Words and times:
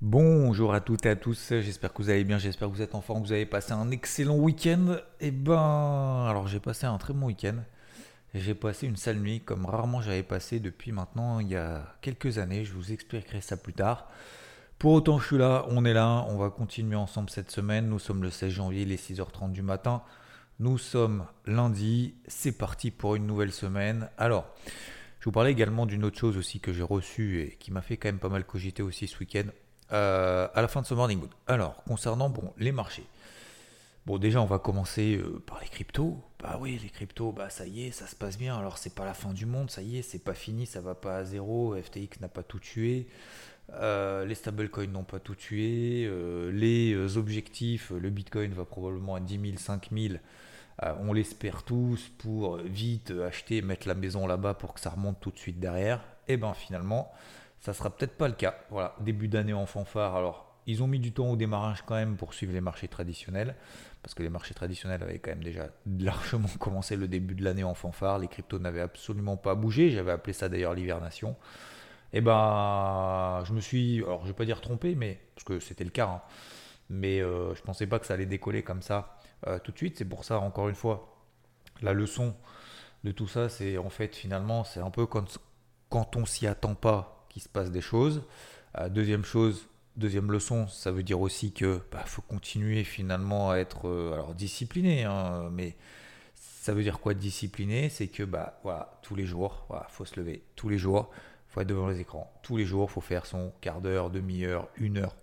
Bonjour 0.00 0.74
à 0.74 0.80
toutes 0.80 1.06
et 1.06 1.10
à 1.10 1.16
tous, 1.16 1.48
j'espère 1.48 1.92
que 1.92 2.00
vous 2.00 2.08
allez 2.08 2.22
bien, 2.22 2.38
j'espère 2.38 2.68
que 2.68 2.72
vous 2.72 2.82
êtes 2.82 2.94
en 2.94 3.00
forme, 3.00 3.22
que 3.22 3.26
vous 3.26 3.32
avez 3.32 3.46
passé 3.46 3.72
un 3.72 3.90
excellent 3.90 4.36
week-end. 4.36 4.98
Et 5.18 5.32
ben, 5.32 6.24
alors 6.28 6.46
j'ai 6.46 6.60
passé 6.60 6.86
un 6.86 6.96
très 6.98 7.12
bon 7.12 7.26
week-end. 7.26 7.56
J'ai 8.32 8.54
passé 8.54 8.86
une 8.86 8.94
sale 8.94 9.18
nuit 9.18 9.40
comme 9.40 9.66
rarement 9.66 10.00
j'avais 10.00 10.22
passé 10.22 10.60
depuis 10.60 10.92
maintenant 10.92 11.40
il 11.40 11.48
y 11.48 11.56
a 11.56 11.96
quelques 12.00 12.38
années, 12.38 12.64
je 12.64 12.74
vous 12.74 12.92
expliquerai 12.92 13.40
ça 13.40 13.56
plus 13.56 13.72
tard. 13.72 14.08
Pour 14.78 14.92
autant 14.92 15.18
je 15.18 15.26
suis 15.26 15.38
là, 15.38 15.66
on 15.68 15.84
est 15.84 15.94
là, 15.94 16.24
on 16.28 16.36
va 16.36 16.50
continuer 16.50 16.94
ensemble 16.94 17.28
cette 17.28 17.50
semaine, 17.50 17.88
nous 17.88 17.98
sommes 17.98 18.22
le 18.22 18.30
16 18.30 18.52
janvier, 18.52 18.84
les 18.84 18.98
6h30 18.98 19.50
du 19.50 19.62
matin. 19.62 20.04
Nous 20.60 20.78
sommes 20.78 21.26
lundi, 21.44 22.14
c'est 22.28 22.56
parti 22.56 22.92
pour 22.92 23.16
une 23.16 23.26
nouvelle 23.26 23.52
semaine. 23.52 24.10
Alors, 24.16 24.46
je 25.18 25.24
vous 25.24 25.32
parlais 25.32 25.50
également 25.50 25.86
d'une 25.86 26.04
autre 26.04 26.18
chose 26.18 26.36
aussi 26.36 26.60
que 26.60 26.72
j'ai 26.72 26.84
reçue 26.84 27.42
et 27.42 27.56
qui 27.56 27.72
m'a 27.72 27.82
fait 27.82 27.96
quand 27.96 28.08
même 28.08 28.20
pas 28.20 28.28
mal 28.28 28.44
cogiter 28.44 28.84
aussi 28.84 29.08
ce 29.08 29.18
week-end. 29.18 29.48
Euh, 29.92 30.48
à 30.54 30.60
la 30.60 30.68
fin 30.68 30.82
de 30.82 30.86
ce 30.86 30.94
morning. 30.94 31.20
Alors, 31.46 31.82
concernant 31.84 32.28
bon, 32.28 32.52
les 32.58 32.72
marchés. 32.72 33.06
Bon, 34.04 34.18
déjà, 34.18 34.40
on 34.42 34.46
va 34.46 34.58
commencer 34.58 35.16
euh, 35.16 35.42
par 35.46 35.60
les 35.60 35.68
cryptos. 35.68 36.16
Bah 36.42 36.58
oui, 36.60 36.78
les 36.82 36.90
cryptos, 36.90 37.32
bah 37.32 37.50
ça 37.50 37.66
y 37.66 37.86
est, 37.86 37.90
ça 37.90 38.06
se 38.06 38.14
passe 38.14 38.38
bien. 38.38 38.56
Alors, 38.56 38.78
c'est 38.78 38.94
pas 38.94 39.04
la 39.04 39.14
fin 39.14 39.32
du 39.32 39.46
monde, 39.46 39.70
ça 39.70 39.82
y 39.82 39.98
est, 39.98 40.02
c'est 40.02 40.22
pas 40.22 40.34
fini, 40.34 40.66
ça 40.66 40.80
va 40.80 40.94
pas 40.94 41.18
à 41.18 41.24
zéro. 41.24 41.74
FTX 41.74 42.20
n'a 42.20 42.28
pas 42.28 42.42
tout 42.42 42.58
tué. 42.58 43.06
Euh, 43.74 44.24
les 44.24 44.34
stablecoins 44.34 44.86
n'ont 44.86 45.04
pas 45.04 45.20
tout 45.20 45.34
tué. 45.34 46.10
les 46.52 47.16
objectifs, 47.16 47.90
le 47.90 48.10
Bitcoin 48.10 48.52
va 48.52 48.64
probablement 48.64 49.14
à 49.14 49.20
10 49.20 49.40
000, 49.40 49.58
5 49.58 49.88
000. 49.92 50.14
on 51.00 51.12
l'espère 51.12 51.62
tous 51.62 52.10
pour 52.18 52.56
vite 52.58 53.10
acheter, 53.10 53.62
mettre 53.62 53.88
la 53.88 53.94
maison 53.94 54.26
là-bas 54.26 54.54
pour 54.54 54.74
que 54.74 54.80
ça 54.80 54.90
remonte 54.90 55.20
tout 55.20 55.30
de 55.30 55.38
suite 55.38 55.60
derrière. 55.60 56.02
Et 56.28 56.36
ben 56.36 56.54
finalement, 56.54 57.10
ça 57.60 57.74
sera 57.74 57.90
peut-être 57.90 58.16
pas 58.16 58.28
le 58.28 58.34
cas. 58.34 58.54
Voilà, 58.70 58.94
début 59.00 59.28
d'année 59.28 59.52
en 59.52 59.66
fanfare. 59.66 60.16
Alors, 60.16 60.48
ils 60.66 60.82
ont 60.82 60.86
mis 60.86 61.00
du 61.00 61.12
temps 61.12 61.30
au 61.30 61.36
démarrage 61.36 61.82
quand 61.82 61.94
même 61.94 62.16
pour 62.16 62.34
suivre 62.34 62.52
les 62.52 62.60
marchés 62.60 62.88
traditionnels, 62.88 63.56
parce 64.02 64.14
que 64.14 64.22
les 64.22 64.28
marchés 64.28 64.54
traditionnels 64.54 65.02
avaient 65.02 65.18
quand 65.18 65.30
même 65.30 65.42
déjà 65.42 65.68
largement 65.98 66.48
commencé 66.58 66.96
le 66.96 67.08
début 67.08 67.34
de 67.34 67.42
l'année 67.42 67.64
en 67.64 67.74
fanfare. 67.74 68.18
Les 68.18 68.28
cryptos 68.28 68.58
n'avaient 68.58 68.82
absolument 68.82 69.36
pas 69.36 69.54
bougé. 69.54 69.90
J'avais 69.90 70.12
appelé 70.12 70.32
ça 70.32 70.48
d'ailleurs 70.48 70.74
l'hivernation. 70.74 71.36
Et 72.12 72.18
eh 72.18 72.20
ben, 72.22 73.42
je 73.44 73.52
me 73.52 73.60
suis, 73.60 74.02
alors 74.02 74.22
je 74.22 74.28
vais 74.28 74.34
pas 74.34 74.46
dire 74.46 74.62
trompé, 74.62 74.94
mais 74.94 75.20
parce 75.34 75.44
que 75.44 75.60
c'était 75.60 75.84
le 75.84 75.90
cas. 75.90 76.06
Hein, 76.06 76.22
mais 76.90 77.20
euh, 77.20 77.54
je 77.54 77.62
pensais 77.62 77.86
pas 77.86 77.98
que 77.98 78.06
ça 78.06 78.14
allait 78.14 78.26
décoller 78.26 78.62
comme 78.62 78.80
ça 78.80 79.18
euh, 79.46 79.58
tout 79.58 79.72
de 79.72 79.76
suite. 79.76 79.98
C'est 79.98 80.06
pour 80.06 80.24
ça, 80.24 80.38
encore 80.40 80.68
une 80.68 80.74
fois, 80.74 81.18
la 81.82 81.92
leçon 81.92 82.34
de 83.04 83.12
tout 83.12 83.28
ça, 83.28 83.48
c'est 83.48 83.78
en 83.78 83.90
fait 83.90 84.16
finalement, 84.16 84.64
c'est 84.64 84.80
un 84.80 84.90
peu 84.90 85.06
quand, 85.06 85.38
quand 85.88 86.16
on 86.16 86.24
s'y 86.26 86.46
attend 86.46 86.74
pas 86.74 87.17
se 87.40 87.48
passe 87.48 87.70
des 87.70 87.80
choses. 87.80 88.22
Euh, 88.78 88.88
deuxième 88.88 89.24
chose, 89.24 89.66
deuxième 89.96 90.30
leçon, 90.30 90.66
ça 90.68 90.90
veut 90.92 91.02
dire 91.02 91.20
aussi 91.20 91.52
que 91.52 91.80
bah, 91.90 92.04
faut 92.06 92.22
continuer 92.22 92.84
finalement 92.84 93.50
à 93.50 93.56
être 93.56 93.88
euh, 93.88 94.12
alors 94.14 94.34
discipliné, 94.34 95.04
hein, 95.04 95.48
mais 95.52 95.76
ça 96.34 96.72
veut 96.72 96.82
dire 96.82 97.00
quoi 97.00 97.14
discipliné? 97.14 97.88
C'est 97.88 98.08
que 98.08 98.22
bah 98.22 98.60
voilà, 98.62 98.98
tous 99.02 99.14
les 99.14 99.26
jours, 99.26 99.64
voilà, 99.68 99.86
faut 99.88 100.04
se 100.04 100.18
lever, 100.18 100.44
tous 100.54 100.68
les 100.68 100.78
jours, 100.78 101.10
faut 101.48 101.60
être 101.60 101.66
devant 101.66 101.88
les 101.88 102.00
écrans, 102.00 102.32
tous 102.42 102.56
les 102.56 102.64
jours, 102.64 102.90
faut 102.90 103.00
faire 103.00 103.26
son 103.26 103.52
quart 103.60 103.80
d'heure, 103.80 104.10
demi-heure, 104.10 104.68
une 104.76 104.98
heure 104.98 105.16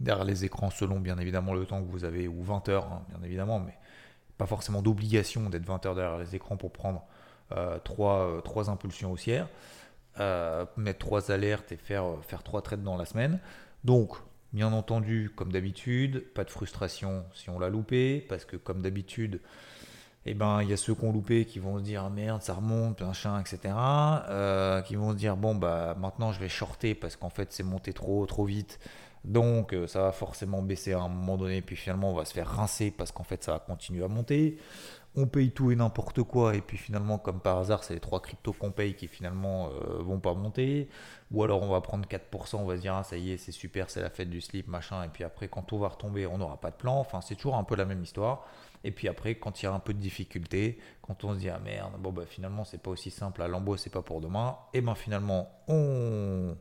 derrière 0.00 0.24
les 0.24 0.44
écrans, 0.44 0.70
selon 0.70 1.00
bien 1.00 1.18
évidemment 1.18 1.54
le 1.54 1.64
temps 1.64 1.82
que 1.82 1.90
vous 1.90 2.04
avez, 2.04 2.28
ou 2.28 2.42
20 2.42 2.68
heures, 2.68 2.92
hein, 2.92 3.02
bien 3.08 3.22
évidemment, 3.24 3.60
mais 3.60 3.74
pas 4.36 4.46
forcément 4.46 4.82
d'obligation 4.82 5.48
d'être 5.48 5.64
20 5.64 5.86
heures 5.86 5.94
derrière 5.94 6.18
les 6.18 6.34
écrans 6.34 6.56
pour 6.56 6.72
prendre 6.72 7.04
euh, 7.52 7.78
trois, 7.78 8.42
trois 8.44 8.68
impulsions 8.68 9.12
haussières. 9.12 9.48
Euh, 10.18 10.64
mettre 10.78 11.00
trois 11.00 11.30
alertes 11.30 11.72
et 11.72 11.76
faire, 11.76 12.04
euh, 12.04 12.18
faire 12.22 12.42
trois 12.42 12.62
trades 12.62 12.82
dans 12.82 12.96
la 12.96 13.04
semaine. 13.04 13.38
Donc, 13.84 14.16
bien 14.54 14.72
entendu, 14.72 15.30
comme 15.36 15.52
d'habitude, 15.52 16.24
pas 16.32 16.44
de 16.44 16.50
frustration 16.50 17.24
si 17.34 17.50
on 17.50 17.58
l'a 17.58 17.68
loupé, 17.68 18.24
parce 18.26 18.46
que 18.46 18.56
comme 18.56 18.80
d'habitude, 18.80 19.40
eh 20.24 20.32
ben, 20.32 20.62
il 20.62 20.70
y 20.70 20.72
a 20.72 20.78
ceux 20.78 20.94
qui 20.94 21.04
ont 21.04 21.12
loupé 21.12 21.44
qui 21.44 21.58
vont 21.58 21.78
se 21.78 21.84
dire 21.84 22.04
ah 22.04 22.10
merde, 22.10 22.42
ça 22.42 22.54
remonte, 22.54 23.02
chien, 23.12 23.38
etc. 23.38 23.74
Euh, 23.74 24.80
qui 24.82 24.96
vont 24.96 25.12
se 25.12 25.16
dire 25.16 25.36
bon, 25.36 25.54
bah 25.54 25.94
maintenant 25.98 26.32
je 26.32 26.40
vais 26.40 26.48
shorter 26.48 26.94
parce 26.94 27.14
qu'en 27.16 27.30
fait 27.30 27.52
c'est 27.52 27.62
monté 27.62 27.92
trop, 27.92 28.24
trop 28.24 28.46
vite. 28.46 28.80
Donc 29.24 29.74
ça 29.86 30.02
va 30.02 30.12
forcément 30.12 30.62
baisser 30.62 30.94
à 30.94 31.00
un 31.00 31.08
moment 31.08 31.36
donné, 31.36 31.60
puis 31.60 31.76
finalement 31.76 32.10
on 32.10 32.14
va 32.14 32.24
se 32.24 32.32
faire 32.32 32.48
rincer 32.48 32.90
parce 32.90 33.12
qu'en 33.12 33.24
fait 33.24 33.44
ça 33.44 33.52
va 33.52 33.58
continuer 33.58 34.04
à 34.04 34.08
monter 34.08 34.58
on 35.16 35.26
paye 35.26 35.50
tout 35.50 35.70
et 35.70 35.76
n'importe 35.76 36.22
quoi, 36.22 36.54
et 36.54 36.60
puis 36.60 36.76
finalement, 36.76 37.16
comme 37.16 37.40
par 37.40 37.58
hasard, 37.58 37.84
c'est 37.84 37.94
les 37.94 38.00
trois 38.00 38.20
cryptos 38.20 38.52
qu'on 38.52 38.70
paye 38.70 38.94
qui 38.94 39.08
finalement 39.08 39.70
euh, 39.70 40.02
vont 40.02 40.20
pas 40.20 40.34
monter. 40.34 40.88
Ou 41.30 41.42
alors 41.42 41.62
on 41.62 41.68
va 41.68 41.80
prendre 41.80 42.06
4%, 42.06 42.56
on 42.56 42.66
va 42.66 42.76
se 42.76 42.82
dire, 42.82 42.94
ah, 42.94 43.02
ça 43.02 43.16
y 43.16 43.32
est, 43.32 43.38
c'est 43.38 43.52
super, 43.52 43.88
c'est 43.88 44.02
la 44.02 44.10
fête 44.10 44.28
du 44.28 44.42
slip, 44.42 44.68
machin, 44.68 45.02
et 45.04 45.08
puis 45.08 45.24
après, 45.24 45.48
quand 45.48 45.62
tout 45.62 45.78
va 45.78 45.88
retomber, 45.88 46.26
on 46.26 46.38
n'aura 46.38 46.60
pas 46.60 46.70
de 46.70 46.76
plan. 46.76 46.98
Enfin, 46.98 47.20
c'est 47.22 47.34
toujours 47.34 47.56
un 47.56 47.64
peu 47.64 47.76
la 47.76 47.86
même 47.86 48.02
histoire. 48.02 48.44
Et 48.84 48.90
puis 48.90 49.08
après, 49.08 49.36
quand 49.36 49.62
il 49.62 49.64
y 49.64 49.68
a 49.68 49.72
un 49.72 49.78
peu 49.80 49.94
de 49.94 49.98
difficulté, 49.98 50.78
quand 51.00 51.24
on 51.24 51.32
se 51.32 51.38
dit, 51.38 51.48
ah 51.48 51.58
merde, 51.58 51.94
bon, 51.98 52.12
bah 52.12 52.24
finalement, 52.26 52.64
c'est 52.64 52.82
pas 52.82 52.90
aussi 52.90 53.10
simple, 53.10 53.40
à 53.42 53.48
l'embout, 53.48 53.78
c'est 53.78 53.90
pas 53.90 54.02
pour 54.02 54.20
demain, 54.20 54.56
et 54.74 54.82
ben 54.82 54.94
finalement, 54.94 55.48
on, 55.66 56.56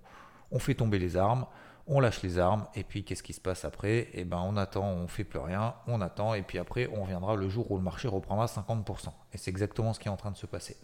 on 0.52 0.60
fait 0.60 0.76
tomber 0.76 0.98
les 0.98 1.18
armes 1.18 1.46
on 1.88 2.00
lâche 2.00 2.24
les 2.24 2.40
armes, 2.40 2.66
et 2.74 2.84
puis 2.84 3.04
qu'est-ce 3.04 3.24
qui 3.24 3.34
se 3.34 3.42
passe 3.42 3.66
après? 3.66 4.10
Eh 4.14 4.24
ben 4.24 4.42
on 4.44 4.58
attend, 4.58 4.86
on 4.86 5.08
fait 5.08 5.24
plus 5.24 5.40
rien, 5.40 5.76
on 5.88 6.02
attend, 6.02 6.34
et 6.34 6.42
puis 6.42 6.58
après 6.58 6.90
on 6.94 7.04
viendra 7.06 7.36
le 7.36 7.48
jour 7.50 7.70
où 7.72 7.78
le 7.78 7.84
marché 7.84 8.08
reprendra 8.08 8.48
50%. 8.48 9.10
Et 9.34 9.38
c'est 9.38 9.52
exactement 9.52 9.94
ce 9.94 10.00
qui 10.00 10.08
est 10.08 10.12
en 10.12 10.18
train 10.18 10.32
de 10.32 10.38
se 10.38 10.48
passer. 10.48 10.78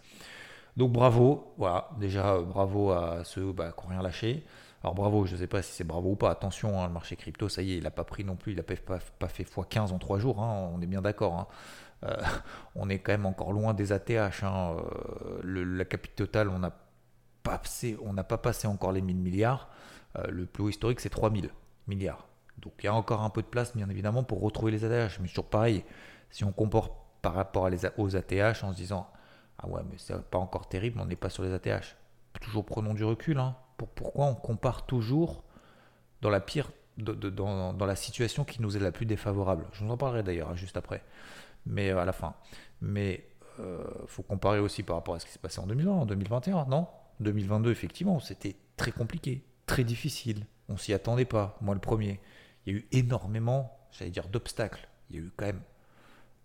Donc 0.76 0.92
bravo, 0.92 1.54
voilà, 1.58 1.90
déjà 1.98 2.38
bravo 2.38 2.92
à 2.92 3.24
ceux 3.24 3.52
bah, 3.52 3.72
qui 3.72 3.84
n'ont 3.84 3.90
rien 3.90 4.02
lâché. 4.02 4.44
Alors 4.82 4.94
bravo, 4.94 5.26
je 5.26 5.34
ne 5.34 5.38
sais 5.38 5.46
pas 5.46 5.62
si 5.62 5.72
c'est 5.72 5.84
bravo 5.84 6.10
ou 6.10 6.16
pas, 6.16 6.30
attention, 6.30 6.80
hein, 6.80 6.86
le 6.86 6.92
marché 6.92 7.14
crypto, 7.16 7.48
ça 7.48 7.62
y 7.62 7.72
est, 7.72 7.76
il 7.76 7.84
n'a 7.84 7.90
pas 7.90 8.04
pris 8.04 8.24
non 8.24 8.36
plus, 8.36 8.52
il 8.52 8.56
n'a 8.56 8.62
pas, 8.62 9.28
fait 9.28 9.44
x15 9.44 9.92
en 9.92 9.98
3 9.98 10.18
jours, 10.18 10.42
hein, 10.42 10.70
on 10.74 10.80
est 10.80 10.86
bien 10.86 11.02
d'accord. 11.02 11.34
Hein. 11.34 11.46
Euh, 12.04 12.16
on 12.74 12.88
est 12.88 12.98
quand 12.98 13.12
même 13.12 13.26
encore 13.26 13.52
loin 13.52 13.74
des 13.74 13.92
ATH. 13.92 14.42
Euh, 14.42 15.40
la 15.44 15.84
capitale 15.84 16.16
totale, 16.16 16.48
on 16.48 16.58
n'a 16.58 16.70
pas, 17.42 17.58
pas 17.58 18.38
passé 18.38 18.66
encore 18.66 18.92
les 18.92 19.02
1000 19.02 19.16
milliards. 19.16 19.68
Euh, 20.18 20.26
le 20.28 20.46
plus 20.46 20.64
haut 20.64 20.68
historique, 20.68 21.00
c'est 21.00 21.10
3000 21.10 21.50
milliards. 21.86 22.26
Donc 22.58 22.74
il 22.80 22.86
y 22.86 22.88
a 22.88 22.94
encore 22.94 23.22
un 23.22 23.30
peu 23.30 23.42
de 23.42 23.46
place, 23.46 23.76
bien 23.76 23.88
évidemment, 23.88 24.22
pour 24.22 24.40
retrouver 24.40 24.72
les 24.72 24.84
ATH. 24.84 25.18
Mais 25.20 25.28
toujours 25.28 25.48
pareil, 25.48 25.84
si 26.30 26.44
on 26.44 26.52
compare 26.52 26.90
par 27.22 27.34
rapport 27.34 27.66
à 27.66 27.70
les, 27.70 27.78
aux 27.96 28.16
ATH 28.16 28.64
en 28.64 28.72
se 28.72 28.76
disant 28.76 29.08
Ah 29.58 29.68
ouais, 29.68 29.80
mais 29.90 29.96
c'est 29.98 30.20
pas 30.22 30.38
encore 30.38 30.68
terrible, 30.68 31.00
on 31.00 31.06
n'est 31.06 31.16
pas 31.16 31.30
sur 31.30 31.42
les 31.42 31.52
ATH. 31.52 31.96
Toujours 32.40 32.64
prenons 32.64 32.94
du 32.94 33.04
recul. 33.04 33.38
Hein. 33.38 33.56
Pour, 33.76 33.88
pourquoi 33.88 34.26
on 34.26 34.34
compare 34.34 34.86
toujours 34.86 35.44
dans 36.20 36.30
la 36.30 36.40
pire, 36.40 36.70
dans, 36.98 37.74
la 37.78 37.96
situation 37.96 38.44
qui 38.44 38.62
nous 38.62 38.76
est 38.76 38.80
la 38.80 38.92
plus 38.92 39.06
défavorable 39.06 39.66
Je 39.72 39.84
vous 39.84 39.90
en 39.90 39.96
parlerai 39.96 40.22
d'ailleurs 40.22 40.50
hein, 40.50 40.56
juste 40.56 40.76
après, 40.76 41.02
mais 41.66 41.90
euh, 41.90 41.98
à 41.98 42.04
la 42.04 42.12
fin. 42.12 42.34
Mais 42.80 43.26
euh, 43.60 43.84
faut 44.06 44.22
comparer 44.22 44.58
aussi 44.58 44.82
par 44.82 44.96
rapport 44.96 45.14
à 45.14 45.20
ce 45.20 45.26
qui 45.26 45.32
s'est 45.32 45.38
passé 45.38 45.60
en 45.60 45.66
2020, 45.66 45.92
en 45.92 46.06
2021, 46.06 46.66
non? 46.66 46.86
2022, 47.20 47.70
effectivement, 47.70 48.20
c'était 48.20 48.56
très 48.76 48.92
compliqué 48.92 49.44
très 49.66 49.84
difficile. 49.84 50.46
On 50.68 50.76
s'y 50.76 50.92
attendait 50.92 51.24
pas, 51.24 51.58
moi 51.60 51.74
le 51.74 51.80
premier. 51.80 52.20
Il 52.66 52.72
y 52.72 52.76
a 52.76 52.78
eu 52.80 52.88
énormément, 52.92 53.76
j'allais 53.92 54.10
dire, 54.10 54.28
d'obstacles. 54.28 54.88
Il 55.10 55.16
y 55.16 55.18
a 55.18 55.22
eu 55.22 55.32
quand 55.36 55.46
même 55.46 55.62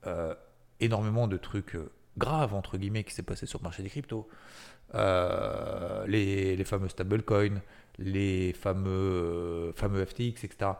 euh, 0.05 0.35
énormément 0.79 1.27
de 1.27 1.37
trucs 1.37 1.75
euh, 1.75 1.91
graves, 2.17 2.53
entre 2.53 2.77
guillemets, 2.77 3.03
qui 3.03 3.13
s'est 3.13 3.23
passé 3.23 3.45
sur 3.45 3.59
le 3.59 3.63
marché 3.63 3.83
des 3.83 3.89
cryptos. 3.89 4.27
Euh, 4.95 6.05
les, 6.07 6.63
fameux 6.63 6.89
stablecoins, 6.89 7.61
les 7.97 8.53
fameux, 8.53 9.73
fameux 9.75 10.05
FTX, 10.05 10.43
etc. 10.43 10.71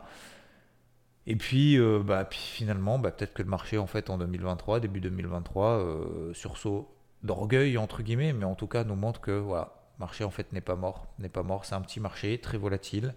Et 1.26 1.36
puis, 1.36 1.78
bah, 2.04 2.24
puis 2.24 2.38
finalement, 2.38 2.98
bah, 2.98 3.10
peut-être 3.10 3.34
que 3.34 3.42
le 3.42 3.48
marché, 3.48 3.76
en 3.76 3.86
fait, 3.86 4.08
en 4.08 4.16
2023, 4.18 4.80
début 4.80 5.00
2023, 5.00 6.32
sursaut 6.32 6.94
d'orgueil, 7.22 7.76
entre 7.76 8.02
guillemets, 8.02 8.32
mais 8.32 8.46
en 8.46 8.54
tout 8.54 8.66
cas, 8.66 8.84
nous 8.84 8.94
montre 8.94 9.20
que 9.20 9.32
voilà, 9.32 9.77
marché 9.98 10.24
en 10.24 10.30
fait 10.30 10.52
n'est 10.52 10.60
pas 10.60 10.76
mort. 10.76 11.06
N'est 11.18 11.28
pas 11.28 11.42
mort. 11.42 11.64
C'est 11.64 11.74
un 11.74 11.80
petit 11.80 12.00
marché 12.00 12.38
très 12.38 12.58
volatile 12.58 13.14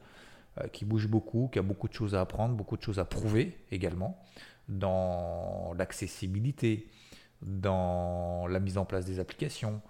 euh, 0.60 0.68
qui 0.68 0.86
bouge 0.86 1.08
beaucoup, 1.08 1.50
qui 1.52 1.60
a 1.60 1.62
beaucoup 1.62 1.88
de 1.88 1.94
choses 1.94 2.16
à 2.16 2.22
apprendre, 2.22 2.56
beaucoup 2.56 2.78
de 2.78 2.82
choses 2.82 3.00
à 3.00 3.06
prouver 3.06 3.58
également 3.72 4.22
dans 4.68 5.74
l'accessibilité, 5.78 6.90
dans 7.42 8.48
la 8.48 8.60
mise 8.60 8.78
en 8.78 8.86
place 8.86 9.06
des 9.06 9.20
applications, 9.20 9.82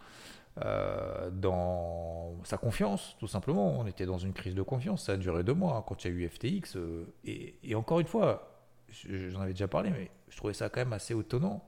euh, 0.64 1.30
dans 1.32 2.36
sa 2.44 2.58
confiance, 2.58 3.16
tout 3.20 3.28
simplement. 3.28 3.80
On 3.80 3.88
était 3.88 4.06
dans 4.06 4.18
une 4.18 4.34
crise 4.34 4.56
de 4.56 4.62
confiance, 4.62 5.06
ça 5.06 5.14
a 5.14 5.18
duré 5.18 5.44
deux 5.44 5.54
mois 5.54 5.84
quand 5.88 6.04
il 6.04 6.12
y 6.12 6.14
a 6.14 6.18
eu 6.18 6.30
FTX. 6.30 6.76
Euh, 6.76 7.06
et, 7.26 7.56
et, 7.64 7.76
encore 7.76 8.00
une 8.00 8.08
fois, 8.08 8.66
j'en 9.08 9.42
avais 9.42 9.54
déjà 9.54 9.68
parlé, 9.68 9.90
mais 9.90 10.12
je 10.30 10.38
trouvais 10.38 10.54
ça 10.54 10.70
quand 10.70 10.82
même 10.82 10.94
assez 10.94 11.18
étonnant. 11.18 11.64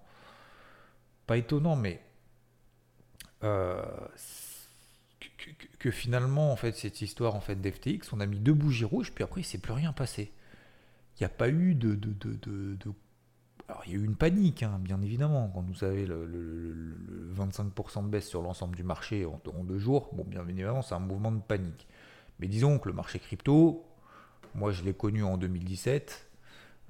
Pas 1.25 1.38
étonnant, 1.38 1.75
mais 1.75 2.01
que, 5.80 5.92
finalement, 5.92 6.51
en 6.51 6.56
fait, 6.56 6.74
cette 6.75 7.01
histoire 7.01 7.36
en 7.36 7.42
fait, 7.42 7.56
d'FTX, 7.56 8.13
on 8.13 8.19
a 8.19 8.25
mis 8.25 8.40
deux 8.40 8.54
bougies 8.54 8.86
rouges, 8.86 9.12
puis 9.12 9.24
après, 9.24 9.42
il 9.42 9.44
ne 9.44 9.48
s'est 9.48 9.57
plus 9.57 9.74
rien 9.74 9.94
passé. 9.94 10.31
Il 11.16 11.24
n'y 11.24 11.25
a 11.25 11.30
pas 11.30 11.50
eu 11.50 11.75
de, 11.75 11.95
de, 11.95 12.13
de, 12.13 12.78
Alors, 13.68 13.84
il 13.86 13.94
y 13.94 13.95
a 13.95 14.00
eu 14.00 14.06
une 14.06 14.16
panique, 14.16 14.63
hein, 14.63 14.80
bien 14.80 15.01
évidemment, 15.01 15.51
quand 15.54 15.62
vous 15.62 15.75
savez 15.75 16.06
le, 16.06 16.98
25% 17.36 18.04
de 18.04 18.10
baisse 18.10 18.28
sur 18.28 18.42
l'ensemble 18.42 18.75
du 18.75 18.84
marché 18.84 19.25
en, 19.25 19.40
deux 19.63 19.80
jours. 19.80 20.10
Bon, 20.13 20.24
bien 20.24 20.48
évidemment, 20.48 20.81
c'est 20.81 20.95
un 20.95 21.00
mouvement 21.00 21.31
de 21.31 21.42
panique. 21.42 21.88
Mais 22.39 22.48
disons 22.48 22.80
que 22.80 22.89
le 22.89 22.96
marché 22.96 23.19
crypto, 23.19 23.86
Moi, 24.56 24.72
je 24.72 24.84
l'ai 24.84 24.94
connu 24.94 25.24
en 25.24 25.38
2017. 25.38 26.30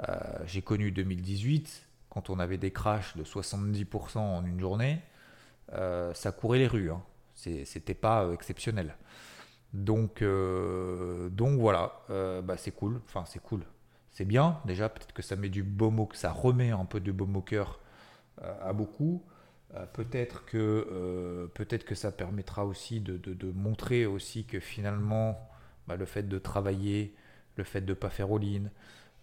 Euh, 0.08 0.16
j'ai 0.46 0.62
connu 0.62 0.92
2018, 0.92 1.88
quand 2.10 2.30
on 2.30 2.40
avait 2.40 2.58
des 2.58 2.72
crashs 2.72 3.16
de 3.16 3.24
70% 3.24 4.18
en 4.18 4.46
une 4.46 4.60
journée. 4.60 5.02
Euh, 5.74 6.14
ça 6.14 6.32
courait 6.32 6.60
les 6.60 6.68
rues. 6.68 6.92
Hein. 6.92 7.02
C'était 7.36 7.94
pas 7.94 8.32
exceptionnel. 8.32 8.96
Donc, 9.74 10.24
donc 10.24 11.60
voilà, 11.60 12.02
bah, 12.44 12.58
c'est 12.58 12.72
cool. 12.72 13.02
Enfin, 13.06 13.26
c'est 13.26 13.42
cool. 13.42 13.64
C'est 14.12 14.26
bien. 14.26 14.60
Déjà, 14.66 14.90
peut-être 14.90 15.14
que 15.14 15.24
ça 15.24 15.36
met 15.36 15.50
du 15.50 15.64
baume 15.64 16.00
au, 16.00 16.10
ça 16.14 16.32
remet 16.32 16.70
un 16.70 16.86
peu 16.86 17.00
de 17.00 17.12
baume 17.12 17.36
au 17.36 17.42
cœur 17.42 17.80
à 18.40 18.72
beaucoup. 18.74 19.24
Euh, 19.76 19.86
peut-être 19.88 20.46
que, 20.46 20.58
euh, 20.92 21.48
peut-être 21.48 21.84
que 21.84 21.96
ça 21.96 22.12
permettra 22.12 22.66
aussi 22.66 23.02
de, 23.02 23.52
montrer 23.54 24.06
aussi 24.06 24.46
que 24.46 24.60
finalement, 24.60 25.50
bah, 25.88 25.96
le 25.96 26.06
fait 26.06 26.24
de 26.24 26.38
travailler, 26.38 27.16
le 27.56 27.64
fait 27.64 27.82
de 27.82 27.90
ne 27.90 27.94
pas 27.94 28.10
faire 28.10 28.32
all-in, 28.32 28.70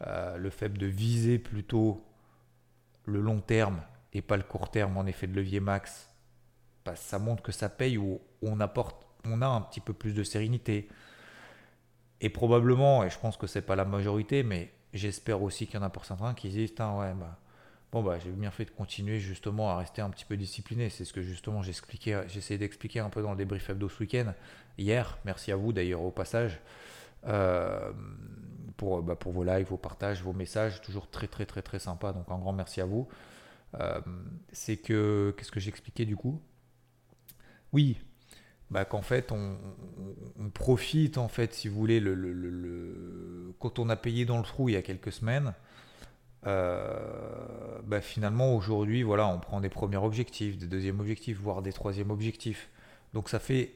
euh, 0.06 0.36
le 0.38 0.50
fait 0.50 0.70
de 0.70 0.86
viser 0.86 1.38
plutôt 1.38 2.04
le 3.06 3.20
long 3.20 3.40
terme 3.40 3.80
et 4.12 4.22
pas 4.22 4.36
le 4.36 4.42
court 4.42 4.70
terme 4.70 4.96
en 4.96 5.06
effet 5.06 5.26
de 5.26 5.34
levier 5.34 5.60
max, 5.60 6.09
bah, 6.84 6.96
ça 6.96 7.18
montre 7.18 7.42
que 7.42 7.52
ça 7.52 7.68
paye 7.68 7.98
ou 7.98 8.20
on 8.42 8.60
apporte, 8.60 9.06
on 9.24 9.42
a 9.42 9.46
un 9.46 9.60
petit 9.60 9.80
peu 9.80 9.92
plus 9.92 10.14
de 10.14 10.22
sérénité. 10.22 10.88
Et 12.20 12.28
probablement, 12.28 13.04
et 13.04 13.10
je 13.10 13.18
pense 13.18 13.36
que 13.36 13.46
c'est 13.46 13.62
pas 13.62 13.76
la 13.76 13.84
majorité, 13.84 14.42
mais 14.42 14.72
j'espère 14.92 15.42
aussi 15.42 15.66
qu'il 15.66 15.76
y 15.76 15.78
en 15.78 15.86
a 15.86 15.90
pour 15.90 16.04
certains 16.04 16.34
qui 16.34 16.48
disent, 16.50 16.70
ouais, 16.78 17.14
bah, 17.14 17.38
Bon, 17.92 18.04
bah, 18.04 18.18
j'ai 18.20 18.30
bien 18.30 18.52
fait 18.52 18.64
de 18.64 18.70
continuer 18.70 19.18
justement 19.18 19.70
à 19.70 19.78
rester 19.78 20.00
un 20.00 20.10
petit 20.10 20.24
peu 20.24 20.36
discipliné. 20.36 20.90
C'est 20.90 21.04
ce 21.04 21.12
que 21.12 21.22
justement 21.22 21.62
j'expliquais, 21.62 22.22
j'essayais 22.28 22.58
d'expliquer 22.58 23.00
un 23.00 23.10
peu 23.10 23.20
dans 23.20 23.32
le 23.32 23.36
débrief 23.36 23.68
hebdo 23.68 23.88
ce 23.88 24.00
week-end. 24.00 24.32
Hier, 24.78 25.18
merci 25.24 25.50
à 25.50 25.56
vous 25.56 25.72
d'ailleurs 25.72 26.02
au 26.02 26.12
passage 26.12 26.60
euh, 27.26 27.92
pour, 28.76 29.02
bah, 29.02 29.16
pour 29.16 29.32
vos 29.32 29.42
likes, 29.42 29.68
vos 29.68 29.76
partages, 29.76 30.22
vos 30.22 30.32
messages, 30.32 30.80
toujours 30.82 31.10
très 31.10 31.26
très 31.26 31.46
très 31.46 31.62
très 31.62 31.80
sympa. 31.80 32.12
Donc 32.12 32.30
un 32.30 32.38
grand 32.38 32.52
merci 32.52 32.80
à 32.80 32.84
vous. 32.84 33.08
Euh, 33.80 34.00
c'est 34.52 34.76
que, 34.76 35.34
qu'est-ce 35.36 35.50
que 35.50 35.60
j'expliquais 35.60 36.04
du 36.04 36.16
coup? 36.16 36.40
Oui, 37.72 37.98
bah, 38.70 38.84
qu'en 38.84 39.02
fait 39.02 39.32
on, 39.32 39.56
profite 40.54 41.18
en 41.18 41.28
fait, 41.28 41.54
si 41.54 41.68
vous 41.68 41.76
voulez, 41.76 42.00
le, 42.00 42.14
le, 42.14 43.54
quand 43.58 43.78
on 43.78 43.88
a 43.88 43.96
payé 43.96 44.24
dans 44.24 44.38
le 44.38 44.44
trou 44.44 44.68
il 44.68 44.72
y 44.72 44.76
a 44.76 44.82
quelques 44.82 45.12
semaines. 45.12 45.54
Euh, 46.46 47.80
bah, 47.84 48.00
finalement 48.00 48.54
aujourd'hui 48.54 49.02
voilà 49.02 49.28
on 49.28 49.38
prend 49.38 49.60
des 49.60 49.68
premiers 49.68 49.98
objectifs, 49.98 50.56
des 50.56 50.66
deuxièmes 50.66 51.00
objectifs, 51.00 51.38
voire 51.38 51.62
des 51.62 51.72
troisièmes 51.72 52.10
objectifs. 52.10 52.70
Donc 53.12 53.28
ça 53.28 53.38
fait 53.38 53.74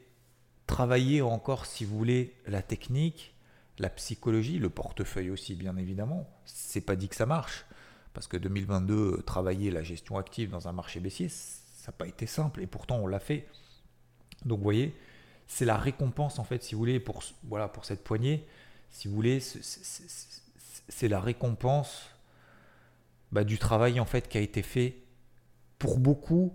travailler 0.67 1.21
encore 1.21 1.67
si 1.67 1.85
vous 1.85 1.99
voulez 1.99 2.35
la 2.47 2.63
technique, 2.63 3.35
la 3.79 3.91
psychologie, 3.91 4.59
le 4.59 4.71
portefeuille 4.71 5.31
aussi 5.31 5.55
bien 5.55 5.77
évidemment. 5.77 6.27
C'est 6.47 6.81
pas 6.81 6.97
dit 6.97 7.09
que 7.09 7.17
ça 7.17 7.27
marche 7.27 7.67
parce 8.15 8.29
que 8.29 8.37
2022 8.37 8.95
euh, 8.95 9.23
travailler 9.23 9.71
la 9.71 9.83
gestion 9.83 10.17
active 10.17 10.51
dans 10.51 10.69
un 10.69 10.73
marché 10.73 11.01
baissier 11.01 11.29
ça 11.29 11.89
n'a 11.89 11.93
pas 11.93 12.07
été 12.07 12.27
simple 12.27 12.63
et 12.63 12.67
pourtant 12.67 12.97
on 12.97 13.07
l'a 13.07 13.21
fait. 13.21 13.47
Donc 14.45 14.59
vous 14.59 14.65
voyez 14.65 14.95
c'est 15.47 15.67
la 15.67 15.77
récompense 15.77 16.39
en 16.39 16.45
fait 16.45 16.63
si 16.63 16.75
vous 16.75 16.79
voulez 16.79 17.01
pour 17.01 17.23
voilà 17.43 17.69
pour 17.69 17.85
cette 17.85 18.03
poignée 18.03 18.47
si 18.89 19.09
vous 19.09 19.15
voulez 19.15 19.41
c'est 19.41 21.09
la 21.09 21.21
récompense 21.21 22.09
bah, 23.31 23.45
du 23.45 23.59
travail 23.59 24.01
en 24.01 24.07
fait 24.07 24.29
qui 24.29 24.39
a 24.39 24.41
été 24.41 24.63
fait 24.63 24.97
pour 25.79 25.99
beaucoup 25.99 26.55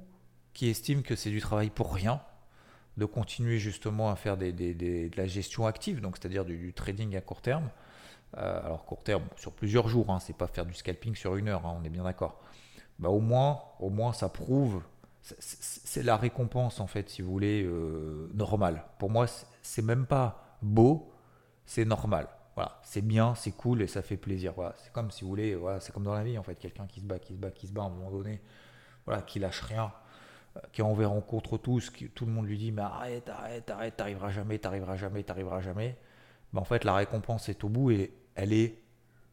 qui 0.54 0.68
estiment 0.68 1.02
que 1.02 1.16
c'est 1.16 1.30
du 1.30 1.40
travail 1.40 1.70
pour 1.70 1.94
rien, 1.94 2.22
de 2.98 3.06
continuer 3.06 3.60
justement 3.60 4.10
à 4.10 4.18
faire 4.18 4.36
de 4.36 5.16
la 5.16 5.26
gestion 5.26 5.66
active, 5.66 6.02
donc 6.02 6.18
c'est-à-dire 6.18 6.44
du, 6.44 6.74
trading 6.74 7.16
à 7.16 7.22
court 7.22 7.42
terme. 7.42 7.70
Euh, 8.38 8.66
alors 8.66 8.86
court 8.86 9.02
terme 9.02 9.24
sur 9.38 9.54
plusieurs 9.54 9.88
jours, 9.88 10.10
hein, 10.10 10.20
c'est 10.20 10.36
pas 10.36 10.48
faire 10.48 10.66
du 10.66 10.74
scalping 10.74 11.16
sur 11.16 11.38
une 11.38 11.48
heure, 11.48 11.66
hein, 11.66 11.78
on 11.80 11.84
est 11.86 11.90
bien 11.90 12.04
d'accord. 12.04 12.42
Bah, 13.00 13.10
au 13.10 13.22
moins, 13.22 13.62
au 13.80 13.90
moins 13.90 14.12
ça 14.12 14.28
prouve, 14.28 14.81
c'est 15.21 16.04
la 16.04 16.18
récompense 16.18 16.80
en 16.80 16.88
fait, 16.88 17.10
si 17.10 17.21
vous 17.21 17.31
voulez, 17.31 17.63
euh, 17.63 18.30
normale. 18.33 18.83
Pour 18.98 19.10
moi, 19.10 19.25
c'est 19.62 19.81
même 19.81 20.06
pas 20.06 20.57
beau, 20.62 21.12
c'est 21.66 21.86
normal. 21.86 22.27
Voilà, 22.56 22.80
c'est 22.83 23.01
bien, 23.01 23.36
c'est 23.36 23.51
cool 23.51 23.81
et 23.81 23.88
ça 23.88 24.01
fait 24.01 24.18
plaisir. 24.18 24.54
Voilà, 24.54 24.74
c'est 24.77 24.92
comme 24.92 25.12
si 25.12 25.24
vous 25.24 25.30
voulez, 25.30 25.56
voilà, 25.56 25.80
c'est 25.80 25.94
comme 25.94 26.04
dans 26.04 26.13
la 26.13 26.24
vie 26.24 26.38
en 26.38 26.44
fait, 26.44 26.56
quelqu'un 26.56 26.88
qui 26.88 27.00
se 27.00 27.06
bat, 27.06 27.19
qui 27.19 27.33
se 27.33 27.38
bat, 27.38 27.51
qui 27.51 27.68
se 27.68 27.71
bat 27.71 27.83
à 27.83 27.86
un 27.86 27.89
moment 27.89 28.12
donné, 28.12 28.42
voilà, 29.06 29.21
qui 29.21 29.39
lâche 29.39 29.62
rien, 29.62 29.92
euh, 30.57 30.60
qui 30.74 30.81
envers 30.81 31.10
rencontre 31.10 31.57
tous, 31.57 31.89
qui, 31.89 32.10
tout 32.10 32.25
le 32.25 32.31
monde 32.31 32.48
lui 32.48 32.57
dit 32.57 32.71
mais 32.71 32.81
arrête, 32.81 33.30
arrête, 33.30 33.69
arrête, 33.69 33.95
t'arriveras 33.98 34.31
jamais, 34.31 34.60
t'arriveras 34.60 34.98
jamais, 34.98 35.24
t'arriveras 35.24 35.62
jamais. 35.62 35.98
Ben, 36.54 36.62
en 36.62 36.66
fait, 36.66 36.83
la 36.83 36.95
récompense 36.95 37.50
est 37.50 37.63
au 37.63 37.69
bout 37.69 37.92
et 37.92 38.13
elle 38.36 38.54
est 38.54 38.81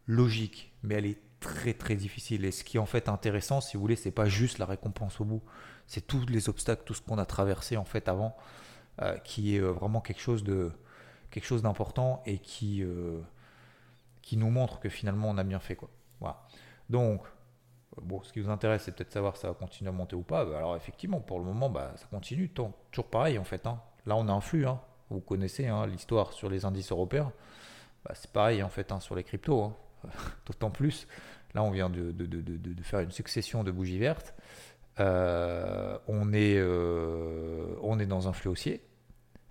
logique, 0.06 0.72
mais 0.82 0.96
elle 0.96 1.06
est 1.06 1.18
très 1.40 1.74
très 1.74 1.94
difficile. 1.96 2.44
Et 2.44 2.50
ce 2.50 2.64
qui 2.64 2.76
est 2.76 2.80
en 2.80 2.86
fait 2.86 3.08
intéressant, 3.08 3.60
si 3.60 3.76
vous 3.76 3.80
voulez, 3.80 3.96
c'est 3.96 4.10
pas 4.10 4.26
juste 4.26 4.58
la 4.58 4.66
récompense 4.66 5.20
au 5.20 5.24
bout, 5.24 5.42
c'est 5.86 6.06
tous 6.06 6.26
les 6.26 6.48
obstacles, 6.48 6.82
tout 6.84 6.94
ce 6.94 7.02
qu'on 7.02 7.18
a 7.18 7.26
traversé 7.26 7.76
en 7.76 7.84
fait 7.84 8.08
avant, 8.08 8.36
euh, 9.02 9.16
qui 9.18 9.56
est 9.56 9.60
euh, 9.60 9.70
vraiment 9.70 10.00
quelque 10.00 10.20
chose 10.20 10.42
de 10.44 10.72
quelque 11.30 11.44
chose 11.44 11.62
d'important 11.62 12.22
et 12.24 12.38
qui, 12.38 12.82
euh, 12.82 13.20
qui 14.22 14.36
nous 14.36 14.50
montre 14.50 14.80
que 14.80 14.88
finalement 14.88 15.28
on 15.28 15.38
a 15.38 15.44
bien 15.44 15.58
fait. 15.58 15.76
Quoi. 15.76 15.90
Voilà. 16.20 16.42
Donc, 16.88 17.22
bon, 18.00 18.22
ce 18.22 18.32
qui 18.32 18.40
vous 18.40 18.50
intéresse, 18.50 18.82
c'est 18.84 18.92
peut-être 18.92 19.12
savoir 19.12 19.36
si 19.36 19.42
ça 19.42 19.48
va 19.48 19.54
continuer 19.54 19.90
à 19.90 19.92
monter 19.92 20.16
ou 20.16 20.22
pas. 20.22 20.44
Bah, 20.44 20.58
alors 20.58 20.76
effectivement, 20.76 21.20
pour 21.20 21.38
le 21.38 21.44
moment, 21.44 21.68
bah, 21.68 21.92
ça 21.96 22.06
continue. 22.06 22.48
Toujours 22.48 23.10
pareil 23.10 23.38
en 23.38 23.44
fait. 23.44 23.66
Hein. 23.66 23.80
Là, 24.06 24.16
on 24.16 24.28
a 24.28 24.32
un 24.32 24.40
flux. 24.40 24.66
Hein. 24.66 24.80
Vous 25.10 25.20
connaissez 25.20 25.66
hein, 25.66 25.86
l'histoire 25.86 26.32
sur 26.32 26.48
les 26.48 26.64
indices 26.64 26.90
européens. 26.90 27.32
Bah, 28.04 28.12
c'est 28.14 28.30
pareil 28.30 28.62
en 28.62 28.68
fait 28.68 28.92
sur 29.00 29.14
les 29.14 29.24
cryptos. 29.24 29.72
D'autant 30.46 30.70
plus. 30.70 31.06
Là, 31.54 31.62
on 31.62 31.70
vient 31.70 31.88
de, 31.90 32.12
de, 32.12 32.26
de, 32.26 32.40
de, 32.40 32.82
faire 32.82 33.00
une 33.00 33.10
succession 33.10 33.64
de 33.64 33.70
bougies 33.70 33.98
vertes. 33.98 34.34
Euh, 35.00 35.98
on, 36.06 36.32
est, 36.32 36.60
on 37.82 37.98
est 37.98 38.06
dans 38.06 38.28
un 38.28 38.32
flux 38.32 38.50
haussier, 38.50 38.86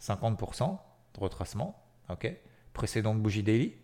50% 0.01 0.77
retracement. 1.17 1.81
ok 2.09 2.31
Précédente 2.73 3.21
bougie 3.21 3.43
daily. 3.43 3.75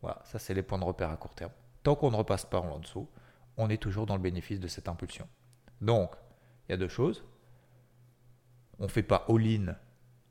Voilà, 0.00 0.20
ça 0.24 0.38
c'est 0.38 0.54
les 0.54 0.62
points 0.62 0.78
de 0.78 0.84
repère 0.84 1.10
à 1.10 1.16
court 1.16 1.34
terme. 1.34 1.52
Tant 1.82 1.94
qu'on 1.94 2.10
ne 2.10 2.16
repasse 2.16 2.44
pas 2.44 2.60
en 2.60 2.78
dessous, 2.78 3.08
on 3.56 3.68
est 3.68 3.80
toujours 3.80 4.06
dans 4.06 4.16
le 4.16 4.22
bénéfice 4.22 4.60
de 4.60 4.68
cette 4.68 4.88
impulsion. 4.88 5.28
Donc, 5.80 6.14
il 6.68 6.72
y 6.72 6.74
a 6.74 6.78
deux 6.78 6.88
choses. 6.88 7.24
On 8.78 8.84
ne 8.84 8.88
fait 8.88 9.02
pas 9.02 9.26
all-in, 9.28 9.76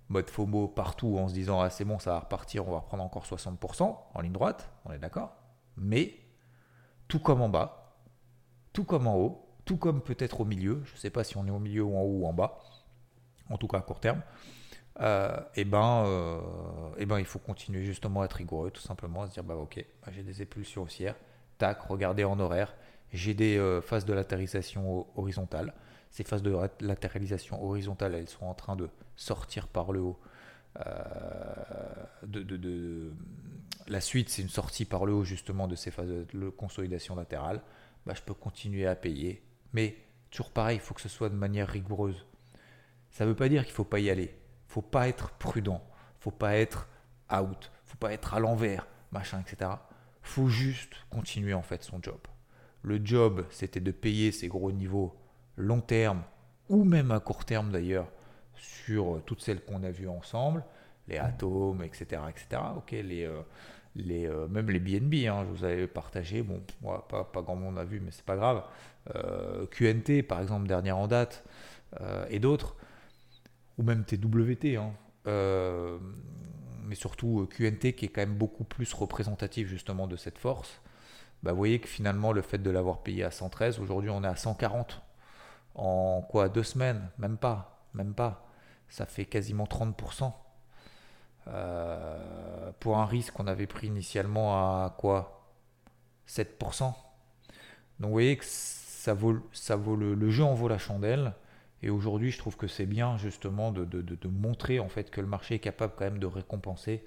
mode 0.09 0.29
FOMO 0.29 0.67
partout 0.67 1.17
en 1.17 1.27
se 1.27 1.33
disant 1.33 1.61
ah 1.61 1.69
c'est 1.69 1.85
bon, 1.85 1.99
ça 1.99 2.11
va 2.11 2.19
repartir, 2.19 2.67
on 2.67 2.71
va 2.71 2.79
reprendre 2.79 3.03
encore 3.03 3.23
60% 3.25 3.97
en 4.13 4.21
ligne 4.21 4.33
droite, 4.33 4.69
on 4.85 4.91
est 4.91 4.99
d'accord. 4.99 5.35
Mais, 5.77 6.15
tout 7.07 7.19
comme 7.19 7.41
en 7.41 7.49
bas, 7.49 7.97
tout 8.73 8.83
comme 8.83 9.07
en 9.07 9.17
haut, 9.17 9.47
tout 9.65 9.77
comme 9.77 10.01
peut-être 10.01 10.41
au 10.41 10.45
milieu, 10.45 10.81
je 10.85 10.93
ne 10.93 10.97
sais 10.97 11.09
pas 11.09 11.23
si 11.23 11.37
on 11.37 11.45
est 11.45 11.51
au 11.51 11.59
milieu 11.59 11.83
ou 11.83 11.95
en 11.95 12.01
haut 12.01 12.19
ou 12.21 12.27
en 12.27 12.33
bas, 12.33 12.59
en 13.49 13.57
tout 13.57 13.67
cas 13.67 13.77
à 13.77 13.81
court 13.81 13.99
terme, 13.99 14.21
euh, 14.99 15.37
eh 15.55 15.65
ben, 15.65 16.03
euh, 16.05 16.39
eh 16.97 17.05
ben, 17.05 17.19
il 17.19 17.25
faut 17.25 17.39
continuer 17.39 17.83
justement 17.83 18.21
à 18.21 18.25
être 18.25 18.33
rigoureux, 18.33 18.71
tout 18.71 18.81
simplement, 18.81 19.23
à 19.23 19.27
se 19.27 19.33
dire 19.33 19.43
bah 19.43 19.55
ok, 19.55 19.85
bah, 20.05 20.11
j'ai 20.13 20.23
des 20.23 20.41
épulsions 20.41 20.83
haussières, 20.83 21.15
tac, 21.57 21.81
regardez 21.81 22.23
en 22.23 22.39
horaire, 22.39 22.73
j'ai 23.13 23.33
des 23.33 23.57
euh, 23.57 23.81
phases 23.81 24.05
de 24.05 24.13
latéralisation 24.13 25.07
horizontale. 25.15 25.73
Ces 26.11 26.23
phases 26.23 26.43
de 26.43 26.53
latéralisation 26.81 27.63
horizontale, 27.63 28.15
elles 28.15 28.27
sont 28.27 28.45
en 28.45 28.53
train 28.53 28.75
de 28.75 28.89
sortir 29.15 29.67
par 29.67 29.93
le 29.93 30.01
haut. 30.01 30.19
De, 30.75 32.43
de, 32.43 33.11
la 33.87 34.01
suite, 34.01 34.29
c'est 34.29 34.41
une 34.41 34.49
sortie 34.49 34.85
par 34.85 35.05
le 35.05 35.13
haut 35.13 35.23
justement 35.23 35.67
de 35.67 35.75
ces 35.75 35.91
phases 35.91 36.07
de 36.07 36.49
consolidation 36.49 37.15
latérale. 37.15 37.61
Bah, 38.05 38.13
je 38.15 38.21
peux 38.21 38.33
continuer 38.33 38.87
à 38.87 38.95
payer, 38.95 39.43
mais 39.73 39.95
toujours 40.29 40.51
pareil, 40.51 40.77
il 40.77 40.81
faut 40.81 40.93
que 40.93 41.01
ce 41.01 41.09
soit 41.09 41.29
de 41.29 41.35
manière 41.35 41.67
rigoureuse. 41.67 42.25
Ça 43.09 43.25
ne 43.25 43.29
veut 43.29 43.35
pas 43.35 43.49
dire 43.49 43.63
qu'il 43.63 43.71
ne 43.71 43.75
faut 43.75 43.83
pas 43.83 43.99
y 43.99 44.09
aller 44.09 44.33
faut 44.71 44.81
pas 44.81 45.09
être 45.09 45.31
prudent, 45.31 45.83
faut 46.19 46.31
pas 46.31 46.55
être 46.55 46.87
out, 47.29 47.71
faut 47.83 47.97
pas 47.97 48.13
être 48.13 48.33
à 48.33 48.39
l'envers, 48.39 48.87
machin, 49.11 49.41
etc. 49.41 49.69
Faut 50.21 50.47
juste 50.47 50.93
continuer 51.09 51.53
en 51.53 51.61
fait 51.61 51.83
son 51.83 52.01
job. 52.01 52.19
Le 52.81 53.05
job, 53.05 53.45
c'était 53.49 53.81
de 53.81 53.91
payer 53.91 54.31
ces 54.31 54.47
gros 54.47 54.71
niveaux 54.71 55.13
long 55.57 55.81
terme 55.81 56.23
ou 56.69 56.85
même 56.85 57.11
à 57.11 57.19
court 57.19 57.43
terme 57.43 57.71
d'ailleurs 57.71 58.07
sur 58.61 59.15
euh, 59.15 59.23
toutes 59.25 59.41
celles 59.41 59.61
qu'on 59.61 59.83
a 59.83 59.91
vues 59.91 60.09
ensemble, 60.09 60.63
les 61.07 61.17
atomes, 61.17 61.83
etc., 61.83 62.21
etc. 62.29 62.61
Ok, 62.77 62.91
les, 62.91 63.25
euh, 63.25 63.41
les 63.95 64.27
euh, 64.27 64.47
même 64.47 64.69
les 64.69 64.79
BNB, 64.79 65.27
hein, 65.27 65.43
je 65.45 65.57
vous 65.57 65.63
avais 65.63 65.87
partagé. 65.87 66.41
Bon, 66.41 66.61
pas, 67.09 67.23
pas 67.23 67.41
grand 67.41 67.55
monde 67.55 67.77
a 67.77 67.83
vu, 67.83 67.99
mais 67.99 68.11
c'est 68.11 68.25
pas 68.25 68.35
grave. 68.35 68.63
QNT, 69.71 70.21
par 70.21 70.41
exemple, 70.41 70.67
dernière 70.67 70.97
en 70.97 71.07
date, 71.07 71.43
et 72.29 72.37
d'autres 72.37 72.75
ou 73.77 73.83
même 73.83 74.05
TWT, 74.05 74.77
hein. 74.77 74.91
euh, 75.27 75.97
mais 76.83 76.95
surtout 76.95 77.41
euh, 77.41 77.47
QNT 77.47 77.93
qui 77.93 78.05
est 78.05 78.09
quand 78.09 78.21
même 78.21 78.35
beaucoup 78.35 78.63
plus 78.63 78.93
représentatif 78.93 79.67
justement 79.67 80.07
de 80.07 80.15
cette 80.15 80.37
force, 80.37 80.81
bah, 81.43 81.51
vous 81.51 81.57
voyez 81.57 81.79
que 81.79 81.87
finalement 81.87 82.31
le 82.31 82.41
fait 82.41 82.59
de 82.59 82.69
l'avoir 82.69 83.01
payé 83.01 83.23
à 83.23 83.31
113, 83.31 83.79
aujourd'hui 83.79 84.09
on 84.09 84.23
est 84.23 84.27
à 84.27 84.35
140 84.35 85.01
en 85.75 86.21
quoi? 86.29 86.49
Deux 86.49 86.63
semaines, 86.63 87.09
même 87.17 87.37
pas, 87.37 87.87
même 87.93 88.13
pas, 88.13 88.45
ça 88.91 89.07
fait 89.07 89.25
quasiment 89.25 89.63
30%. 89.63 90.31
pour 92.79 92.97
un 92.99 93.05
risque 93.05 93.33
qu'on 93.33 93.47
avait 93.47 93.67
pris 93.67 93.87
initialement 93.87 94.53
à 94.55 94.95
quoi? 94.97 95.41
7%. 96.27 96.83
Donc 96.83 96.95
vous 97.99 98.09
voyez 98.09 98.37
que 98.37 98.45
ça 98.45 99.13
vaut, 99.13 99.37
ça 99.51 99.75
vaut 99.75 99.95
le, 99.95 100.29
jeu 100.29 100.43
en 100.43 100.53
vaut 100.53 100.67
la 100.67 100.77
chandelle. 100.77 101.33
Et 101.83 101.89
aujourd'hui, 101.89 102.29
je 102.29 102.37
trouve 102.37 102.55
que 102.55 102.67
c'est 102.67 102.85
bien 102.85 103.17
justement 103.17 103.71
de, 103.71 104.27
montrer 104.27 104.79
en 104.79 104.87
fait 104.87 105.09
que 105.09 105.21
le 105.21 105.27
marché 105.27 105.55
est 105.55 105.59
capable 105.59 105.93
quand 105.97 106.05
même 106.05 106.19
de 106.19 106.27
récompenser. 106.27 107.03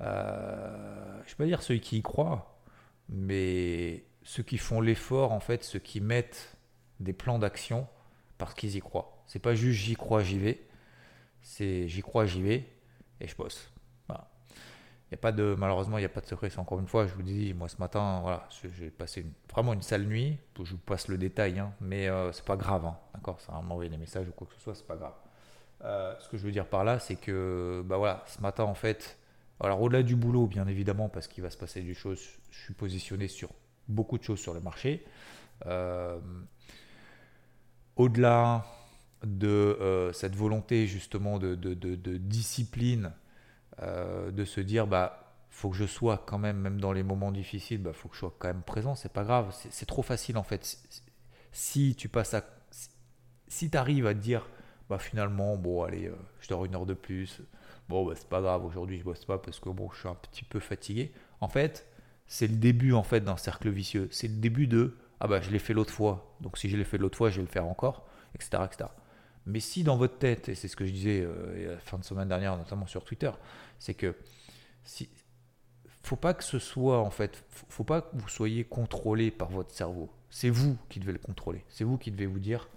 Euh, 0.00 1.20
je 1.26 1.26
ne 1.26 1.28
vais 1.28 1.36
pas 1.36 1.44
dire 1.44 1.62
ceux 1.62 1.76
qui 1.76 1.98
y 1.98 2.02
croient, 2.02 2.58
mais 3.10 4.04
ceux 4.22 4.42
qui 4.42 4.56
font 4.56 4.80
l'effort 4.80 5.32
en 5.32 5.40
fait, 5.40 5.64
ceux 5.64 5.78
qui 5.78 6.00
mettent 6.00 6.56
des 7.00 7.12
plans 7.12 7.38
d'action 7.38 7.86
parce 8.38 8.54
qu'ils 8.54 8.76
y 8.76 8.80
croient. 8.80 9.22
C'est 9.26 9.38
pas 9.38 9.54
juste 9.54 9.80
j'y 9.80 9.94
crois, 9.94 10.22
j'y 10.22 10.38
vais. 10.38 10.66
C'est 11.42 11.88
j'y 11.88 12.00
crois, 12.02 12.26
j'y 12.26 12.42
vais 12.42 12.66
et 13.20 13.28
je 13.28 13.36
bosse 13.36 13.72
a 15.14 15.16
pas 15.16 15.32
de, 15.32 15.54
malheureusement, 15.58 15.98
il 15.98 16.02
n'y 16.02 16.06
a 16.06 16.10
pas 16.10 16.20
de 16.20 16.26
secret. 16.26 16.50
Encore 16.56 16.80
une 16.80 16.86
fois, 16.86 17.06
je 17.06 17.14
vous 17.14 17.22
dis, 17.22 17.54
moi 17.54 17.68
ce 17.68 17.76
matin, 17.78 18.20
voilà, 18.22 18.48
j'ai 18.76 18.90
passé 18.90 19.24
vraiment 19.50 19.72
une 19.72 19.82
sale 19.82 20.04
nuit. 20.04 20.38
Je 20.56 20.72
vous 20.72 20.78
passe 20.78 21.08
le 21.08 21.18
détail, 21.18 21.58
hein, 21.58 21.72
mais 21.80 22.08
euh, 22.08 22.32
c'est 22.32 22.44
pas 22.44 22.56
grave, 22.56 22.84
hein, 22.86 22.96
d'accord? 23.14 23.40
Ça 23.40 23.52
va 23.52 23.60
m'envoyer 23.60 23.90
des 23.90 23.96
messages 23.96 24.28
ou 24.28 24.32
quoi 24.32 24.46
que 24.46 24.54
ce 24.54 24.60
soit, 24.60 24.74
c'est 24.74 24.86
pas 24.86 24.96
grave. 24.96 25.14
Euh, 25.84 26.14
ce 26.20 26.28
que 26.28 26.36
je 26.36 26.44
veux 26.44 26.52
dire 26.52 26.66
par 26.66 26.84
là, 26.84 26.98
c'est 26.98 27.16
que, 27.16 27.82
bah 27.84 27.96
voilà, 27.96 28.22
ce 28.26 28.40
matin 28.40 28.64
en 28.64 28.74
fait, 28.74 29.18
alors 29.60 29.80
au-delà 29.80 30.02
du 30.02 30.16
boulot, 30.16 30.46
bien 30.46 30.66
évidemment, 30.66 31.08
parce 31.08 31.28
qu'il 31.28 31.42
va 31.42 31.50
se 31.50 31.58
passer 31.58 31.82
du 31.82 31.94
choses, 31.94 32.20
je 32.50 32.58
suis 32.60 32.74
positionné 32.74 33.28
sur 33.28 33.50
beaucoup 33.88 34.18
de 34.18 34.22
choses 34.22 34.40
sur 34.40 34.54
le 34.54 34.60
marché. 34.60 35.04
Euh, 35.66 36.18
au-delà 37.96 38.64
de 39.24 40.10
cette 40.12 40.34
volonté 40.34 40.86
justement 40.86 41.38
de, 41.38 41.54
de, 41.54 41.74
de 41.74 42.16
discipline 42.16 43.12
euh, 43.80 44.30
de 44.30 44.44
se 44.44 44.60
dire 44.60 44.86
bah 44.86 45.34
faut 45.48 45.70
que 45.70 45.76
je 45.76 45.86
sois 45.86 46.22
quand 46.26 46.38
même, 46.38 46.58
même 46.58 46.80
dans 46.80 46.92
les 46.92 47.02
moments 47.02 47.32
difficiles, 47.32 47.82
bah 47.82 47.92
faut 47.94 48.08
que 48.08 48.14
je 48.14 48.20
sois 48.20 48.34
quand 48.38 48.48
même 48.48 48.62
présent, 48.62 48.94
c'est 48.94 49.12
pas 49.12 49.24
grave, 49.24 49.54
c'est 49.70 49.86
trop 49.86 50.02
facile 50.02 50.36
en 50.36 50.42
fait. 50.42 50.78
Si 51.52 51.94
tu 51.94 52.08
passes 52.08 52.34
à. 52.34 52.44
Si 53.48 53.70
tu 53.70 53.76
arrives 53.76 54.06
à 54.06 54.14
te 54.14 54.18
dire 54.18 54.46
bah 54.90 54.98
finalement, 54.98 55.56
bon, 55.56 55.84
allez, 55.84 56.06
euh, 56.06 56.14
je 56.40 56.48
dors 56.48 56.64
une 56.66 56.74
heure 56.74 56.86
de 56.86 56.94
plus, 56.94 57.40
bon, 57.88 58.06
bah, 58.06 58.12
c'est 58.14 58.28
pas 58.28 58.40
grave, 58.42 58.64
aujourd'hui 58.64 58.98
je 58.98 59.04
bosse 59.04 59.24
pas 59.24 59.38
parce 59.38 59.58
que 59.58 59.70
bon, 59.70 59.90
je 59.92 60.00
suis 60.00 60.08
un 60.08 60.14
petit 60.16 60.44
peu 60.44 60.60
fatigué. 60.60 61.12
En 61.40 61.48
fait, 61.48 61.86
c'est 62.26 62.46
le 62.46 62.56
début 62.56 62.92
en 62.92 63.02
fait 63.02 63.20
d'un 63.20 63.36
cercle 63.38 63.70
vicieux. 63.70 64.08
C'est 64.10 64.28
le 64.28 64.36
début 64.36 64.66
de 64.66 64.96
ah 65.20 65.28
bah 65.28 65.40
je 65.40 65.50
l'ai 65.50 65.58
fait 65.58 65.72
l'autre 65.72 65.92
fois, 65.92 66.36
donc 66.40 66.58
si 66.58 66.68
je 66.68 66.76
l'ai 66.76 66.84
fait 66.84 66.98
l'autre 66.98 67.16
fois, 67.16 67.30
je 67.30 67.36
vais 67.36 67.42
le 67.42 67.48
faire 67.48 67.66
encore, 67.66 68.06
etc. 68.34 68.64
etc. 68.66 68.90
Mais 69.46 69.60
si 69.60 69.82
dans 69.82 69.96
votre 69.96 70.18
tête, 70.18 70.48
et 70.48 70.54
c'est 70.54 70.68
ce 70.68 70.76
que 70.76 70.84
je 70.84 70.92
disais 70.92 71.22
euh, 71.22 71.74
la 71.74 71.78
fin 71.78 71.98
de 71.98 72.04
semaine 72.04 72.28
dernière, 72.28 72.56
notamment 72.56 72.86
sur 72.86 73.04
Twitter, 73.04 73.30
c'est 73.78 73.94
que 73.94 74.14
si 74.84 75.08
faut 76.02 76.16
pas 76.16 76.34
que 76.34 76.44
ce 76.44 76.58
soit 76.58 77.00
en 77.00 77.10
fait, 77.10 77.44
faut 77.48 77.84
pas 77.84 78.02
que 78.02 78.16
vous 78.16 78.28
soyez 78.28 78.64
contrôlé 78.64 79.30
par 79.30 79.50
votre 79.50 79.72
cerveau. 79.72 80.10
C'est 80.30 80.50
vous 80.50 80.76
qui 80.88 81.00
devez 81.00 81.12
le 81.12 81.18
contrôler. 81.18 81.64
C'est 81.68 81.84
vous 81.84 81.98
qui 81.98 82.10
devez 82.10 82.26
vous 82.26 82.40
dire, 82.40 82.68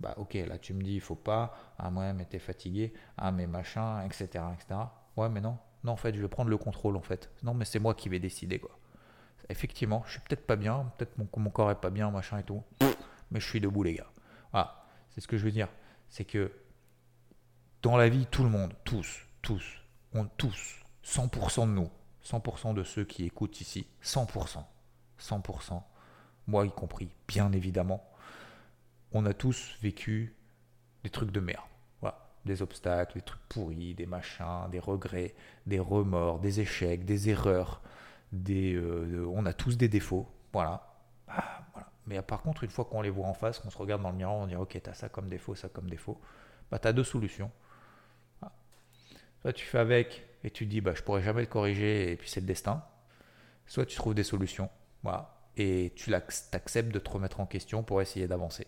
bah 0.00 0.14
ok, 0.16 0.34
là 0.34 0.58
tu 0.58 0.74
me 0.74 0.82
dis 0.82 0.94
il 0.94 1.00
faut 1.00 1.14
pas, 1.14 1.56
ah 1.78 1.90
ouais 1.90 2.12
mais 2.12 2.24
t'es 2.24 2.38
fatigué, 2.38 2.92
ah 3.16 3.32
mais 3.32 3.46
machin, 3.46 4.04
etc., 4.04 4.44
etc. 4.54 4.80
Ouais 5.16 5.28
mais 5.28 5.40
non, 5.40 5.58
non 5.84 5.92
en 5.92 5.96
fait 5.96 6.14
je 6.14 6.20
vais 6.20 6.28
prendre 6.28 6.50
le 6.50 6.58
contrôle 6.58 6.96
en 6.96 7.02
fait. 7.02 7.30
Non 7.42 7.54
mais 7.54 7.64
c'est 7.64 7.78
moi 7.78 7.94
qui 7.94 8.08
vais 8.08 8.18
décider 8.18 8.58
quoi. 8.58 8.78
Effectivement, 9.48 10.02
je 10.06 10.12
suis 10.12 10.20
peut-être 10.20 10.46
pas 10.46 10.56
bien, 10.56 10.92
peut-être 10.96 11.18
mon, 11.18 11.28
mon 11.36 11.50
corps 11.50 11.70
est 11.70 11.80
pas 11.80 11.90
bien, 11.90 12.10
machin 12.10 12.38
et 12.38 12.44
tout, 12.44 12.62
mais 13.30 13.40
je 13.40 13.46
suis 13.46 13.60
debout 13.60 13.82
les 13.82 13.94
gars. 13.94 14.10
Voilà. 14.52 14.81
C'est 15.12 15.20
ce 15.20 15.28
que 15.28 15.36
je 15.36 15.44
veux 15.44 15.50
dire. 15.50 15.68
C'est 16.08 16.24
que 16.24 16.52
dans 17.82 17.96
la 17.96 18.08
vie, 18.08 18.26
tout 18.26 18.44
le 18.44 18.50
monde, 18.50 18.74
tous, 18.84 19.26
tous, 19.42 19.64
on 20.14 20.24
tous, 20.24 20.80
100% 21.04 21.66
de 21.66 21.72
nous, 21.72 21.90
100% 22.24 22.74
de 22.74 22.82
ceux 22.82 23.04
qui 23.04 23.24
écoutent 23.24 23.60
ici, 23.60 23.86
100%, 24.02 24.62
100%, 25.20 25.82
moi 26.46 26.66
y 26.66 26.70
compris, 26.70 27.10
bien 27.26 27.52
évidemment, 27.52 28.08
on 29.12 29.26
a 29.26 29.34
tous 29.34 29.76
vécu 29.82 30.34
des 31.04 31.10
trucs 31.10 31.30
de 31.30 31.40
merde. 31.40 31.64
Voilà. 32.00 32.30
Des 32.44 32.62
obstacles, 32.62 33.14
des 33.14 33.22
trucs 33.22 33.42
pourris, 33.48 33.94
des 33.94 34.06
machins, 34.06 34.68
des 34.70 34.78
regrets, 34.78 35.34
des 35.66 35.78
remords, 35.78 36.38
des 36.38 36.60
échecs, 36.60 37.04
des 37.04 37.28
erreurs. 37.28 37.82
Euh, 38.48 39.26
on 39.32 39.44
a 39.44 39.52
tous 39.52 39.76
des 39.76 39.88
défauts. 39.88 40.28
Voilà. 40.52 40.94
Ah, 41.28 41.64
voilà. 41.72 41.91
Mais 42.06 42.20
par 42.22 42.42
contre, 42.42 42.64
une 42.64 42.70
fois 42.70 42.84
qu'on 42.84 43.00
les 43.00 43.10
voit 43.10 43.26
en 43.26 43.34
face, 43.34 43.58
qu'on 43.58 43.70
se 43.70 43.78
regarde 43.78 44.02
dans 44.02 44.10
le 44.10 44.16
miroir, 44.16 44.36
on 44.36 44.46
dit 44.46 44.56
ok, 44.56 44.78
t'as 44.82 44.94
ça 44.94 45.08
comme 45.08 45.28
défaut, 45.28 45.54
ça 45.54 45.68
comme 45.68 45.88
défaut, 45.88 46.20
bah 46.70 46.78
t'as 46.78 46.92
deux 46.92 47.04
solutions. 47.04 47.50
Ah. 48.42 48.52
Soit 49.40 49.52
tu 49.52 49.64
fais 49.64 49.78
avec 49.78 50.26
et 50.44 50.50
tu 50.50 50.66
dis 50.66 50.80
bah 50.80 50.92
je 50.94 51.02
pourrais 51.02 51.22
jamais 51.22 51.42
le 51.42 51.46
corriger 51.46 52.10
et 52.10 52.16
puis 52.16 52.28
c'est 52.28 52.40
le 52.40 52.46
destin. 52.46 52.84
Soit 53.66 53.86
tu 53.86 53.96
trouves 53.96 54.14
des 54.14 54.24
solutions, 54.24 54.68
voilà, 55.02 55.34
et 55.56 55.92
tu 55.94 56.12
acceptes 56.14 56.92
de 56.92 56.98
te 56.98 57.10
remettre 57.10 57.40
en 57.40 57.46
question 57.46 57.82
pour 57.82 58.02
essayer 58.02 58.26
d'avancer. 58.26 58.66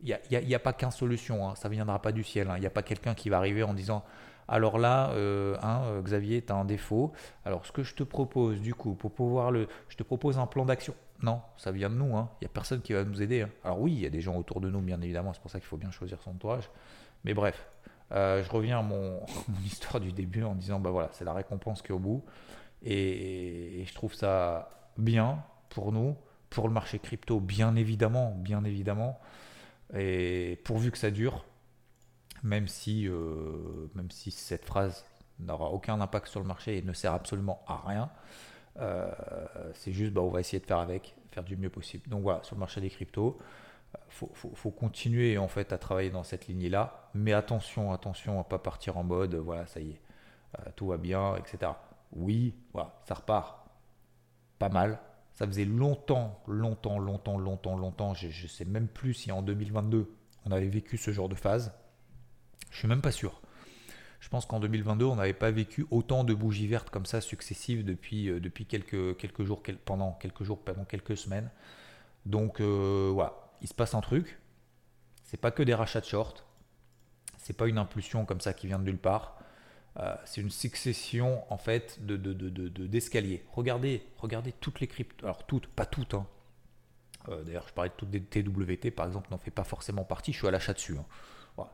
Il 0.00 0.06
n'y 0.30 0.36
a, 0.36 0.40
y 0.40 0.54
a, 0.54 0.58
pas 0.58 0.72
qu'une 0.72 0.90
solution, 0.90 1.48
hein, 1.48 1.54
ça 1.54 1.68
ne 1.68 1.74
viendra 1.74 2.02
pas 2.02 2.12
du 2.12 2.24
ciel. 2.24 2.50
Hein. 2.50 2.56
Il 2.58 2.60
n'y 2.60 2.66
a 2.66 2.70
pas 2.70 2.82
quelqu'un 2.82 3.14
qui 3.14 3.30
va 3.30 3.38
arriver 3.38 3.62
en 3.62 3.72
disant 3.72 4.04
alors 4.48 4.78
là, 4.78 5.10
euh, 5.10 5.56
hein, 5.62 5.82
euh, 5.86 6.02
Xavier, 6.02 6.42
tu 6.42 6.52
as 6.52 6.56
un 6.56 6.64
défaut. 6.64 7.12
Alors 7.44 7.64
ce 7.66 7.72
que 7.72 7.82
je 7.82 7.94
te 7.94 8.02
propose, 8.02 8.60
du 8.60 8.74
coup, 8.74 8.94
pour 8.94 9.12
pouvoir 9.12 9.50
le. 9.50 9.68
Je 9.88 9.96
te 9.96 10.02
propose 10.02 10.38
un 10.38 10.46
plan 10.46 10.64
d'action. 10.64 10.94
Non, 11.22 11.40
ça 11.56 11.72
vient 11.72 11.88
de 11.88 11.94
nous. 11.94 12.08
Il 12.08 12.14
hein. 12.14 12.28
n'y 12.42 12.46
a 12.46 12.50
personne 12.50 12.82
qui 12.82 12.92
va 12.92 13.04
nous 13.04 13.22
aider. 13.22 13.42
Hein. 13.42 13.50
Alors 13.64 13.80
oui, 13.80 13.92
il 13.92 14.00
y 14.00 14.06
a 14.06 14.10
des 14.10 14.20
gens 14.20 14.36
autour 14.36 14.60
de 14.60 14.68
nous, 14.68 14.80
bien 14.80 15.00
évidemment. 15.00 15.32
C'est 15.32 15.40
pour 15.40 15.50
ça 15.50 15.58
qu'il 15.58 15.68
faut 15.68 15.76
bien 15.76 15.90
choisir 15.90 16.20
son 16.22 16.32
entourage. 16.32 16.68
Mais 17.24 17.32
bref, 17.32 17.66
euh, 18.12 18.44
je 18.44 18.50
reviens 18.50 18.80
à 18.80 18.82
mon, 18.82 19.20
histoire 19.64 20.00
du 20.00 20.12
début 20.12 20.42
en 20.42 20.54
disant 20.54 20.80
bah 20.80 20.90
voilà, 20.90 21.08
c'est 21.12 21.24
la 21.24 21.32
récompense 21.32 21.80
qui 21.80 21.88
est 21.88 21.94
au 21.94 21.98
bout. 21.98 22.22
Et, 22.82 23.80
et, 23.80 23.84
je 23.86 23.94
trouve 23.94 24.12
ça 24.12 24.68
bien 24.98 25.42
pour 25.70 25.90
nous, 25.90 26.16
pour 26.50 26.68
le 26.68 26.74
marché 26.74 26.98
crypto, 26.98 27.40
bien 27.40 27.76
évidemment, 27.76 28.32
bien 28.36 28.62
évidemment. 28.64 29.18
Et 29.96 30.60
pourvu 30.64 30.90
que 30.90 30.98
ça 30.98 31.10
dure, 31.10 31.46
même 32.44 32.68
si, 32.68 33.08
euh, 33.08 33.88
même 33.94 34.10
si 34.10 34.30
cette 34.30 34.64
phrase 34.64 35.04
n'aura 35.40 35.70
aucun 35.70 36.00
impact 36.00 36.28
sur 36.28 36.40
le 36.40 36.46
marché 36.46 36.78
et 36.78 36.82
ne 36.82 36.92
sert 36.92 37.12
absolument 37.12 37.64
à 37.66 37.82
rien. 37.88 38.10
Euh, 38.78 39.10
c'est 39.72 39.92
juste, 39.92 40.12
bah, 40.12 40.20
on 40.20 40.28
va 40.28 40.40
essayer 40.40 40.60
de 40.60 40.66
faire 40.66 40.78
avec, 40.78 41.16
faire 41.32 41.42
du 41.42 41.56
mieux 41.56 41.70
possible. 41.70 42.08
Donc 42.08 42.22
voilà, 42.22 42.42
sur 42.44 42.54
le 42.54 42.60
marché 42.60 42.80
des 42.80 42.90
cryptos, 42.90 43.38
euh, 43.96 43.98
faut, 44.10 44.70
continuer 44.70 45.38
en 45.38 45.48
fait 45.48 45.72
à 45.72 45.78
travailler 45.78 46.10
dans 46.10 46.22
cette 46.22 46.46
ligne-là, 46.46 47.08
mais 47.14 47.32
attention, 47.32 47.92
attention 47.92 48.38
à 48.38 48.44
pas 48.44 48.58
partir 48.58 48.98
en 48.98 49.04
mode, 49.04 49.34
voilà, 49.34 49.66
ça 49.66 49.80
y 49.80 49.90
est, 49.90 50.00
tout 50.76 50.86
va 50.88 50.98
bien, 50.98 51.34
etc. 51.36 51.72
Oui, 52.12 52.54
voilà, 52.72 52.94
ça 53.06 53.14
repart 53.14 53.66
pas 54.58 54.68
mal. 54.68 55.00
Ça 55.32 55.46
faisait 55.46 55.64
longtemps, 55.64 56.40
longtemps, 56.46 56.98
longtemps, 57.00 57.38
longtemps, 57.38 57.76
longtemps, 57.76 58.14
je 58.14 58.28
ne 58.28 58.48
sais 58.48 58.64
même 58.64 58.86
plus 58.86 59.14
si 59.14 59.32
en 59.32 59.42
2022 59.42 60.08
on 60.46 60.52
avait 60.52 60.68
vécu 60.68 60.96
ce 60.96 61.10
genre 61.10 61.28
de 61.28 61.34
phase. 61.34 61.72
Je 62.70 62.78
suis 62.78 62.88
même 62.88 63.02
pas 63.02 63.12
sûr. 63.12 63.40
Je 64.24 64.30
pense 64.30 64.46
qu'en 64.46 64.58
2022, 64.58 65.04
on 65.04 65.16
n'avait 65.16 65.34
pas 65.34 65.50
vécu 65.50 65.86
autant 65.90 66.24
de 66.24 66.32
bougies 66.32 66.66
vertes 66.66 66.88
comme 66.88 67.04
ça 67.04 67.20
successives 67.20 67.84
depuis, 67.84 68.30
euh, 68.30 68.40
depuis 68.40 68.64
quelques, 68.64 69.18
quelques 69.18 69.44
jours, 69.44 69.62
pendant 69.84 70.12
quelques 70.12 70.44
jours, 70.44 70.64
pendant 70.64 70.86
quelques 70.86 71.14
semaines. 71.14 71.50
Donc 72.24 72.60
euh, 72.60 73.10
voilà, 73.12 73.34
il 73.60 73.68
se 73.68 73.74
passe 73.74 73.94
un 73.94 74.00
truc. 74.00 74.38
C'est 75.24 75.36
pas 75.36 75.50
que 75.50 75.62
des 75.62 75.74
rachats 75.74 76.00
de 76.00 76.06
short. 76.06 76.46
C'est 77.36 77.52
pas 77.52 77.68
une 77.68 77.76
impulsion 77.76 78.24
comme 78.24 78.40
ça 78.40 78.54
qui 78.54 78.66
vient 78.66 78.78
de 78.78 78.84
nulle 78.84 78.96
part. 78.96 79.38
Euh, 79.98 80.16
c'est 80.24 80.40
une 80.40 80.50
succession 80.50 81.44
en 81.52 81.58
fait 81.58 81.98
de, 82.04 82.16
d'escaliers. 82.16 83.38
De, 83.38 83.52
regardez, 83.52 84.06
regardez 84.16 84.52
toutes 84.52 84.80
les 84.80 84.86
cryptos. 84.86 85.26
Alors 85.26 85.46
toutes, 85.46 85.66
pas 85.66 85.84
toutes. 85.84 86.14
Hein. 86.14 86.26
d'ailleurs, 87.44 87.68
je 87.68 87.74
parlais 87.74 87.90
de 87.90 87.94
toutes 87.94 88.10
des 88.10 88.22
TWT 88.22 88.90
par 88.90 89.06
exemple, 89.06 89.28
n'en 89.30 89.38
fait 89.38 89.50
pas 89.50 89.64
forcément 89.64 90.04
partie. 90.04 90.32
Je 90.32 90.38
suis 90.38 90.48
à 90.48 90.50
l'achat 90.50 90.72
dessus. 90.72 90.96
Hein 90.96 91.04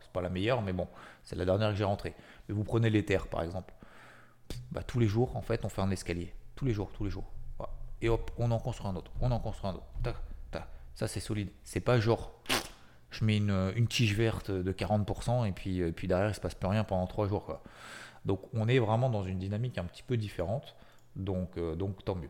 c'est 0.01 0.13
pas 0.13 0.21
la 0.21 0.29
meilleure, 0.29 0.63
mais 0.63 0.73
bon, 0.73 0.89
c'est 1.23 1.37
la 1.37 1.45
dernière 1.45 1.71
que 1.71 1.77
j'ai 1.77 1.85
rentrée. 1.85 2.15
Mais 2.49 2.55
vous 2.55 2.65
prenez 2.65 2.91
l'Ether 2.91 3.19
par 3.31 3.43
exemple. 3.43 3.75
Bah, 4.73 4.83
tous 4.83 4.99
les 4.99 5.07
jours, 5.07 5.37
en 5.37 5.43
fait, 5.43 5.65
on 5.65 5.69
fait 5.69 5.83
un 5.83 5.91
escalier. 5.91 6.35
Tous 6.57 6.65
les 6.65 6.73
jours, 6.73 6.91
tous 6.93 7.05
les 7.05 7.11
jours. 7.11 7.31
Et 8.03 8.09
hop, 8.09 8.31
on 8.39 8.51
en 8.51 8.59
construit 8.59 8.89
un 8.89 8.97
autre. 8.97 9.13
On 9.21 9.31
en 9.31 9.39
construit 9.39 9.71
un 9.71 9.75
autre. 9.75 9.85
Ça, 10.95 11.09
c'est 11.09 11.21
solide. 11.21 11.49
C'est 11.65 11.81
pas 11.81 11.99
genre, 11.99 12.31
je 13.11 13.25
mets 13.25 13.39
une, 13.39 13.87
tige 13.89 14.15
verte 14.15 14.51
de 14.51 14.71
40% 14.71 15.49
et 15.49 15.53
puis, 15.53 15.81
et 15.81 15.93
puis 15.93 16.09
derrière, 16.09 16.29
il 16.29 16.35
se 16.35 16.41
passe 16.41 16.55
plus 16.55 16.69
rien 16.69 16.85
pendant 16.85 17.07
3 17.07 17.27
jours. 17.27 17.47
Quoi. 17.47 17.63
Donc, 18.27 18.43
on 18.53 18.69
est 18.69 18.79
vraiment 18.79 19.09
dans 19.09 19.25
une 19.25 19.39
dynamique 19.39 19.79
un 19.79 19.85
petit 19.85 20.03
peu 20.03 20.19
différente. 20.19 20.77
Donc, 21.17 21.57
euh, 21.57 21.75
donc 21.75 22.05
tant 22.05 22.17
mieux. 22.17 22.29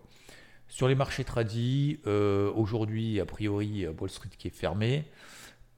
Sur 0.69 0.87
les 0.87 0.95
marchés 0.95 1.25
tradis, 1.25 1.99
euh, 2.07 2.53
aujourd'hui, 2.55 3.19
a 3.19 3.27
priori, 3.27 3.89
Wall 3.89 4.09
Street 4.09 4.31
qui 4.39 4.47
est 4.47 4.55
fermé. 4.55 5.05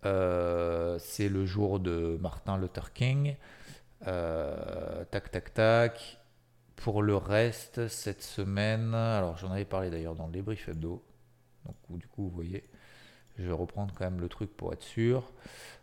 Euh, 0.05 0.99
c'est 0.99 1.29
le 1.29 1.47
jour 1.47 1.81
de 1.81 2.19
Martin 2.21 2.59
Luther 2.59 2.93
King. 2.93 3.37
Euh, 4.07 5.05
tac, 5.11 5.31
tac, 5.31 5.55
tac. 5.55 6.19
Pour 6.77 7.03
le 7.03 7.17
reste, 7.17 7.87
cette 7.87 8.23
semaine, 8.23 8.93
alors 8.95 9.37
j'en 9.37 9.53
avais 9.53 9.65
parlé 9.65 9.89
d'ailleurs 9.91 10.17
dans 10.17 10.27
le 10.27 10.33
débrief 10.33 10.69
hebdo. 10.69 11.05
Donc, 11.65 11.77
du 11.91 12.09
coup, 12.09 12.25
vous 12.25 12.35
voyez, 12.35 12.65
Je 13.39 13.45
vais 13.45 13.53
reprendre 13.53 13.95
quand 13.97 14.05
même 14.05 14.21
le 14.21 14.29
truc 14.29 14.57
pour 14.57 14.73
être 14.73 14.83
sûr, 14.83 15.33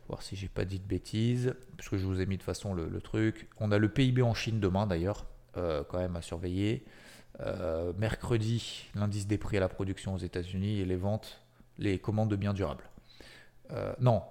voir 0.10 0.22
si 0.22 0.36
j'ai 0.36 0.50
pas 0.50 0.66
dit 0.66 0.80
de 0.80 0.86
bêtises, 0.86 1.56
parce 1.78 1.88
que 1.88 1.98
je 1.98 2.06
vous 2.06 2.20
ai 2.20 2.26
mis 2.26 2.38
de 2.38 2.44
façon 2.44 2.74
le, 2.74 3.02
truc. 3.02 3.50
On 3.60 3.72
a 3.72 3.78
le 3.78 3.88
PIB 3.88 4.22
en 4.22 4.34
Chine 4.34 4.60
demain 4.60 4.88
d'ailleurs, 4.88 5.26
euh, 5.56 5.84
quand 5.88 6.00
même 6.00 6.16
à 6.16 6.22
surveiller. 6.22 6.84
Mercredi, 7.98 8.90
l'indice 8.96 9.26
des 9.26 9.38
prix 9.38 9.56
à 9.56 9.62
la 9.62 9.70
production 9.70 10.14
aux 10.16 10.18
États-Unis 10.18 10.80
et 10.80 10.86
les 10.86 10.98
ventes, 10.98 11.42
les 11.78 11.98
commandes 11.98 12.30
de 12.30 12.36
biens 12.36 12.54
durables. 12.54 12.84
Euh, 13.72 13.94
non, 14.00 14.24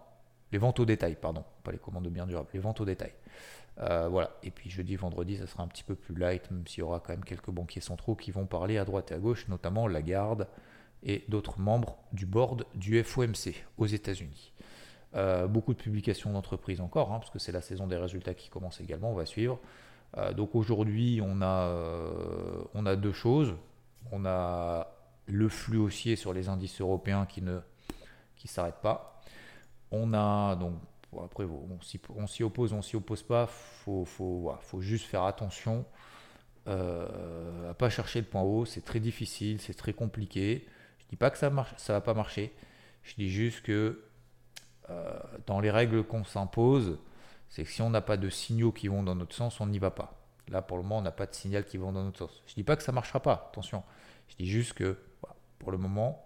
les 0.52 0.58
ventes 0.58 0.80
au 0.80 0.84
détail, 0.84 1.16
pardon, 1.20 1.44
pas 1.62 1.72
les 1.72 1.78
commandes 1.78 2.04
de 2.04 2.10
biens 2.10 2.26
durables, 2.26 2.48
les 2.52 2.60
ventes 2.60 2.80
au 2.80 2.84
détail. 2.84 3.12
voilà. 3.76 4.30
Et 4.42 4.50
puis 4.50 4.70
jeudi, 4.70 4.96
vendredi, 4.96 5.36
ça 5.36 5.46
sera 5.46 5.62
un 5.62 5.68
petit 5.68 5.84
peu 5.84 5.94
plus 5.94 6.14
light, 6.14 6.50
même 6.50 6.66
s'il 6.66 6.80
y 6.80 6.82
aura 6.82 7.00
quand 7.00 7.12
même 7.12 7.24
quelques 7.24 7.50
banquiers 7.50 7.80
centraux 7.80 8.14
qui 8.14 8.30
vont 8.30 8.46
parler 8.46 8.78
à 8.78 8.84
droite 8.84 9.10
et 9.12 9.14
à 9.14 9.18
gauche, 9.18 9.46
notamment 9.48 9.86
Lagarde, 9.86 10.48
et 11.02 11.24
d'autres 11.28 11.60
membres 11.60 11.96
du 12.12 12.26
board 12.26 12.64
du 12.74 13.02
FOMC 13.02 13.54
aux 13.76 13.86
États-Unis. 13.86 14.52
Euh, 15.14 15.46
beaucoup 15.46 15.72
de 15.72 15.78
publications 15.78 16.32
d'entreprises 16.32 16.80
encore, 16.80 17.12
hein, 17.12 17.18
parce 17.18 17.30
que 17.30 17.38
c'est 17.38 17.52
la 17.52 17.62
saison 17.62 17.86
des 17.86 17.96
résultats 17.96 18.34
qui 18.34 18.50
commence 18.50 18.80
également, 18.80 19.10
on 19.10 19.14
va 19.14 19.26
suivre. 19.26 19.58
Euh, 20.16 20.32
donc 20.32 20.54
aujourd'hui, 20.54 21.20
on, 21.24 21.40
a, 21.40 21.68
euh, 21.68 22.62
on 22.74 22.84
a 22.84 22.96
deux 22.96 23.12
choses. 23.12 23.54
On 24.12 24.24
a 24.26 24.88
le 25.26 25.48
flux 25.48 25.78
haussier 25.78 26.16
sur 26.16 26.32
les 26.32 26.48
indices 26.48 26.80
européens 26.80 27.26
qui 27.26 27.42
ne 27.42 27.60
qui 28.36 28.48
s'arrête 28.48 28.76
pas. 28.82 29.17
On 29.90 30.12
a 30.14 30.56
donc 30.56 30.74
après 31.24 31.44
on 31.44 32.26
s'y 32.26 32.42
oppose, 32.42 32.72
on 32.72 32.82
s'y 32.82 32.96
oppose 32.96 33.22
pas. 33.22 33.46
Faut 33.46 34.04
faut, 34.04 34.52
faut 34.60 34.80
juste 34.80 35.06
faire 35.06 35.24
attention 35.24 35.84
à 36.66 37.74
pas 37.78 37.88
chercher 37.88 38.20
le 38.20 38.26
point 38.26 38.42
haut. 38.42 38.66
C'est 38.66 38.84
très 38.84 39.00
difficile, 39.00 39.60
c'est 39.60 39.74
très 39.74 39.94
compliqué. 39.94 40.66
Je 40.98 41.06
dis 41.08 41.16
pas 41.16 41.30
que 41.30 41.38
ça 41.38 41.48
marche, 41.48 41.72
ça 41.78 41.94
va 41.94 42.00
pas 42.02 42.12
marcher. 42.12 42.52
Je 43.02 43.14
dis 43.14 43.30
juste 43.30 43.62
que 43.62 44.02
euh, 44.90 45.18
dans 45.46 45.60
les 45.60 45.70
règles 45.70 46.02
qu'on 46.04 46.24
s'impose, 46.24 46.98
c'est 47.48 47.64
que 47.64 47.70
si 47.70 47.82
on 47.82 47.90
n'a 47.90 48.00
pas 48.00 48.16
de 48.16 48.28
signaux 48.28 48.72
qui 48.72 48.88
vont 48.88 49.02
dans 49.02 49.14
notre 49.14 49.34
sens, 49.34 49.60
on 49.60 49.66
n'y 49.66 49.78
va 49.78 49.90
pas. 49.90 50.14
Là, 50.48 50.62
pour 50.62 50.76
le 50.76 50.82
moment, 50.82 50.98
on 50.98 51.02
n'a 51.02 51.12
pas 51.12 51.26
de 51.26 51.34
signal 51.34 51.64
qui 51.64 51.76
vont 51.76 51.92
dans 51.92 52.04
notre 52.04 52.18
sens. 52.18 52.42
Je 52.46 52.54
dis 52.54 52.62
pas 52.62 52.76
que 52.76 52.82
ça 52.82 52.92
marchera 52.92 53.20
pas, 53.20 53.48
attention. 53.50 53.82
Je 54.28 54.36
dis 54.36 54.46
juste 54.46 54.74
que 54.74 54.98
pour 55.58 55.72
le 55.72 55.78
moment, 55.78 56.24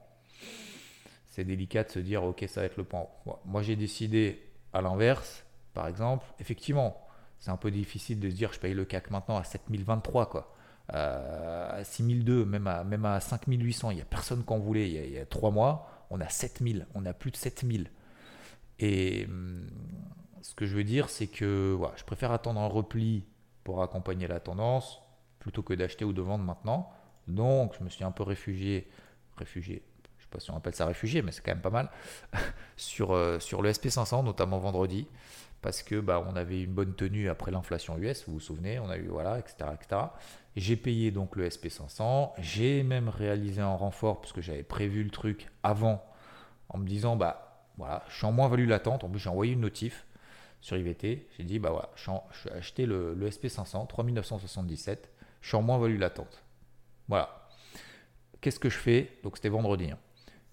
c'est 1.32 1.44
délicat 1.44 1.82
de 1.82 1.90
se 1.90 1.98
dire 1.98 2.22
ok, 2.22 2.44
ça 2.46 2.60
va 2.60 2.66
être 2.66 2.76
le 2.76 2.84
point 2.84 3.00
haut. 3.00 3.38
Moi, 3.46 3.62
j'ai 3.62 3.74
décidé 3.74 4.42
à 4.74 4.82
l'inverse, 4.82 5.44
par 5.72 5.88
exemple, 5.88 6.26
effectivement, 6.38 7.06
c'est 7.38 7.50
un 7.50 7.56
peu 7.56 7.70
difficile 7.70 8.20
de 8.20 8.28
se 8.28 8.34
dire 8.34 8.52
je 8.52 8.60
paye 8.60 8.74
le 8.74 8.84
CAC 8.84 9.10
maintenant 9.10 9.38
à 9.38 9.44
7023 9.44 10.28
quoi. 10.28 10.54
Euh, 10.92 11.80
à 11.80 11.84
6002, 11.84 12.44
même 12.44 12.66
à, 12.66 12.84
même 12.84 13.06
à 13.06 13.18
5800. 13.18 13.92
Il 13.92 13.94
n'y 13.96 14.02
a 14.02 14.04
personne 14.04 14.44
qu'en 14.44 14.58
voulait. 14.58 14.90
Il 14.90 15.12
y, 15.12 15.18
a, 15.18 15.24
trois 15.24 15.50
mois, 15.50 16.06
on 16.10 16.20
a 16.20 16.28
7000, 16.28 16.86
on 16.94 17.06
a 17.06 17.14
plus 17.14 17.30
de 17.30 17.36
7000. 17.36 17.90
Et 18.78 19.24
hum, 19.24 19.66
ce 20.42 20.54
que 20.54 20.66
je 20.66 20.76
veux 20.76 20.84
dire, 20.84 21.08
c'est 21.08 21.28
que 21.28 21.78
je 21.96 22.04
préfère 22.04 22.30
attendre 22.32 22.60
un 22.60 22.66
repli 22.66 23.24
pour 23.64 23.82
accompagner 23.82 24.26
la 24.26 24.38
tendance 24.38 25.02
plutôt 25.38 25.62
que 25.62 25.72
d'acheter 25.72 26.04
ou 26.04 26.12
de 26.12 26.20
vendre 26.20 26.44
maintenant. 26.44 26.92
Donc, 27.26 27.74
je 27.78 27.82
me 27.84 27.88
suis 27.88 28.04
un 28.04 28.10
peu 28.10 28.22
réfugié, 28.22 28.90
réfugié, 29.36 29.82
si 30.40 30.50
on 30.50 30.56
appelle 30.56 30.74
ça 30.74 30.86
réfugié, 30.86 31.22
mais 31.22 31.32
c'est 31.32 31.42
quand 31.42 31.52
même 31.52 31.60
pas 31.60 31.70
mal, 31.70 31.90
sur, 32.76 33.12
euh, 33.12 33.38
sur 33.38 33.62
le 33.62 33.70
SP500, 33.70 34.24
notamment 34.24 34.58
vendredi, 34.58 35.06
parce 35.60 35.82
que 35.82 36.00
bah, 36.00 36.24
on 36.28 36.36
avait 36.36 36.62
une 36.62 36.72
bonne 36.72 36.94
tenue 36.94 37.28
après 37.28 37.50
l'inflation 37.50 37.96
US, 37.98 38.24
vous 38.26 38.34
vous 38.34 38.40
souvenez, 38.40 38.78
on 38.78 38.90
a 38.90 38.96
eu, 38.96 39.08
voilà, 39.08 39.38
etc. 39.38 39.66
J'ai 40.56 40.76
payé 40.76 41.10
donc 41.10 41.36
le 41.36 41.48
SP500. 41.48 42.32
J'ai 42.38 42.82
même 42.82 43.08
réalisé 43.08 43.62
un 43.62 43.74
renfort 43.74 44.20
parce 44.20 44.32
que 44.32 44.42
j'avais 44.42 44.62
prévu 44.62 45.02
le 45.02 45.10
truc 45.10 45.48
avant 45.62 46.04
en 46.68 46.78
me 46.78 46.86
disant 46.86 47.16
bah 47.16 47.70
voilà, 47.78 48.04
je 48.08 48.16
suis 48.16 48.26
en 48.26 48.32
moins-value 48.32 48.68
latente. 48.68 49.04
En 49.04 49.08
plus, 49.08 49.18
j'ai 49.18 49.30
envoyé 49.30 49.52
une 49.52 49.60
notif 49.60 50.06
sur 50.60 50.76
IVT. 50.76 51.26
J'ai 51.36 51.44
dit 51.44 51.58
bah 51.58 51.70
voilà, 51.70 51.90
je 51.94 52.02
suis 52.38 52.50
acheté 52.50 52.86
le, 52.86 53.16
SP500 53.16 53.86
3977. 53.86 55.10
Je 55.40 55.48
suis 55.48 55.56
en 55.56 55.62
moins-value 55.62 55.98
latente. 55.98 56.44
Voilà. 57.08 57.48
Qu'est-ce 58.40 58.60
que 58.60 58.68
je 58.68 58.78
fais? 58.78 59.18
Donc 59.22 59.36
c'était 59.36 59.48
vendredi. 59.48 59.90
Hein. 59.90 59.98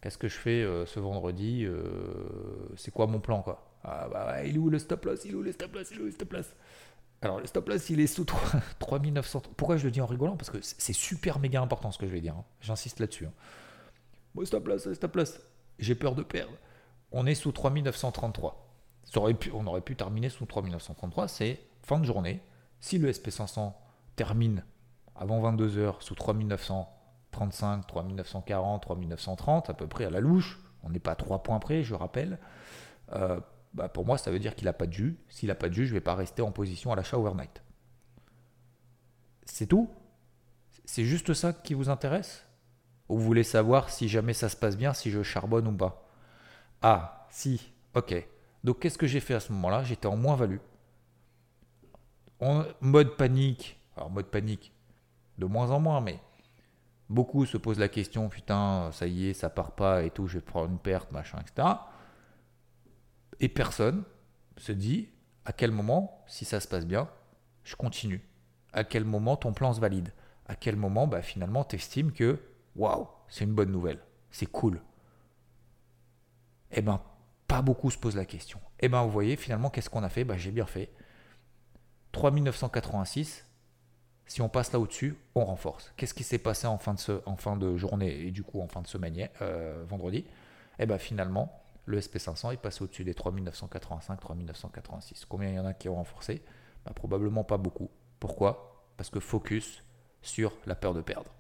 Qu'est-ce 0.01 0.17
que 0.17 0.27
je 0.27 0.37
fais 0.37 0.63
euh, 0.63 0.85
ce 0.85 0.99
vendredi 0.99 1.65
euh, 1.65 1.83
C'est 2.77 2.91
quoi 2.91 3.07
mon 3.07 3.19
plan 3.19 3.41
quoi? 3.41 3.69
Ah, 3.83 4.07
bah, 4.11 4.43
Il 4.45 4.55
est 4.55 4.59
où 4.59 4.69
le 4.69 4.79
stop 4.79 5.05
loss? 5.05 5.25
Il 5.25 5.31
est 5.31 5.35
où 5.35 5.41
le 5.41 5.51
stop 5.51 5.73
loss? 5.73 5.91
Il 5.91 5.97
est 5.97 6.01
où 6.01 6.05
le 6.05 6.11
stop 6.11 6.33
loss? 6.33 6.47
Alors, 7.21 7.39
le 7.39 7.47
stop 7.47 7.67
loss, 7.67 7.89
il 7.89 7.99
est 7.99 8.07
sous 8.07 8.25
3900. 8.79 9.41
Pourquoi 9.57 9.75
je 9.75 9.83
le 9.83 9.91
dis 9.91 9.99
en 9.99 10.05
rigolant? 10.05 10.37
Parce 10.37 10.49
que 10.49 10.59
c'est 10.61 10.93
super 10.93 11.39
méga 11.39 11.61
important 11.61 11.91
ce 11.91 11.97
que 11.97 12.07
je 12.07 12.11
vais 12.11 12.21
dire. 12.21 12.35
Hein. 12.35 12.45
J'insiste 12.61 12.99
là-dessus. 12.99 13.25
Hein. 13.25 14.45
stop 14.45 14.67
loss, 14.67 14.93
stop 14.93 15.15
loss. 15.15 15.41
J'ai 15.79 15.95
peur 15.95 16.15
de 16.15 16.23
perdre. 16.23 16.53
On 17.11 17.25
est 17.25 17.35
sous 17.35 17.51
3933. 17.51 18.73
on 19.53 19.67
aurait 19.67 19.81
pu 19.81 19.95
terminer 19.97 20.29
sous 20.29 20.45
3933. 20.45 21.27
C'est 21.27 21.59
fin 21.83 21.99
de 21.99 22.05
journée. 22.05 22.41
Si 22.79 22.97
le 22.99 23.11
SP500 23.11 23.73
termine 24.15 24.63
avant 25.15 25.41
22h 25.51 26.01
sous 26.01 26.15
3935, 27.31 27.87
3940, 27.87 28.81
3930, 28.81 29.69
à 29.69 29.73
peu 29.73 29.87
près 29.87 30.05
à 30.05 30.09
la 30.09 30.19
louche, 30.19 30.59
on 30.83 30.89
n'est 30.89 30.99
pas 30.99 31.11
à 31.11 31.15
3 31.15 31.43
points 31.43 31.59
près, 31.59 31.83
je 31.83 31.93
rappelle. 31.93 32.39
Euh, 33.13 33.39
bah, 33.73 33.89
pour 33.89 34.05
moi, 34.05 34.17
ça 34.17 34.31
veut 34.31 34.39
dire 34.39 34.55
qu'il 34.55 34.65
n'a 34.65 34.73
pas 34.73 34.87
de 34.87 34.93
jus. 34.93 35.17
S'il 35.29 35.49
n'a 35.49 35.55
pas 35.55 35.69
de 35.69 35.73
jus, 35.73 35.85
je 35.85 35.91
ne 35.91 35.97
vais 35.97 36.03
pas 36.03 36.15
rester 36.15 36.41
en 36.41 36.51
position 36.51 36.91
à 36.91 36.95
l'achat 36.95 37.17
overnight. 37.17 37.61
C'est 39.45 39.67
tout? 39.67 39.89
C'est 40.85 41.05
juste 41.05 41.33
ça 41.33 41.53
qui 41.53 41.73
vous 41.73 41.89
intéresse? 41.89 42.45
Ou 43.09 43.17
vous 43.17 43.23
voulez 43.23 43.43
savoir 43.43 43.89
si 43.89 44.07
jamais 44.07 44.33
ça 44.33 44.49
se 44.49 44.55
passe 44.55 44.77
bien, 44.77 44.93
si 44.93 45.11
je 45.11 45.23
charbonne 45.23 45.67
ou 45.67 45.75
pas? 45.75 46.07
Ah, 46.81 47.27
si, 47.29 47.73
ok. 47.95 48.27
Donc 48.63 48.79
qu'est-ce 48.79 48.97
que 48.97 49.07
j'ai 49.07 49.19
fait 49.19 49.33
à 49.33 49.39
ce 49.39 49.51
moment-là? 49.53 49.83
J'étais 49.83 50.07
en 50.07 50.17
moins-value. 50.17 50.59
En 52.39 52.63
mode 52.81 53.17
panique. 53.17 53.79
Alors 53.95 54.09
mode 54.09 54.27
panique, 54.27 54.73
de 55.37 55.45
moins 55.45 55.71
en 55.71 55.79
moins, 55.79 55.99
mais 55.99 56.19
beaucoup 57.09 57.45
se 57.45 57.57
posent 57.57 57.79
la 57.79 57.89
question, 57.89 58.29
putain, 58.29 58.89
ça 58.91 59.07
y 59.07 59.27
est, 59.27 59.33
ça 59.33 59.49
part 59.49 59.71
pas 59.71 60.03
et 60.03 60.11
tout, 60.11 60.27
je 60.27 60.35
vais 60.35 60.43
prendre 60.43 60.69
une 60.69 60.79
perte, 60.79 61.11
machin, 61.11 61.39
etc. 61.39 61.67
Et 63.39 63.49
personne 63.49 64.03
se 64.57 64.71
dit 64.71 65.09
à 65.45 65.53
quel 65.53 65.71
moment, 65.71 66.23
si 66.27 66.45
ça 66.45 66.59
se 66.59 66.67
passe 66.67 66.85
bien, 66.85 67.09
je 67.63 67.75
continue? 67.75 68.21
À 68.73 68.83
quel 68.83 69.03
moment 69.03 69.35
ton 69.35 69.53
plan 69.53 69.73
se 69.73 69.79
valide? 69.79 70.13
À 70.47 70.55
quel 70.55 70.75
moment, 70.75 71.07
bah, 71.07 71.21
finalement, 71.21 71.63
tu 71.63 71.75
estimes 71.75 72.11
que, 72.11 72.39
waouh, 72.75 73.07
c'est 73.27 73.45
une 73.45 73.53
bonne 73.53 73.71
nouvelle. 73.71 73.99
C'est 74.31 74.45
cool? 74.45 74.81
Eh 76.71 76.81
ben, 76.81 77.01
pas 77.47 77.61
beaucoup 77.61 77.89
se 77.89 77.97
posent 77.97 78.15
la 78.15 78.25
question. 78.25 78.59
Eh 78.79 78.89
ben, 78.89 79.03
vous 79.03 79.09
voyez, 79.11 79.35
finalement, 79.35 79.69
qu'est-ce 79.69 79.89
qu'on 79.89 80.03
a 80.03 80.09
fait? 80.09 80.23
Bah, 80.23 80.37
J'ai 80.37 80.51
bien 80.51 80.65
fait. 80.65 80.91
3986, 82.11 83.45
si 84.29 84.41
on 84.43 84.47
passe 84.47 84.71
là 84.71 84.79
au-dessus, 84.79 85.17
on 85.33 85.43
renforce. 85.43 85.91
Qu'est-ce 85.97 86.13
qui 86.13 86.23
s'est 86.23 86.37
passé 86.37 86.67
en 86.67 86.77
fin, 86.77 86.93
de 87.57 87.77
journée 87.77 88.27
et 88.27 88.31
du 88.31 88.43
coup 88.43 88.61
en 88.61 88.67
fin 88.67 88.81
de 88.81 88.87
semaine, 88.87 89.27
euh, 89.41 89.83
vendredi? 89.87 90.23
Eh 90.77 90.85
ben 90.85 90.99
finalement, 90.99 91.61
le 91.85 91.99
SP500 91.99 92.53
est 92.53 92.57
passé 92.57 92.83
au-dessus 92.83 93.03
des 93.03 93.15
3985, 93.15 94.19
3986. 94.19 95.25
Combien 95.25 95.49
il 95.49 95.55
y 95.55 95.59
en 95.59 95.65
a 95.65 95.73
qui 95.73 95.89
ont 95.89 95.95
renforcé? 95.95 96.43
Bah, 96.85 96.91
Probablement 96.93 97.43
pas 97.43 97.57
beaucoup. 97.57 97.89
Pourquoi? 98.19 98.85
Parce 98.97 99.09
que 99.09 99.19
focus 99.19 99.83
sur 100.21 100.53
la 100.67 100.75
peur 100.75 100.93
de 100.93 101.01
perdre. 101.01 101.31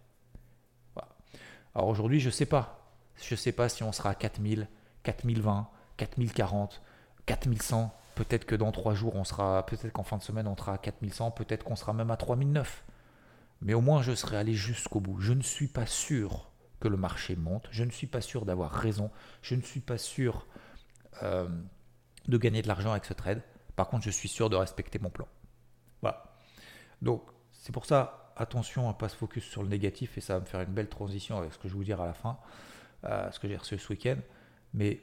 Alors 1.75 1.89
aujourd'hui, 1.89 2.19
je 2.19 2.27
ne 2.27 2.31
sais 2.31 2.47
pas. 2.47 2.91
Je 3.21 3.33
ne 3.33 3.37
sais 3.37 3.51
pas 3.51 3.69
si 3.69 3.83
on 3.83 3.91
sera 3.91 4.09
à 4.09 4.15
4000, 4.15 4.67
4020, 5.03 5.69
4040, 5.97 6.81
4100. 7.27 7.93
Peut-être 8.19 8.43
que 8.43 8.55
dans 8.55 8.73
trois 8.73 8.95
jours, 8.95 9.15
on 9.15 9.23
sera, 9.23 9.65
peut-être 9.65 9.93
qu'en 9.93 10.03
fin 10.03 10.17
de 10.17 10.23
semaine, 10.23 10.45
on 10.45 10.57
sera 10.57 10.73
à 10.73 10.77
4100, 10.77 11.31
peut-être 11.31 11.63
qu'on 11.63 11.77
sera 11.77 11.93
même 11.93 12.11
à 12.11 12.17
3009. 12.17 12.83
Mais 13.61 13.73
au 13.73 13.79
moins, 13.79 14.01
je 14.01 14.13
serai 14.13 14.35
allé 14.35 14.53
jusqu'au 14.55 14.99
bout. 14.99 15.21
Je 15.21 15.31
ne 15.31 15.41
suis 15.41 15.69
pas 15.69 15.85
sûr 15.85 16.51
que 16.81 16.89
le 16.89 16.97
marché 16.97 17.37
monte. 17.37 17.69
Je 17.71 17.85
ne 17.85 17.91
suis 17.91 18.07
pas 18.07 18.19
sûr 18.19 18.43
d'avoir 18.43 18.71
raison. 18.71 19.09
Je 19.41 19.55
ne 19.55 19.61
suis 19.61 19.79
pas 19.79 19.97
sûr 19.97 20.47
euh, 21.23 21.47
de 22.27 22.37
gagner 22.37 22.61
de 22.61 22.67
l'argent 22.67 22.91
avec 22.91 23.05
ce 23.05 23.13
trade. 23.13 23.41
Par 23.77 23.87
contre, 23.87 24.03
je 24.03 24.09
suis 24.09 24.27
sûr 24.27 24.49
de 24.49 24.57
respecter 24.57 24.99
mon 24.99 25.09
plan. 25.09 25.29
Voilà. 26.01 26.35
Donc, 27.01 27.23
c'est 27.53 27.71
pour 27.71 27.85
ça, 27.85 28.33
attention 28.35 28.89
à 28.89 28.91
ne 28.91 28.97
pas 28.97 29.07
se 29.07 29.15
focus 29.15 29.45
sur 29.45 29.63
le 29.63 29.69
négatif 29.69 30.17
et 30.17 30.21
ça 30.21 30.33
va 30.33 30.39
me 30.41 30.45
faire 30.45 30.59
une 30.59 30.73
belle 30.73 30.89
transition 30.89 31.37
avec 31.37 31.53
ce 31.53 31.57
que 31.57 31.69
je 31.69 31.73
vais 31.73 31.77
vous 31.77 31.85
dire 31.85 32.01
à 32.01 32.05
la 32.05 32.13
fin, 32.13 32.37
euh, 33.05 33.31
ce 33.31 33.39
que 33.39 33.47
j'ai 33.47 33.55
reçu 33.55 33.79
ce 33.79 33.87
week-end. 33.93 34.17
Mais 34.73 34.99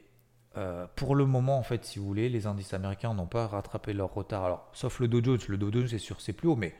euh, 0.57 0.87
pour 0.95 1.15
le 1.15 1.25
moment, 1.25 1.57
en 1.59 1.63
fait, 1.63 1.85
si 1.85 1.99
vous 1.99 2.05
voulez, 2.05 2.29
les 2.29 2.47
indices 2.47 2.73
américains 2.73 3.13
n'ont 3.13 3.27
pas 3.27 3.47
rattrapé 3.47 3.93
leur 3.93 4.13
retard. 4.13 4.43
Alors, 4.43 4.69
sauf 4.73 4.99
le 4.99 5.07
Dow 5.07 5.23
Jones. 5.23 5.39
Le 5.47 5.57
Dow 5.57 5.71
Jones 5.71 5.87
est 5.93 5.99
sur 5.99 6.19
ses 6.19 6.33
plus 6.33 6.47
hauts, 6.47 6.55
mais 6.55 6.75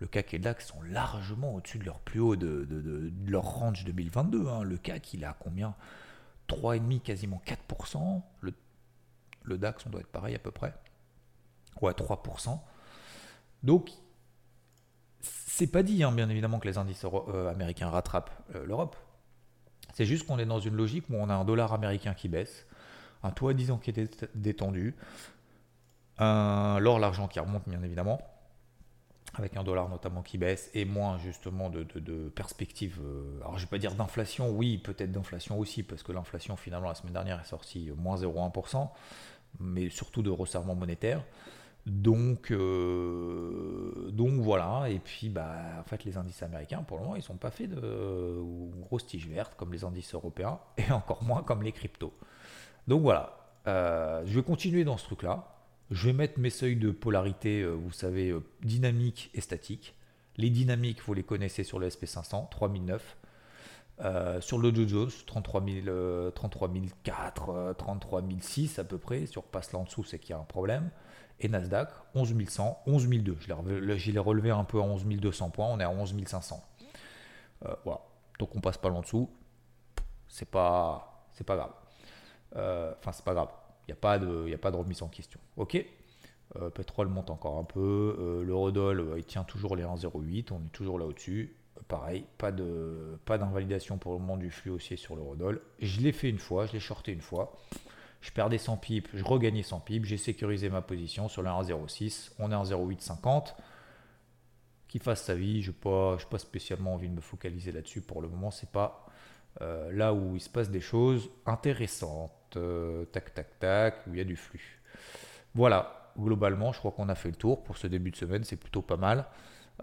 le 0.00 0.06
CAC 0.06 0.34
et 0.34 0.38
le 0.38 0.44
DAX 0.44 0.66
sont 0.66 0.82
largement 0.82 1.54
au-dessus 1.54 1.78
de 1.78 1.84
leur 1.84 2.00
plus 2.00 2.20
haut 2.20 2.36
de, 2.36 3.12
leur 3.26 3.44
range 3.44 3.84
2022. 3.84 4.48
Hein. 4.48 4.62
Le 4.64 4.76
CAC, 4.76 5.14
il 5.14 5.24
a 5.24 5.34
combien? 5.38 5.74
3,5, 6.48 7.00
quasiment 7.00 7.40
4%. 7.46 8.20
Le, 8.40 9.58
DAX, 9.58 9.86
on 9.86 9.90
doit 9.90 10.00
être 10.00 10.12
pareil 10.12 10.34
à 10.34 10.38
peu 10.38 10.50
près. 10.50 10.74
Ouais, 11.80 11.92
3%. 11.92 12.58
Donc, 13.62 13.90
c'est 15.20 15.68
pas 15.68 15.82
dit, 15.82 16.02
hein, 16.02 16.12
bien 16.12 16.28
évidemment, 16.28 16.58
que 16.58 16.68
les 16.68 16.78
indices 16.78 17.04
euh, 17.04 17.50
américains 17.50 17.88
rattrapent 17.88 18.32
euh, 18.56 18.66
l'Europe. 18.66 18.96
C'est 19.94 20.04
juste 20.04 20.26
qu'on 20.26 20.38
est 20.38 20.46
dans 20.46 20.60
une 20.60 20.74
logique 20.74 21.08
où 21.10 21.14
on 21.14 21.28
a 21.28 21.34
un 21.34 21.44
dollar 21.44 21.72
américain 21.72 22.12
qui 22.12 22.28
baisse, 22.28 22.66
un 23.22 23.30
taux 23.30 23.48
à 23.48 23.54
10 23.54 23.70
ans 23.70 23.78
qui 23.78 23.90
est 23.90 24.26
détendu, 24.34 24.94
l'or, 26.18 26.98
l'argent 26.98 27.28
qui 27.28 27.40
remonte 27.40 27.68
bien 27.68 27.82
évidemment, 27.82 28.20
avec 29.34 29.56
un 29.56 29.62
dollar 29.62 29.88
notamment 29.88 30.22
qui 30.22 30.38
baisse 30.38 30.70
et 30.74 30.84
moins 30.84 31.18
justement 31.18 31.70
de, 31.70 31.84
perspectives. 32.34 33.00
Euh, 33.02 33.40
alors 33.40 33.58
je 33.58 33.64
vais 33.64 33.70
pas 33.70 33.78
dire 33.78 33.94
d'inflation, 33.94 34.50
oui 34.50 34.78
peut-être 34.78 35.12
d'inflation 35.12 35.58
aussi, 35.58 35.82
parce 35.82 36.02
que 36.02 36.12
l'inflation 36.12 36.56
finalement 36.56 36.88
la 36.88 36.94
semaine 36.94 37.14
dernière 37.14 37.40
est 37.40 37.48
sortie 37.48 37.90
moins 37.96 38.16
0,1%, 38.16 38.88
mais 39.60 39.88
surtout 39.88 40.22
de 40.22 40.30
resserrement 40.30 40.74
monétaire. 40.74 41.22
Donc, 41.84 42.52
euh, 42.52 44.10
donc 44.12 44.34
voilà, 44.34 44.88
et 44.88 45.00
puis 45.00 45.28
bah, 45.30 45.56
en 45.80 45.82
fait 45.82 46.04
les 46.04 46.16
indices 46.16 46.42
américains 46.44 46.84
pour 46.84 46.98
le 46.98 47.02
moment 47.02 47.16
ils 47.16 47.22
sont 47.22 47.36
pas 47.36 47.50
faits 47.50 47.70
de 47.70 48.40
grosses 48.82 49.06
tiges 49.06 49.26
vertes 49.26 49.54
comme 49.56 49.72
les 49.72 49.82
indices 49.82 50.14
européens 50.14 50.60
et 50.76 50.92
encore 50.92 51.24
moins 51.24 51.42
comme 51.42 51.62
les 51.62 51.72
cryptos. 51.72 52.14
Donc 52.88 53.02
voilà, 53.02 53.36
euh, 53.66 54.22
je 54.26 54.38
vais 54.38 54.42
continuer 54.42 54.84
dans 54.84 54.96
ce 54.96 55.04
truc 55.04 55.22
là. 55.22 55.48
Je 55.90 56.06
vais 56.06 56.12
mettre 56.12 56.40
mes 56.40 56.50
seuils 56.50 56.76
de 56.76 56.90
polarité, 56.90 57.60
euh, 57.60 57.72
vous 57.72 57.92
savez, 57.92 58.34
dynamique 58.62 59.30
et 59.34 59.40
statique. 59.40 59.94
Les 60.36 60.48
dynamiques, 60.48 61.02
vous 61.02 61.14
les 61.14 61.22
connaissez 61.22 61.64
sur 61.64 61.78
le 61.78 61.88
SP500, 61.88 62.48
3009. 62.48 63.16
sur 64.40 64.58
le 64.58 64.72
Dow 64.72 64.88
Jones, 64.88 65.10
33 65.26 65.64
000, 65.84 66.30
33 66.30 66.70
004, 67.04 67.74
33 67.76 68.22
006 68.40 68.78
à 68.78 68.84
peu 68.84 68.98
près. 68.98 69.26
Si 69.26 69.36
on 69.36 69.42
repasse 69.42 69.72
là 69.72 69.78
en 69.78 69.84
dessous, 69.84 70.04
c'est 70.04 70.18
qu'il 70.18 70.30
y 70.30 70.32
a 70.32 70.38
un 70.38 70.44
problème 70.44 70.90
et 71.42 71.48
Nasdaq 71.48 71.88
11 72.14 72.34
100, 72.48 72.82
11 72.86 73.08
200. 73.08 73.64
Je 73.96 74.10
l'ai 74.10 74.18
relevé 74.18 74.50
un 74.50 74.64
peu 74.64 74.78
à 74.78 74.82
11 74.82 75.04
200 75.04 75.50
points, 75.50 75.66
on 75.66 75.80
est 75.80 75.84
à 75.84 75.90
11 75.90 76.14
500. 76.24 76.62
Euh, 77.66 77.74
voilà. 77.84 78.00
Donc 78.38 78.54
on 78.54 78.60
passe 78.60 78.78
pas 78.78 78.90
en 78.90 79.00
dessous. 79.00 79.30
C'est 80.28 80.50
pas, 80.50 81.28
pas 81.46 81.56
grave. 81.56 81.72
Euh, 82.56 82.92
enfin, 82.98 83.12
c'est 83.12 83.24
pas 83.24 83.34
grave. 83.34 83.48
Il 83.86 83.90
n'y 83.90 83.92
a, 83.92 84.00
pas 84.00 84.18
de, 84.18 84.52
a 84.52 84.58
pas 84.58 84.70
de 84.70 84.76
remise 84.76 85.02
en 85.02 85.08
question. 85.08 85.40
Ok 85.56 85.84
euh, 86.56 86.68
Pétrole 86.70 87.08
monte 87.08 87.30
encore 87.30 87.58
un 87.58 87.64
peu. 87.64 88.42
le 88.44 88.54
Rodol, 88.54 89.14
il 89.16 89.24
tient 89.24 89.44
toujours 89.44 89.74
les 89.74 89.84
1,08. 89.84 90.52
On 90.52 90.58
est 90.58 90.72
toujours 90.72 90.98
là 90.98 91.06
au-dessus. 91.06 91.56
Pareil, 91.88 92.24
pas 92.38 92.52
de 92.52 93.18
pas 93.24 93.38
d'invalidation 93.38 93.98
pour 93.98 94.12
le 94.12 94.18
moment 94.18 94.36
du 94.36 94.50
flux 94.50 94.70
haussier 94.70 94.96
sur 94.96 95.16
le 95.16 95.22
Rodol. 95.22 95.62
Je 95.80 96.00
l'ai 96.00 96.12
fait 96.12 96.28
une 96.28 96.38
fois, 96.38 96.66
je 96.66 96.72
l'ai 96.72 96.80
shorté 96.80 97.12
une 97.12 97.20
fois 97.20 97.54
je 98.22 98.30
perdais 98.30 98.56
100 98.56 98.76
pips, 98.78 99.10
je 99.12 99.24
regagnais 99.24 99.64
100 99.64 99.80
pips, 99.80 100.06
j'ai 100.06 100.16
sécurisé 100.16 100.70
ma 100.70 100.80
position 100.80 101.28
sur 101.28 101.42
le 101.42 101.48
1,06, 101.50 102.30
on 102.38 102.50
est 102.52 102.54
en 102.54 102.64
0,850. 102.64 103.56
Qui 104.86 104.98
fasse 104.98 105.24
sa 105.24 105.34
vie, 105.34 105.62
je 105.62 105.70
n'ai 105.70 105.76
pas, 105.76 106.18
spécialement 106.38 106.94
envie 106.94 107.08
de 107.08 107.14
me 107.14 107.20
focaliser 107.20 107.72
là-dessus 107.72 108.00
pour 108.00 108.22
le 108.22 108.28
moment, 108.28 108.50
c'est 108.50 108.70
pas 108.70 109.06
euh, 109.60 109.90
là 109.92 110.14
où 110.14 110.36
il 110.36 110.40
se 110.40 110.50
passe 110.50 110.70
des 110.70 110.80
choses 110.80 111.30
intéressantes, 111.46 112.30
euh, 112.56 113.04
tac 113.06 113.34
tac 113.34 113.58
tac, 113.58 114.06
où 114.06 114.14
il 114.14 114.18
y 114.18 114.20
a 114.20 114.24
du 114.24 114.36
flux. 114.36 114.80
Voilà, 115.54 116.12
globalement, 116.18 116.72
je 116.72 116.78
crois 116.78 116.92
qu'on 116.92 117.08
a 117.08 117.14
fait 117.14 117.30
le 117.30 117.36
tour 117.36 117.62
pour 117.62 117.76
ce 117.76 117.86
début 117.86 118.10
de 118.10 118.16
semaine, 118.16 118.44
c'est 118.44 118.56
plutôt 118.56 118.82
pas 118.82 118.96
mal. 118.96 119.26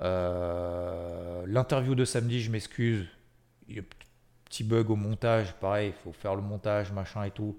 Euh, 0.01 1.43
l'interview 1.47 1.95
de 1.95 2.05
samedi, 2.05 2.41
je 2.41 2.51
m'excuse, 2.51 3.07
il 3.67 3.75
y 3.75 3.79
a 3.79 3.81
un 3.81 3.85
petit 4.45 4.63
bug 4.63 4.89
au 4.89 4.95
montage, 4.95 5.53
pareil, 5.55 5.89
il 5.89 6.03
faut 6.03 6.11
faire 6.11 6.35
le 6.35 6.41
montage, 6.41 6.91
machin 6.91 7.23
et 7.23 7.31
tout. 7.31 7.57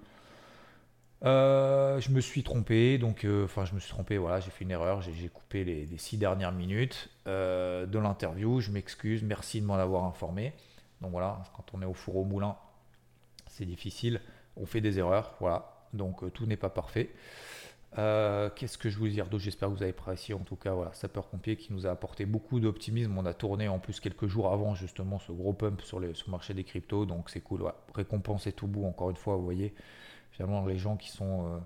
Euh, 1.23 2.01
je 2.01 2.11
me 2.11 2.20
suis 2.20 2.42
trompé, 2.42 2.96
donc 2.96 3.27
enfin 3.44 3.66
je 3.66 3.75
me 3.75 3.81
suis 3.81 3.90
trompé, 3.90 4.16
voilà, 4.16 4.40
j'ai 4.40 4.51
fait 4.51 4.64
une 4.64 4.70
erreur, 4.70 5.03
j'ai 5.03 5.29
coupé 5.29 5.64
les, 5.64 5.87
six 5.99 6.16
dernières 6.16 6.53
minutes 6.53 7.11
de 7.27 7.99
l'interview, 7.99 8.61
je 8.61 8.70
m'excuse, 8.70 9.23
merci 9.23 9.61
de 9.61 9.66
m'en 9.66 9.75
avoir 9.75 10.05
informé. 10.05 10.55
Donc 11.01 11.12
voilà, 11.12 11.42
quand 11.57 11.64
on 11.73 11.83
est 11.83 11.87
au 11.87 11.94
four 11.94 12.16
au 12.16 12.25
moulin, 12.25 12.57
c'est 13.49 13.64
difficile, 13.64 14.20
on 14.61 14.66
fait 14.66 14.81
des 14.81 14.99
erreurs, 14.99 15.35
voilà, 15.40 15.87
donc 15.92 16.33
tout 16.33 16.46
n'est 16.46 16.57
pas 16.57 16.70
parfait. 16.70 17.11
Qu'est-ce 17.96 18.79
que 18.79 18.88
je 18.88 18.99
vous 18.99 19.09
dire 19.09 19.27
d'autre? 19.27 19.42
J'espère 19.42 19.68
que 19.68 19.75
vous 19.75 19.83
avez 19.83 19.90
apprécié 19.90 20.33
en 20.33 20.40
tout 20.40 20.57
cas, 20.57 20.73
voilà, 20.73 20.92
Sapeur 20.92 21.27
Pompier 21.27 21.57
qui 21.57 21.73
nous 21.73 21.87
a 21.87 21.90
apporté 21.90 22.25
beaucoup 22.25 22.61
d'optimisme. 22.61 23.18
On 23.18 23.27
a 23.27 23.35
tourné 23.35 23.66
en 23.66 23.81
plus 23.81 23.99
quelques 23.99 24.29
jours 24.29 24.53
avant 24.53 24.75
justement 24.77 25.18
ce 25.18 25.33
gros 25.33 25.53
pump 25.53 25.81
sur, 25.83 25.99
le 25.99 26.12
marché 26.29 26.55
des 26.55 26.62
cryptos, 26.62 27.05
donc 27.05 27.31
c'est 27.31 27.40
cool, 27.40 27.64
récompense 27.94 28.46
est 28.46 28.53
tout 28.53 28.68
bout, 28.68 28.85
encore 28.85 29.11
une 29.11 29.16
fois, 29.16 29.37
vous 29.37 29.44
voyez. 29.44 29.75
Finalement, 30.31 30.64
les 30.66 30.79
gens 30.79 30.96
qui 30.96 31.11
sont 31.11 31.46
euh, 31.46 31.59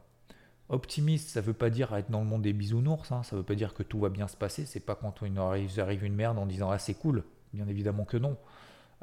optimistes, 0.68 1.28
ça 1.28 1.40
veut 1.40 1.52
pas 1.52 1.70
dire 1.70 1.94
être 1.94 2.11
dans 2.11 2.20
le 2.20 2.26
monde 2.26 2.42
des 2.42 2.52
bisounours, 2.52 3.12
hein, 3.12 3.22
ça 3.22 3.37
veut 3.37 3.42
pas 3.42 3.54
dire 3.54 3.74
que 3.74 3.83
tout 3.83 4.00
va 4.00 4.09
bien 4.09 4.28
se 4.28 4.37
passer, 4.37 4.64
c'est 4.66 4.80
pas 4.80 4.94
quand 4.94 5.22
il 5.22 5.38
arrive, 5.38 5.78
arrive 5.78 6.04
une 6.04 6.14
merde 6.14 6.38
en 6.38 6.46
disant 6.46 6.70
ah 6.70 6.78
c'est 6.78 6.94
cool, 6.94 7.24
bien 7.52 7.68
évidemment 7.68 8.04
que 8.04 8.16
non. 8.16 8.37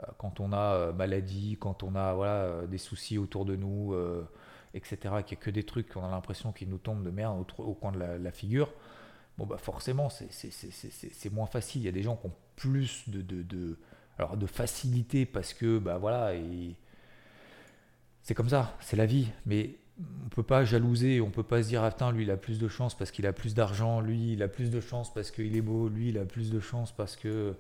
Euh, 0.04 0.12
quand 0.18 0.40
on 0.40 0.54
a 0.54 0.76
euh, 0.76 0.94
maladie, 0.94 1.58
quand 1.60 1.84
on 1.84 1.96
a 1.96 2.14
voilà, 2.14 2.68
des 2.68 2.78
soucis 2.78 3.18
autour 3.18 3.46
de 3.46 3.56
nous, 3.56 3.96
etc., 4.74 4.98
qu'il 5.26 5.38
n'y 5.38 5.42
a 5.42 5.46
que 5.46 5.50
des 5.50 5.64
trucs 5.64 5.90
qu'on 5.90 6.06
a 6.06 6.12
l'impression 6.12 6.52
qu'ils 6.52 6.70
nous 6.70 6.78
tombent 6.78 7.04
de 7.04 7.12
merde 7.12 7.46
au, 7.58 7.74
coin 7.74 7.92
de 7.92 8.00
la, 8.00 8.32
figure, 8.32 8.72
bon 9.38 9.46
bah 9.46 9.58
forcément 9.58 10.10
c'est 10.10 11.32
moins 11.32 11.48
facile. 11.48 11.82
Il 11.82 11.86
y 11.86 11.90
a 11.90 11.94
des 11.94 12.04
gens 12.04 12.16
qui 12.16 12.28
ont 12.28 12.34
plus 12.56 13.06
de, 13.08 13.78
alors 14.18 14.38
de 14.38 14.46
facilité 14.46 15.26
parce 15.26 15.54
que 15.54 15.80
bah 15.80 15.98
voilà 15.98 16.34
c'est 18.24 18.34
comme 18.34 18.50
ça, 18.50 18.76
c'est 18.80 18.96
la 18.96 19.06
vie. 19.06 19.28
Mais 19.46 19.76
on 20.26 20.30
peut 20.30 20.44
pas 20.44 20.64
jalouser, 20.64 21.22
on 21.22 21.30
peut 21.30 21.44
pas 21.44 21.64
se 21.64 21.68
dire 21.68 21.84
ah 21.84 22.12
lui 22.12 22.24
il 22.24 22.32
a 22.32 22.38
plus 22.38 22.60
de 22.60 22.68
chance 22.68 22.98
parce 22.98 23.12
qu'il 23.12 23.26
a 23.28 23.34
plus 23.34 23.54
d'argent, 23.54 24.02
lui 24.02 24.34
il 24.34 24.44
a 24.44 24.48
plus 24.48 24.70
de 24.70 24.80
chance 24.80 25.14
parce 25.14 25.32
qu'il 25.32 25.56
est 25.56 25.62
beau, 25.62 25.90
lui 25.90 26.10
il 26.10 26.18
a 26.18 26.26
plus 26.26 26.50
de 26.50 26.60
chance 26.60 26.92
parce 26.92 27.16
que 27.16 27.56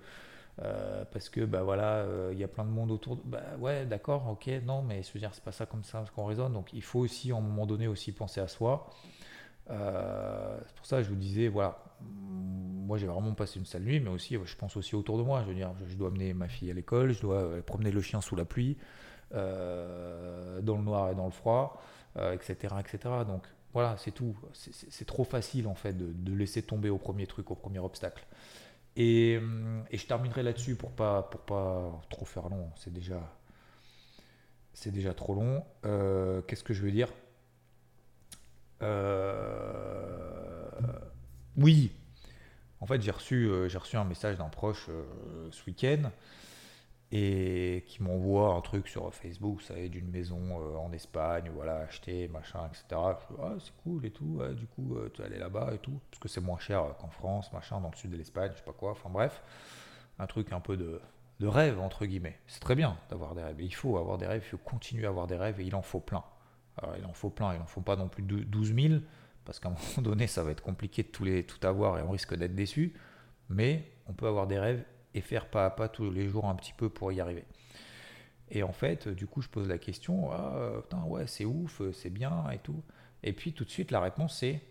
euh, 0.63 1.03
parce 1.11 1.29
que 1.29 1.41
bah 1.41 1.63
voilà 1.63 1.95
euh, 1.97 2.29
il 2.33 2.39
y 2.39 2.43
a 2.43 2.47
plein 2.47 2.63
de 2.63 2.69
monde 2.69 2.91
autour. 2.91 3.15
De... 3.17 3.21
Bah 3.25 3.41
ouais 3.59 3.85
d'accord 3.85 4.27
ok 4.29 4.49
non 4.63 4.83
mais 4.83 5.01
je 5.01 5.11
veux 5.11 5.19
dire 5.19 5.31
c'est 5.33 5.43
pas 5.43 5.51
ça 5.51 5.65
comme 5.65 5.83
ça 5.83 6.03
qu'on 6.15 6.25
raisonne 6.25 6.53
donc 6.53 6.69
il 6.73 6.83
faut 6.83 6.99
aussi 6.99 7.31
à 7.31 7.35
un 7.35 7.41
moment 7.41 7.65
donné 7.65 7.87
aussi 7.87 8.11
penser 8.11 8.41
à 8.41 8.47
soi. 8.47 8.89
Euh, 9.69 10.59
c'est 10.67 10.75
pour 10.75 10.85
ça 10.85 10.97
que 10.97 11.03
je 11.03 11.09
vous 11.09 11.15
disais 11.15 11.47
voilà 11.47 11.79
moi 12.01 12.97
j'ai 12.97 13.07
vraiment 13.07 13.33
passé 13.33 13.59
une 13.59 13.65
sale 13.65 13.83
nuit 13.83 13.99
mais 13.99 14.09
aussi 14.09 14.37
je 14.43 14.55
pense 14.55 14.75
aussi 14.75 14.95
autour 14.95 15.17
de 15.17 15.23
moi 15.23 15.41
je 15.43 15.49
veux 15.49 15.55
dire 15.55 15.71
je 15.87 15.95
dois 15.95 16.09
amener 16.09 16.33
ma 16.33 16.47
fille 16.47 16.69
à 16.69 16.73
l'école, 16.73 17.11
je 17.11 17.21
dois 17.21 17.61
promener 17.65 17.91
le 17.91 18.01
chien 18.01 18.21
sous 18.21 18.35
la 18.35 18.45
pluie. 18.45 18.77
Dans 19.31 20.77
le 20.77 20.83
noir 20.83 21.09
et 21.09 21.15
dans 21.15 21.23
le 21.23 21.31
froid, 21.31 21.81
etc., 22.17 22.75
etc. 22.81 22.99
Donc 23.25 23.43
voilà, 23.73 23.95
c'est 23.97 24.11
tout. 24.11 24.35
C'est 24.53 25.05
trop 25.05 25.23
facile 25.23 25.67
en 25.67 25.75
fait 25.75 25.93
de, 25.93 26.33
laisser 26.33 26.61
tomber 26.61 26.89
au 26.89 26.97
premier 26.97 27.25
truc, 27.27 27.51
au 27.51 27.55
premier 27.55 27.79
obstacle. 27.79 28.25
Et, 28.95 29.39
et 29.89 29.97
je 29.97 30.05
terminerai 30.05 30.43
là-dessus 30.43 30.75
pour 30.75 30.91
pas 30.91 31.23
pour 31.23 31.41
pas 31.41 32.01
trop 32.09 32.25
faire 32.25 32.49
long. 32.49 32.69
C'est 32.75 32.91
déjà 32.91 33.21
c'est 34.73 34.91
déjà 34.91 35.13
trop 35.13 35.33
long. 35.33 35.63
Euh, 35.85 36.41
qu'est-ce 36.41 36.63
que 36.63 36.73
je 36.73 36.81
veux 36.81 36.91
dire? 36.91 37.09
Oui. 41.57 41.91
En 42.79 42.85
fait, 42.85 43.01
j'ai 43.01 43.11
reçu 43.11 43.49
j'ai 43.67 43.77
reçu 43.77 43.95
un 43.97 44.05
message 44.05 44.37
d'un 44.37 44.49
proche 44.49 44.89
ce 45.51 45.65
week-end 45.67 46.11
et 47.11 47.83
qui 47.87 48.01
m'envoie 48.01 48.53
un 48.53 48.61
truc 48.61 48.87
sur 48.87 49.13
Facebook, 49.13 49.55
vous 49.55 49.65
savez, 49.65 49.89
d'une 49.89 50.07
maison 50.07 50.39
euh, 50.39 50.77
en 50.77 50.93
Espagne, 50.93 51.51
voilà, 51.53 51.77
acheter, 51.79 52.29
machin, 52.29 52.67
etc. 52.67 52.83
Je 52.89 53.35
dis, 53.35 53.41
ah, 53.43 53.53
c'est 53.59 53.73
cool 53.83 54.05
et 54.05 54.11
tout, 54.11 54.41
du 54.55 54.65
coup, 54.67 54.95
euh, 54.95 55.11
tu 55.13 55.21
es 55.21 55.25
allé 55.25 55.37
là-bas 55.37 55.71
et 55.73 55.77
tout, 55.79 55.99
parce 56.09 56.19
que 56.19 56.29
c'est 56.29 56.39
moins 56.39 56.59
cher 56.59 56.95
qu'en 56.99 57.09
France, 57.09 57.51
machin, 57.51 57.81
dans 57.81 57.89
le 57.89 57.97
sud 57.97 58.11
de 58.11 58.17
l'Espagne, 58.17 58.51
je 58.53 58.59
sais 58.59 58.63
pas 58.63 58.71
quoi, 58.71 58.91
enfin 58.91 59.09
bref, 59.09 59.43
un 60.19 60.25
truc 60.25 60.53
un 60.53 60.61
peu 60.61 60.77
de, 60.77 61.01
de 61.41 61.47
rêve, 61.47 61.81
entre 61.81 62.05
guillemets. 62.05 62.39
C'est 62.47 62.61
très 62.61 62.75
bien 62.75 62.97
d'avoir 63.09 63.35
des 63.35 63.43
rêves, 63.43 63.59
il 63.59 63.75
faut 63.75 63.97
avoir 63.97 64.17
des 64.17 64.27
rêves, 64.27 64.43
il 64.45 64.49
faut 64.49 64.57
continuer 64.57 65.05
à 65.05 65.09
avoir 65.09 65.27
des 65.27 65.37
rêves, 65.37 65.59
et 65.59 65.65
il 65.65 65.75
en 65.75 65.81
faut 65.81 65.99
plein. 65.99 66.23
Alors, 66.77 66.95
il 66.97 67.05
en 67.05 67.13
faut 67.13 67.29
plein, 67.29 67.53
il 67.53 67.59
en 67.59 67.65
faut 67.65 67.81
pas 67.81 67.97
non 67.97 68.07
plus 68.07 68.23
12 68.23 68.73
000, 68.73 69.01
parce 69.43 69.59
qu'à 69.59 69.67
un 69.67 69.71
moment 69.97 70.01
donné, 70.09 70.27
ça 70.27 70.43
va 70.43 70.51
être 70.51 70.63
compliqué 70.63 71.03
de 71.03 71.09
tout, 71.09 71.25
les, 71.25 71.45
tout 71.45 71.65
avoir 71.67 71.99
et 71.99 72.03
on 72.03 72.11
risque 72.11 72.35
d'être 72.35 72.55
déçu, 72.55 72.93
mais 73.49 73.91
on 74.07 74.13
peut 74.13 74.27
avoir 74.27 74.47
des 74.47 74.59
rêves 74.59 74.85
et 75.13 75.21
faire 75.21 75.49
pas 75.49 75.65
à 75.65 75.69
pas 75.69 75.89
tous 75.89 76.09
les 76.11 76.27
jours 76.29 76.47
un 76.47 76.55
petit 76.55 76.73
peu 76.73 76.89
pour 76.89 77.11
y 77.11 77.21
arriver. 77.21 77.45
Et 78.49 78.63
en 78.63 78.73
fait, 78.73 79.07
du 79.07 79.27
coup, 79.27 79.41
je 79.41 79.49
pose 79.49 79.67
la 79.67 79.77
question, 79.77 80.31
ah, 80.31 80.81
putain, 80.81 81.03
ouais, 81.03 81.27
c'est 81.27 81.45
ouf, 81.45 81.81
c'est 81.93 82.09
bien 82.09 82.49
et 82.51 82.59
tout. 82.59 82.83
Et 83.23 83.33
puis 83.33 83.53
tout 83.53 83.63
de 83.65 83.69
suite, 83.69 83.91
la 83.91 84.01
réponse 84.01 84.37
c'est, 84.37 84.61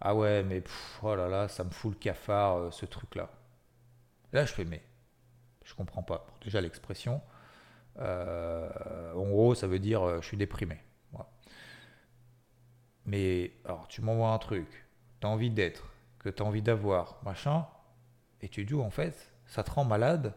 ah 0.00 0.14
ouais, 0.14 0.42
mais 0.44 0.62
oh 1.02 1.14
là 1.16 1.28
là, 1.28 1.48
ça 1.48 1.64
me 1.64 1.70
fout 1.70 1.92
le 1.92 1.98
cafard, 1.98 2.56
euh, 2.56 2.70
ce 2.70 2.86
truc-là. 2.86 3.30
Là, 4.32 4.44
je 4.44 4.52
fais, 4.52 4.64
mais 4.64 4.82
je 5.64 5.74
comprends 5.74 6.02
pas. 6.02 6.26
déjà, 6.42 6.60
l'expression, 6.60 7.20
euh, 7.98 9.12
en 9.14 9.28
gros, 9.28 9.54
ça 9.54 9.66
veut 9.66 9.80
dire, 9.80 10.02
euh, 10.02 10.20
je 10.20 10.26
suis 10.26 10.36
déprimé. 10.36 10.78
Mais 13.06 13.52
alors, 13.64 13.88
tu 13.88 14.02
m'envoies 14.02 14.28
un 14.30 14.38
truc, 14.38 14.86
tu 15.20 15.26
as 15.26 15.30
envie 15.30 15.50
d'être, 15.50 15.90
que 16.18 16.28
tu 16.28 16.42
as 16.42 16.46
envie 16.46 16.60
d'avoir, 16.60 17.18
machin, 17.24 17.66
et 18.42 18.48
tu 18.50 18.64
dis, 18.66 18.74
en 18.74 18.90
fait, 18.90 19.32
ça 19.48 19.64
te 19.64 19.70
rend 19.72 19.84
malade 19.84 20.34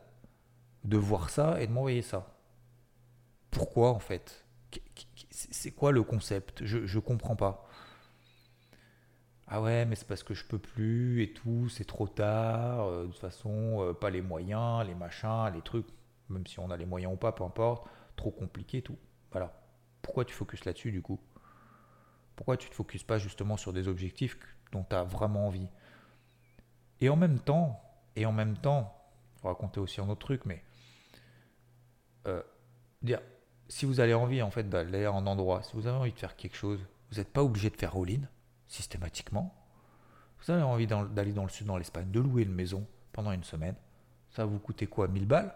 de 0.84 0.98
voir 0.98 1.30
ça 1.30 1.62
et 1.62 1.68
de 1.68 1.72
m'envoyer 1.72 2.02
ça. 2.02 2.28
Pourquoi 3.52 3.92
en 3.92 4.00
fait? 4.00 4.46
C'est 5.30 5.72
quoi 5.72 5.92
le 5.92 6.04
concept? 6.04 6.66
Je 6.66 6.80
ne 6.80 7.02
comprends 7.02 7.36
pas. 7.36 7.68
Ah 9.48 9.62
ouais, 9.62 9.86
mais 9.86 9.96
c'est 9.96 10.08
parce 10.08 10.24
que 10.24 10.34
je 10.34 10.46
peux 10.46 10.60
plus 10.60 11.22
et 11.24 11.34
tout, 11.34 11.68
c'est 11.70 11.84
trop 11.84 12.08
tard, 12.08 12.86
euh, 12.88 13.04
de 13.04 13.08
toute 13.12 13.20
façon, 13.20 13.82
euh, 13.82 13.94
pas 13.94 14.10
les 14.10 14.22
moyens, 14.22 14.86
les 14.88 14.96
machins, 14.96 15.52
les 15.54 15.62
trucs, 15.62 15.88
même 16.30 16.48
si 16.48 16.60
on 16.60 16.72
a 16.72 16.78
les 16.78 16.86
moyens 16.86 17.14
ou 17.14 17.18
pas, 17.18 17.34
peu 17.34 17.44
importe. 17.44 17.88
trop 18.16 18.32
compliqué, 18.32 18.82
tout. 18.82 18.98
Voilà. 19.32 19.54
Pourquoi 20.02 20.26
tu 20.26 20.34
focuses 20.34 20.64
là-dessus 20.66 20.92
du 20.92 21.02
coup? 21.02 21.20
Pourquoi 22.36 22.58
tu 22.58 22.68
ne 22.68 22.72
te 22.72 22.76
focuses 22.76 23.04
pas 23.04 23.18
justement 23.20 23.58
sur 23.58 23.74
des 23.74 23.88
objectifs 23.88 24.38
dont 24.72 24.84
tu 24.90 24.96
as 24.96 25.04
vraiment 25.04 25.48
envie? 25.48 25.68
Et 27.02 27.10
en 27.10 27.16
même 27.16 27.40
temps, 27.40 27.82
et 28.16 28.26
en 28.26 28.32
même 28.32 28.58
temps, 28.58 29.01
raconter 29.44 29.80
aussi 29.80 30.02
un 30.02 30.10
autre 30.10 30.26
truc, 30.26 30.46
mais 30.46 30.64
euh, 32.28 32.42
dire, 33.02 33.22
si 33.68 33.86
vous 33.86 34.00
avez 34.00 34.14
envie 34.14 34.42
en 34.42 34.52
fait 34.52 34.70
d'aller 34.70 35.06
à 35.06 35.12
un 35.12 35.26
endroit, 35.26 35.64
si 35.64 35.74
vous 35.74 35.88
avez 35.88 35.98
envie 35.98 36.12
de 36.12 36.20
faire 36.20 36.36
quelque 36.36 36.56
chose, 36.56 36.80
vous 37.12 37.18
n'êtes 37.18 37.32
pas 37.32 37.44
obligé 37.44 37.70
de 37.70 37.78
faire 37.78 37.96
all-in 37.96 38.22
systématiquement. 38.68 39.56
Vous 40.40 40.52
avez 40.52 40.64
envie 40.64 40.88
d'aller 40.88 41.34
dans 41.34 41.44
le 41.44 41.50
sud, 41.50 41.68
dans 41.68 41.78
l'Espagne, 41.78 42.10
de 42.10 42.20
louer 42.20 42.44
une 42.44 42.54
maison 42.54 42.88
pendant 43.12 43.32
une 43.32 43.44
semaine. 43.44 43.76
Ça 44.30 44.46
vous 44.46 44.60
coûter 44.60 44.88
quoi 44.88 45.08
1000 45.08 45.26
balles? 45.26 45.54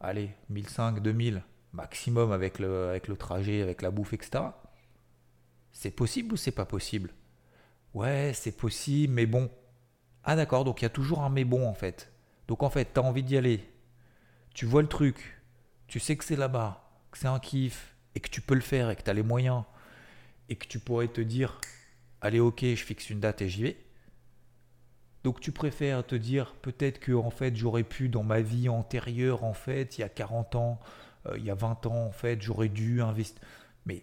Allez, 0.00 0.30
1500, 0.48 0.92
2000 1.00 1.42
maximum 1.72 2.32
avec 2.32 2.58
le, 2.58 2.88
avec 2.88 3.08
le 3.08 3.16
trajet, 3.16 3.62
avec 3.62 3.82
la 3.82 3.90
bouffe, 3.90 4.12
etc. 4.12 4.44
C'est 5.72 5.90
possible 5.90 6.34
ou 6.34 6.36
c'est 6.36 6.50
pas 6.50 6.64
possible? 6.64 7.12
Ouais, 7.94 8.32
c'est 8.34 8.56
possible, 8.56 9.12
mais 9.12 9.26
bon. 9.26 9.50
Ah 10.24 10.36
d'accord, 10.36 10.64
donc 10.64 10.80
il 10.80 10.84
y 10.84 10.86
a 10.86 10.90
toujours 10.90 11.22
un 11.22 11.30
mais 11.30 11.44
bon 11.44 11.66
en 11.68 11.74
fait. 11.74 12.09
Donc 12.50 12.64
en 12.64 12.68
fait, 12.68 12.92
tu 12.92 12.98
as 12.98 13.04
envie 13.04 13.22
d'y 13.22 13.36
aller. 13.36 13.64
Tu 14.54 14.66
vois 14.66 14.82
le 14.82 14.88
truc. 14.88 15.40
Tu 15.86 16.00
sais 16.00 16.16
que 16.16 16.24
c'est 16.24 16.34
là-bas, 16.34 16.82
que 17.12 17.18
c'est 17.18 17.28
un 17.28 17.38
kiff, 17.38 17.94
et 18.16 18.20
que 18.20 18.28
tu 18.28 18.40
peux 18.40 18.56
le 18.56 18.60
faire, 18.60 18.90
et 18.90 18.96
que 18.96 19.02
tu 19.02 19.08
as 19.08 19.14
les 19.14 19.22
moyens, 19.22 19.62
et 20.48 20.56
que 20.56 20.66
tu 20.66 20.80
pourrais 20.80 21.06
te 21.06 21.20
dire, 21.20 21.60
allez 22.20 22.40
ok, 22.40 22.62
je 22.62 22.74
fixe 22.74 23.08
une 23.08 23.20
date 23.20 23.40
et 23.40 23.48
j'y 23.48 23.62
vais. 23.62 23.76
Donc 25.22 25.38
tu 25.38 25.52
préfères 25.52 26.04
te 26.04 26.16
dire 26.16 26.56
peut-être 26.60 26.98
que 26.98 27.12
en 27.12 27.30
fait 27.30 27.54
j'aurais 27.54 27.84
pu 27.84 28.08
dans 28.08 28.24
ma 28.24 28.40
vie 28.40 28.68
antérieure 28.68 29.44
en 29.44 29.52
fait 29.52 29.98
il 29.98 30.00
y 30.00 30.04
a 30.04 30.08
40 30.08 30.56
ans, 30.56 30.80
euh, 31.26 31.38
il 31.38 31.44
y 31.44 31.50
a 31.50 31.54
20 31.54 31.86
ans 31.86 32.06
en 32.06 32.10
fait 32.10 32.42
j'aurais 32.42 32.68
dû 32.68 33.00
investir. 33.00 33.40
Mais 33.86 34.02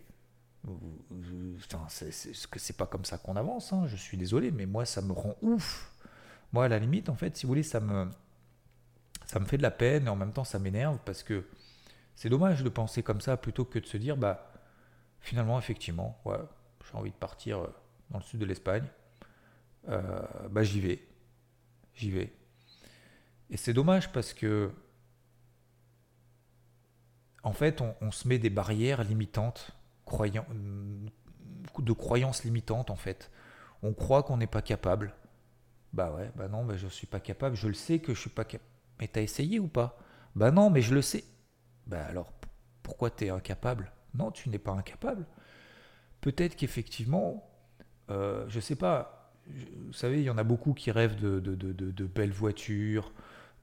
c'est 2.55 2.77
pas 2.77 2.85
comme 2.85 3.03
ça 3.03 3.17
qu'on 3.17 3.35
avance. 3.35 3.73
Hein, 3.73 3.87
je 3.87 3.97
suis 3.97 4.15
désolé, 4.15 4.51
mais 4.51 4.65
moi 4.65 4.85
ça 4.85 5.01
me 5.01 5.11
rend 5.11 5.35
ouf. 5.41 5.91
Moi 6.53 6.63
à 6.63 6.67
la 6.69 6.79
limite 6.79 7.09
en 7.09 7.15
fait 7.15 7.35
si 7.35 7.45
vous 7.45 7.49
voulez 7.49 7.63
ça 7.63 7.81
me 7.81 8.07
ça 9.27 9.39
me 9.39 9.45
fait 9.45 9.57
de 9.57 9.61
la 9.61 9.71
peine 9.71 10.07
et 10.07 10.09
en 10.09 10.15
même 10.15 10.31
temps 10.31 10.43
ça 10.43 10.57
m'énerve 10.57 10.97
parce 11.05 11.21
que 11.21 11.45
c'est 12.15 12.29
dommage 12.29 12.63
de 12.63 12.69
penser 12.69 13.03
comme 13.03 13.21
ça 13.21 13.37
plutôt 13.37 13.65
que 13.65 13.77
de 13.77 13.85
se 13.85 13.97
dire 13.97 14.17
bah 14.17 14.51
finalement 15.19 15.59
effectivement 15.59 16.19
ouais 16.25 16.39
j'ai 16.89 16.97
envie 16.97 17.11
de 17.11 17.15
partir 17.15 17.59
euh, 17.59 17.67
dans 18.09 18.17
le 18.17 18.23
sud 18.23 18.39
de 18.39 18.45
l'Espagne 18.45 18.87
euh, 19.89 20.21
bah 20.49 20.63
j'y 20.63 20.79
vais. 20.79 20.99
J'y 21.93 22.11
vais. 22.11 22.33
Et 23.49 23.57
c'est 23.57 23.73
dommage 23.73 24.11
parce 24.11 24.33
que, 24.33 24.71
en 27.43 27.53
fait, 27.53 27.81
on, 28.01 28.11
se 28.11 28.27
met 28.27 28.39
des 28.39 28.49
barrières 28.49 29.03
limitantes, 29.03 29.71
croyant, 30.05 30.45
de 31.79 31.93
croyances 31.93 32.43
limitantes, 32.43 32.89
en 32.89 32.95
fait. 32.95 33.31
On 33.83 33.93
croit 33.93 34.23
qu'on 34.23 34.37
n'est 34.37 34.47
pas 34.47 34.61
capable. 34.61 35.13
Bah 35.93 36.11
ouais, 36.11 36.29
bah 36.35 36.49
non, 36.49 36.65
bah 36.65 36.75
je 36.75 36.87
suis 36.87 37.07
pas 37.07 37.21
capable. 37.21 37.55
Je 37.55 37.67
le 37.67 37.73
sais 37.73 37.99
que 37.99 38.13
je 38.13 38.19
suis 38.19 38.29
pas 38.29 38.43
capable. 38.43 38.69
Mais 38.99 39.07
t'as 39.07 39.21
essayé 39.21 39.59
ou 39.59 39.67
pas? 39.67 39.97
Bah 40.35 40.51
non, 40.51 40.69
mais 40.69 40.81
je 40.81 40.93
le 40.93 41.01
sais. 41.01 41.23
Bah 41.85 42.05
alors, 42.05 42.31
pourquoi 42.83 43.09
t'es 43.09 43.29
incapable? 43.29 43.91
Non, 44.13 44.31
tu 44.31 44.49
n'es 44.49 44.59
pas 44.59 44.71
incapable. 44.71 45.25
Peut-être 46.21 46.55
qu'effectivement, 46.55 47.49
euh, 48.09 48.45
je 48.47 48.59
sais 48.59 48.75
pas, 48.75 49.33
vous 49.85 49.93
savez, 49.93 50.17
il 50.19 50.23
y 50.23 50.29
en 50.29 50.37
a 50.37 50.43
beaucoup 50.43 50.73
qui 50.73 50.91
rêvent 50.91 51.15
de, 51.15 52.05
belles 52.05 52.31
voitures, 52.31 53.11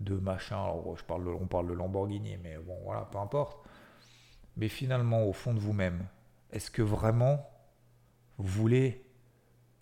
de 0.00 0.14
machin. 0.14 0.56
Alors, 0.56 0.96
je 0.96 1.04
parle 1.04 1.28
on 1.28 1.46
parle 1.46 1.68
de 1.68 1.74
Lamborghini, 1.74 2.36
mais 2.42 2.56
bon, 2.58 2.76
voilà, 2.84 3.08
peu 3.10 3.18
importe. 3.18 3.58
Mais 4.56 4.68
finalement, 4.68 5.24
au 5.24 5.32
fond 5.32 5.52
de 5.52 5.58
vous-même, 5.58 6.06
est-ce 6.52 6.70
que 6.70 6.82
vraiment 6.82 7.50
vous 8.38 8.46
voulez 8.46 9.04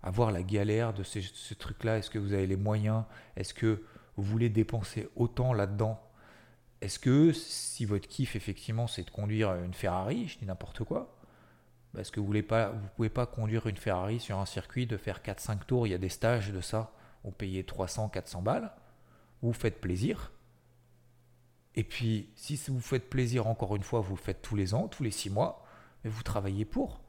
avoir 0.02 0.32
la 0.32 0.42
galère 0.42 0.92
de 0.94 1.02
ce, 1.02 1.54
truc-là? 1.54 1.98
Est-ce 1.98 2.10
que 2.10 2.18
vous 2.18 2.32
avez 2.32 2.46
les 2.46 2.56
moyens? 2.56 3.04
Est-ce 3.36 3.54
que 3.54 3.84
vous 4.16 4.22
voulez 4.22 4.48
dépenser 4.48 5.08
autant 5.16 5.52
là-dedans 5.52 6.00
Est-ce 6.80 6.98
que 6.98 7.32
si 7.32 7.84
votre 7.84 8.08
kiff, 8.08 8.36
effectivement, 8.36 8.86
c'est 8.86 9.04
de 9.04 9.10
conduire 9.10 9.54
une 9.54 9.74
Ferrari, 9.74 10.28
je 10.28 10.38
dis 10.38 10.46
n'importe 10.46 10.84
quoi, 10.84 11.16
parce 11.94 12.10
que 12.10 12.20
vous 12.20 12.32
ne 12.32 12.40
pouvez 12.96 13.10
pas 13.10 13.26
conduire 13.26 13.66
une 13.66 13.76
Ferrari 13.76 14.18
sur 14.20 14.38
un 14.38 14.46
circuit, 14.46 14.86
de 14.86 14.96
faire 14.96 15.20
4-5 15.20 15.64
tours, 15.66 15.86
il 15.86 15.90
y 15.90 15.94
a 15.94 15.98
des 15.98 16.08
stages 16.08 16.52
de 16.52 16.60
ça, 16.60 16.92
vous 17.24 17.32
payez 17.32 17.62
300-400 17.62 18.42
balles, 18.42 18.72
vous 19.42 19.52
faites 19.52 19.80
plaisir. 19.80 20.32
Et 21.74 21.84
puis, 21.84 22.30
si 22.36 22.58
vous 22.68 22.80
faites 22.80 23.08
plaisir, 23.08 23.46
encore 23.46 23.76
une 23.76 23.82
fois, 23.82 24.00
vous 24.00 24.14
le 24.14 24.20
faites 24.20 24.42
tous 24.42 24.56
les 24.56 24.74
ans, 24.74 24.88
tous 24.88 25.02
les 25.02 25.10
6 25.10 25.30
mois, 25.30 25.64
mais 26.04 26.10
vous 26.10 26.22
travaillez 26.22 26.64
pour. 26.64 27.00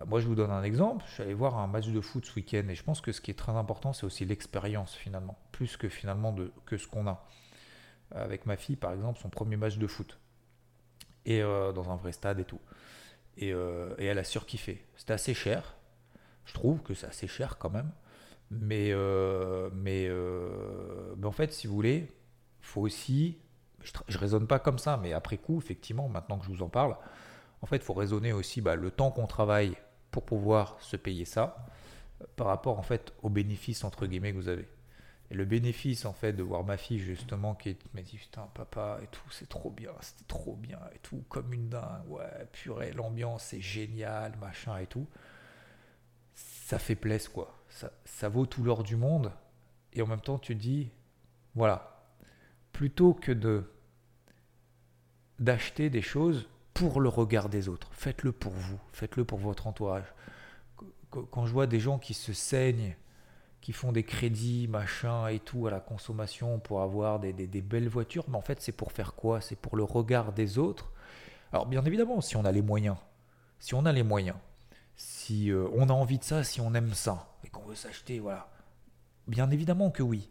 Euh, 0.00 0.04
moi, 0.06 0.20
je 0.20 0.26
vous 0.26 0.34
donne 0.34 0.50
un 0.50 0.62
exemple. 0.62 1.04
Je 1.08 1.14
suis 1.14 1.22
allé 1.22 1.34
voir 1.34 1.58
un 1.58 1.66
match 1.66 1.88
de 1.88 2.00
foot 2.00 2.24
ce 2.24 2.34
week-end 2.34 2.64
et 2.68 2.74
je 2.74 2.82
pense 2.82 3.00
que 3.00 3.12
ce 3.12 3.20
qui 3.20 3.30
est 3.30 3.38
très 3.38 3.52
important, 3.52 3.92
c'est 3.92 4.06
aussi 4.06 4.24
l'expérience 4.24 4.94
finalement, 4.94 5.38
plus 5.52 5.76
que 5.76 5.88
finalement 5.88 6.32
de, 6.32 6.52
que 6.66 6.76
ce 6.76 6.86
qu'on 6.86 7.06
a. 7.06 7.26
Avec 8.14 8.44
ma 8.44 8.56
fille, 8.56 8.76
par 8.76 8.92
exemple, 8.92 9.18
son 9.20 9.30
premier 9.30 9.56
match 9.56 9.78
de 9.78 9.86
foot. 9.86 10.18
Et 11.24 11.42
euh, 11.42 11.72
dans 11.72 11.90
un 11.90 11.96
vrai 11.96 12.12
stade 12.12 12.40
et 12.40 12.44
tout. 12.44 12.60
Euh, 13.42 13.94
et, 13.98 14.06
elle 14.06 14.18
a 14.18 14.24
surkiffé. 14.24 14.84
C'était 14.96 15.14
assez 15.14 15.34
cher. 15.34 15.76
Je 16.44 16.52
trouve 16.52 16.82
que 16.82 16.94
c'est 16.94 17.06
assez 17.06 17.26
cher 17.26 17.58
quand 17.58 17.70
même. 17.70 17.90
Mais, 18.50 18.90
euh, 18.92 19.70
mais, 19.72 20.10
mais, 21.16 21.26
en 21.26 21.32
fait, 21.32 21.52
si 21.52 21.66
vous 21.66 21.74
voulez, 21.74 22.12
faut 22.60 22.82
aussi. 22.82 23.38
Je, 23.80 23.92
ne 24.12 24.18
raisonne 24.18 24.46
pas 24.46 24.60
comme 24.60 24.78
ça, 24.78 24.96
mais 24.96 25.12
après 25.12 25.38
coup, 25.38 25.58
effectivement, 25.58 26.08
maintenant 26.08 26.38
que 26.38 26.44
je 26.44 26.50
vous 26.50 26.62
en 26.62 26.68
parle, 26.68 26.96
en 27.62 27.66
fait, 27.66 27.76
il 27.76 27.82
faut 27.82 27.94
raisonner 27.94 28.32
aussi 28.32 28.60
bah, 28.60 28.76
le 28.76 28.92
temps 28.92 29.10
qu'on 29.10 29.26
travaille 29.26 29.76
pour 30.12 30.24
pouvoir 30.24 30.76
se 30.80 30.96
payer 30.96 31.24
ça 31.24 31.66
par 32.36 32.46
rapport 32.46 32.78
en 32.78 32.82
fait 32.82 33.12
aux 33.22 33.30
bénéfices 33.30 33.82
entre 33.82 34.06
guillemets 34.06 34.30
que 34.30 34.36
vous 34.36 34.48
avez. 34.48 34.68
Et 35.32 35.34
le 35.34 35.46
bénéfice, 35.46 36.04
en 36.04 36.12
fait, 36.12 36.34
de 36.34 36.42
voir 36.42 36.62
ma 36.62 36.76
fille, 36.76 36.98
justement, 36.98 37.54
qui 37.54 37.74
m'a 37.94 38.02
dit 38.02 38.18
Putain, 38.18 38.46
papa, 38.52 39.00
et 39.02 39.06
tout, 39.06 39.30
c'est 39.30 39.48
trop 39.48 39.70
bien, 39.70 39.92
c'était 40.02 40.26
trop 40.28 40.56
bien, 40.56 40.78
et 40.94 40.98
tout, 40.98 41.24
comme 41.30 41.54
une 41.54 41.70
dingue, 41.70 42.06
ouais, 42.08 42.46
purée, 42.52 42.92
l'ambiance 42.92 43.44
c'est 43.44 43.60
génial, 43.62 44.36
machin, 44.36 44.76
et 44.76 44.86
tout. 44.86 45.06
Ça 46.34 46.78
fait 46.78 46.96
plaisir, 46.96 47.32
quoi. 47.32 47.58
Ça, 47.70 47.90
ça 48.04 48.28
vaut 48.28 48.44
tout 48.44 48.62
l'or 48.62 48.82
du 48.82 48.96
monde. 48.96 49.32
Et 49.94 50.02
en 50.02 50.06
même 50.06 50.20
temps, 50.20 50.38
tu 50.38 50.54
te 50.54 50.60
dis 50.60 50.90
Voilà, 51.54 52.04
plutôt 52.74 53.14
que 53.14 53.32
de 53.32 53.64
d'acheter 55.38 55.88
des 55.88 56.02
choses 56.02 56.46
pour 56.74 57.00
le 57.00 57.08
regard 57.08 57.48
des 57.48 57.68
autres, 57.68 57.88
faites-le 57.92 58.32
pour 58.32 58.52
vous, 58.52 58.78
faites-le 58.92 59.24
pour 59.24 59.38
votre 59.38 59.66
entourage. 59.66 60.14
Quand 61.10 61.44
je 61.44 61.52
vois 61.52 61.66
des 61.66 61.80
gens 61.80 61.98
qui 61.98 62.14
se 62.14 62.32
saignent, 62.32 62.96
qui 63.62 63.72
font 63.72 63.92
des 63.92 64.02
crédits, 64.02 64.66
machin 64.66 65.28
et 65.28 65.38
tout 65.38 65.66
à 65.68 65.70
la 65.70 65.80
consommation 65.80 66.58
pour 66.58 66.82
avoir 66.82 67.20
des, 67.20 67.32
belles 67.32 67.88
voitures. 67.88 68.24
Mais 68.28 68.36
en 68.36 68.42
fait, 68.42 68.60
c'est 68.60 68.72
pour 68.72 68.92
faire 68.92 69.14
quoi? 69.14 69.40
C'est 69.40 69.56
pour 69.56 69.76
le 69.76 69.84
regard 69.84 70.32
des 70.32 70.58
autres? 70.58 70.90
Alors, 71.52 71.66
bien 71.66 71.84
évidemment, 71.84 72.20
si 72.20 72.36
on 72.36 72.44
a 72.44 72.50
les 72.50 72.60
moyens, 72.60 72.96
si 73.60 73.74
on 73.74 73.86
a 73.86 73.92
les 73.92 74.02
moyens, 74.02 74.36
si 74.96 75.50
euh, 75.50 75.68
on 75.74 75.88
a 75.88 75.92
envie 75.92 76.18
de 76.18 76.24
ça, 76.24 76.42
si 76.42 76.60
on 76.60 76.74
aime 76.74 76.92
ça 76.92 77.36
et 77.44 77.48
qu'on 77.48 77.62
veut 77.62 77.76
s'acheter, 77.76 78.18
voilà. 78.18 78.50
Bien 79.28 79.48
évidemment 79.50 79.90
que 79.90 80.02
oui. 80.02 80.28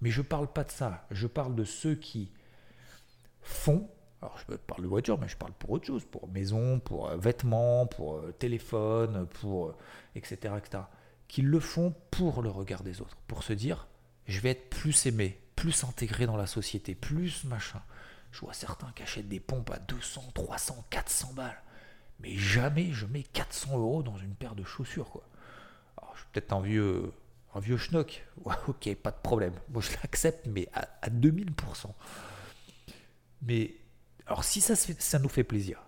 Mais 0.00 0.10
je 0.10 0.22
parle 0.22 0.50
pas 0.50 0.64
de 0.64 0.70
ça. 0.70 1.06
Je 1.10 1.26
parle 1.26 1.54
de 1.54 1.64
ceux 1.64 1.94
qui 1.94 2.32
font. 3.42 3.88
Alors, 4.22 4.38
je 4.38 4.54
parle 4.54 4.82
de 4.82 4.88
voiture, 4.88 5.18
mais 5.18 5.28
je 5.28 5.36
parle 5.36 5.52
pour 5.52 5.70
autre 5.70 5.86
chose, 5.86 6.04
pour 6.04 6.28
maison, 6.28 6.78
pour 6.78 7.10
euh, 7.10 7.16
vêtements, 7.16 7.86
pour 7.86 8.16
euh, 8.16 8.32
téléphone, 8.32 9.26
pour 9.40 9.74
etc., 10.14 10.54
etc 10.56 10.84
qu'ils 11.32 11.48
le 11.48 11.60
font 11.60 11.94
pour 12.10 12.42
le 12.42 12.50
regard 12.50 12.82
des 12.82 13.00
autres, 13.00 13.16
pour 13.26 13.42
se 13.42 13.54
dire 13.54 13.88
je 14.26 14.38
vais 14.40 14.50
être 14.50 14.68
plus 14.68 15.06
aimé, 15.06 15.40
plus 15.56 15.82
intégré 15.82 16.26
dans 16.26 16.36
la 16.36 16.46
société, 16.46 16.94
plus 16.94 17.44
machin. 17.44 17.80
Je 18.32 18.40
vois 18.40 18.52
certains 18.52 18.92
qui 18.94 19.02
achètent 19.02 19.30
des 19.30 19.40
pompes 19.40 19.70
à 19.70 19.78
200, 19.78 20.32
300, 20.34 20.84
400 20.90 21.32
balles. 21.32 21.62
Mais 22.20 22.36
jamais 22.36 22.92
je 22.92 23.06
mets 23.06 23.22
400 23.22 23.78
euros 23.78 24.02
dans 24.02 24.18
une 24.18 24.34
paire 24.34 24.54
de 24.54 24.62
chaussures, 24.62 25.08
quoi. 25.10 25.26
Alors, 25.96 26.12
je 26.14 26.20
suis 26.20 26.28
peut-être 26.32 26.52
un 26.52 26.60
vieux, 26.60 27.12
un 27.54 27.60
vieux 27.60 27.78
schnock. 27.78 28.26
ok, 28.68 28.94
pas 28.96 29.10
de 29.10 29.20
problème. 29.22 29.54
Moi, 29.70 29.80
je 29.80 29.90
l'accepte, 30.02 30.46
mais 30.46 30.68
à, 30.74 30.86
à 31.00 31.08
2000%. 31.08 31.86
Mais, 33.40 33.74
alors, 34.26 34.44
si 34.44 34.60
ça, 34.60 35.18
nous 35.18 35.28
fait 35.28 35.44
plaisir, 35.44 35.82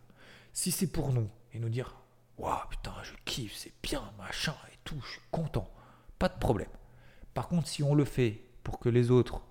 si 0.52 0.70
c'est 0.70 0.86
pour 0.86 1.12
nous, 1.12 1.28
et 1.52 1.58
nous 1.58 1.68
dire, 1.68 1.96
waouh, 2.36 2.68
putain, 2.68 2.94
je 3.02 3.12
kiffe, 3.24 3.54
c'est 3.56 3.72
bien, 3.82 4.02
machin, 4.18 4.54
tout, 4.84 5.00
je 5.02 5.12
suis 5.12 5.20
content. 5.30 5.68
Pas 6.18 6.28
de 6.28 6.38
problème. 6.38 6.68
Par 7.32 7.48
contre, 7.48 7.68
si 7.68 7.82
on 7.82 7.94
le 7.94 8.04
fait 8.04 8.42
pour 8.62 8.78
que 8.78 8.88
les 8.88 9.10
autres 9.10 9.42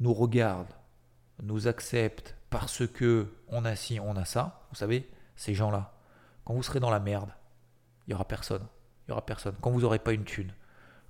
nous 0.00 0.14
regardent, 0.14 0.74
nous 1.42 1.66
acceptent 1.66 2.36
parce 2.50 2.86
que 2.86 3.32
on 3.48 3.64
a 3.64 3.74
ci, 3.76 3.98
on 4.00 4.16
a 4.16 4.24
ça, 4.24 4.66
vous 4.70 4.76
savez, 4.76 5.08
ces 5.36 5.54
gens-là, 5.54 5.94
quand 6.44 6.54
vous 6.54 6.62
serez 6.62 6.80
dans 6.80 6.90
la 6.90 7.00
merde, 7.00 7.30
il 8.06 8.10
y 8.10 8.14
aura 8.14 8.26
personne. 8.26 8.66
Il 9.06 9.10
y 9.10 9.12
aura 9.12 9.24
personne. 9.24 9.54
Quand 9.60 9.70
vous 9.70 9.80
n'aurez 9.80 9.98
pas 9.98 10.12
une 10.12 10.24
thune, 10.24 10.52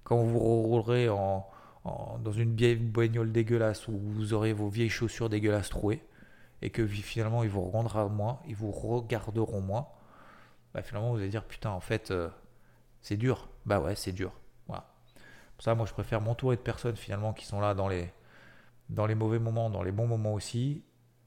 quand 0.05 0.23
vous 0.23 0.39
roulerez 0.39 1.07
dans 1.07 2.33
une 2.33 2.55
vieille 2.55 2.77
bagnole 2.77 3.33
dégueulasse 3.33 3.89
où 3.89 3.99
vous 3.99 4.33
aurez 4.33 4.53
vos 4.53 4.69
vieilles 4.69 4.91
chaussures 4.91 5.29
dégueulasses 5.29 5.71
trouées, 5.71 6.03
et 6.63 6.71
que 6.71 6.87
finalement 6.87 7.43
ils 7.43 7.51
vous 7.51 7.63
regarderont 7.63 8.09
moins, 8.09 8.41
ils 8.47 8.57
vous 8.57 8.71
regarderont 8.71 9.61
moins, 9.61 9.89
bah, 10.75 10.83
finalement 10.83 11.11
vous 11.11 11.19
allez 11.19 11.29
dire 11.29 11.45
putain 11.45 11.71
en 11.71 11.81
fait 11.81 12.11
euh, 12.11 12.29
c'est 13.01 13.17
dur. 13.17 13.49
Bah 13.67 13.81
ouais 13.81 13.95
c'est 13.97 14.13
dur. 14.13 14.33
Voilà. 14.67 14.87
Pour 15.57 15.65
ça 15.65 15.75
moi 15.75 15.87
je 15.87 15.93
préfère 15.93 16.21
m'entourer 16.21 16.57
de 16.57 16.63
personnes 16.63 16.97
finalement 16.97 17.33
qui 17.33 17.47
sont 17.47 17.61
là 17.61 17.75
dans 17.75 17.89
les, 17.89 18.13
dans 18.89 19.07
les 19.07 19.15
mauvais 19.15 19.39
moments, 19.39 19.71
dans 19.71 19.83
les 19.83 19.93
bons 19.93 20.07
moments 20.07 20.35
aussi. 20.35 20.85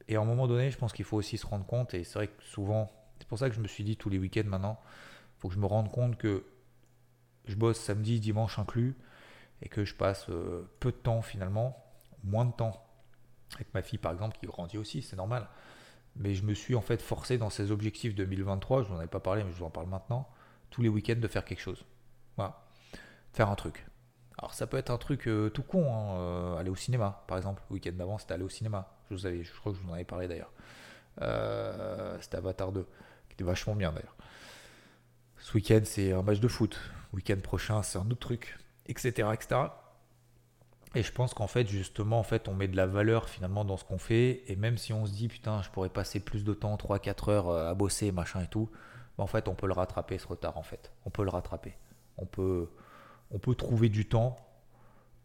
Et 0.07 0.15
à 0.15 0.21
un 0.21 0.25
moment 0.25 0.47
donné 0.47 0.71
je 0.71 0.77
pense 0.77 0.93
qu'il 0.93 1.05
faut 1.05 1.17
aussi 1.17 1.37
se 1.37 1.45
rendre 1.45 1.65
compte, 1.65 1.93
et 1.93 2.03
c'est 2.03 2.19
vrai 2.19 2.27
que 2.27 2.43
souvent, 2.43 2.91
c'est 3.19 3.27
pour 3.27 3.39
ça 3.39 3.49
que 3.49 3.55
je 3.55 3.61
me 3.61 3.67
suis 3.67 3.83
dit 3.83 3.97
tous 3.97 4.09
les 4.09 4.19
week-ends 4.19 4.47
maintenant, 4.47 4.79
faut 5.39 5.47
que 5.47 5.55
je 5.55 5.59
me 5.59 5.65
rende 5.65 5.91
compte 5.91 6.17
que 6.17 6.45
je 7.45 7.55
bosse 7.55 7.79
samedi, 7.79 8.19
dimanche 8.19 8.59
inclus, 8.59 8.95
et 9.61 9.69
que 9.69 9.85
je 9.85 9.95
passe 9.95 10.29
euh, 10.29 10.69
peu 10.79 10.91
de 10.91 10.97
temps 10.97 11.21
finalement, 11.21 11.81
moins 12.23 12.45
de 12.45 12.51
temps 12.51 12.85
avec 13.55 13.73
ma 13.73 13.81
fille 13.81 13.99
par 13.99 14.11
exemple 14.11 14.37
qui 14.39 14.45
grandit 14.45 14.77
aussi, 14.77 15.01
c'est 15.01 15.15
normal. 15.15 15.47
Mais 16.15 16.35
je 16.35 16.43
me 16.43 16.53
suis 16.53 16.75
en 16.75 16.81
fait 16.81 17.01
forcé 17.01 17.37
dans 17.37 17.49
ces 17.49 17.71
objectifs 17.71 18.15
2023, 18.15 18.83
je 18.83 18.89
n'en 18.89 18.97
avais 18.97 19.07
pas 19.07 19.19
parlé 19.19 19.43
mais 19.43 19.51
je 19.51 19.57
vous 19.57 19.65
en 19.65 19.69
parle 19.69 19.87
maintenant, 19.87 20.29
tous 20.69 20.81
les 20.81 20.89
week-ends 20.89 21.19
de 21.19 21.27
faire 21.27 21.45
quelque 21.45 21.61
chose. 21.61 21.85
Voilà. 22.35 22.63
Faire 23.33 23.49
un 23.49 23.55
truc. 23.55 23.85
Alors 24.37 24.53
ça 24.53 24.67
peut 24.67 24.77
être 24.77 24.89
un 24.89 24.97
truc 24.97 25.27
euh, 25.27 25.49
tout 25.49 25.63
con, 25.63 25.93
hein, 25.93 26.17
euh, 26.17 26.57
aller 26.57 26.69
au 26.69 26.75
cinéma 26.75 27.23
par 27.27 27.37
exemple. 27.37 27.61
Le 27.69 27.75
week-end 27.75 27.93
d'avant 27.93 28.17
c'était 28.17 28.33
aller 28.33 28.43
au 28.43 28.49
cinéma. 28.49 28.91
Je, 29.09 29.15
vous 29.15 29.25
avais, 29.25 29.43
je 29.43 29.53
crois 29.53 29.71
que 29.71 29.77
je 29.77 29.83
vous 29.83 29.89
en 29.89 29.93
avais 29.93 30.03
parlé 30.03 30.27
d'ailleurs. 30.27 30.51
c'était 32.21 32.37
Avatar 32.37 32.71
2, 32.71 32.83
qui 33.29 33.33
était 33.33 33.43
vachement 33.43 33.75
bien 33.75 33.91
d'ailleurs. 33.91 34.15
Ce 35.37 35.53
week-end 35.53 35.81
c'est 35.83 36.11
un 36.13 36.21
match 36.21 36.39
de 36.39 36.47
foot. 36.47 36.79
Week-end 37.13 37.39
prochain 37.41 37.83
c'est 37.83 37.97
un 37.97 38.09
autre 38.09 38.19
truc 38.19 38.57
etc., 38.87 39.29
etc. 39.33 39.61
Et 40.95 41.01
je 41.01 41.11
pense 41.11 41.33
qu'en 41.33 41.47
fait, 41.47 41.67
justement, 41.67 42.19
en 42.19 42.23
fait, 42.23 42.47
on 42.47 42.53
met 42.53 42.67
de 42.67 42.75
la 42.75 42.85
valeur 42.85 43.27
finalement 43.27 43.65
dans 43.65 43.77
ce 43.77 43.83
qu'on 43.83 43.97
fait. 43.97 44.43
Et 44.47 44.55
même 44.55 44.77
si 44.77 44.93
on 44.93 45.05
se 45.05 45.11
dit, 45.11 45.27
putain, 45.27 45.61
je 45.63 45.69
pourrais 45.69 45.89
passer 45.89 46.19
plus 46.19 46.43
de 46.43 46.53
temps, 46.53 46.75
3-4 46.75 47.31
heures 47.31 47.49
euh, 47.49 47.71
à 47.71 47.73
bosser, 47.73 48.11
machin 48.11 48.41
et 48.41 48.47
tout, 48.47 48.69
bah, 49.17 49.23
en 49.23 49.27
fait, 49.27 49.47
on 49.47 49.55
peut 49.55 49.67
le 49.67 49.73
rattraper 49.73 50.19
ce 50.19 50.27
retard, 50.27 50.57
en 50.57 50.63
fait. 50.63 50.91
On 51.05 51.09
peut 51.09 51.23
le 51.23 51.29
rattraper. 51.29 51.75
On 52.17 52.25
peut, 52.25 52.69
on 53.31 53.39
peut 53.39 53.55
trouver 53.55 53.89
du 53.89 54.07
temps 54.07 54.37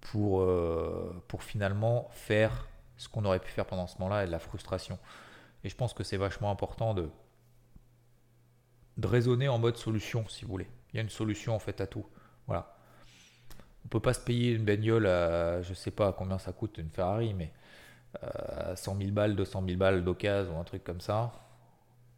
pour, 0.00 0.40
euh, 0.40 1.22
pour 1.28 1.42
finalement 1.42 2.08
faire 2.12 2.66
ce 2.96 3.08
qu'on 3.08 3.24
aurait 3.26 3.40
pu 3.40 3.50
faire 3.50 3.66
pendant 3.66 3.86
ce 3.86 3.98
moment-là 3.98 4.24
et 4.24 4.26
de 4.26 4.32
la 4.32 4.38
frustration. 4.38 4.98
Et 5.64 5.68
je 5.68 5.76
pense 5.76 5.92
que 5.92 6.02
c'est 6.02 6.16
vachement 6.16 6.50
important 6.50 6.94
de, 6.94 7.10
de 8.96 9.06
raisonner 9.06 9.48
en 9.48 9.58
mode 9.58 9.76
solution, 9.76 10.26
si 10.28 10.46
vous 10.46 10.50
voulez. 10.50 10.70
Il 10.92 10.96
y 10.96 10.98
a 10.98 11.02
une 11.02 11.10
solution 11.10 11.54
en 11.54 11.58
fait 11.58 11.82
à 11.82 11.86
tout. 11.86 12.06
Voilà 12.46 12.77
on 13.84 13.88
peut 13.88 14.00
pas 14.00 14.14
se 14.14 14.20
payer 14.20 14.52
une 14.52 14.64
bagnole 14.64 15.06
à, 15.06 15.62
je 15.62 15.74
sais 15.74 15.90
pas 15.90 16.12
combien 16.12 16.38
ça 16.38 16.52
coûte 16.52 16.78
une 16.78 16.90
Ferrari, 16.90 17.34
mais 17.34 17.52
euh, 18.22 18.76
100 18.76 18.98
000 18.98 19.10
balles, 19.12 19.36
200 19.36 19.64
000 19.66 19.78
balles 19.78 20.04
d'occasion 20.04 20.56
ou 20.56 20.60
un 20.60 20.64
truc 20.64 20.84
comme 20.84 21.00
ça. 21.00 21.32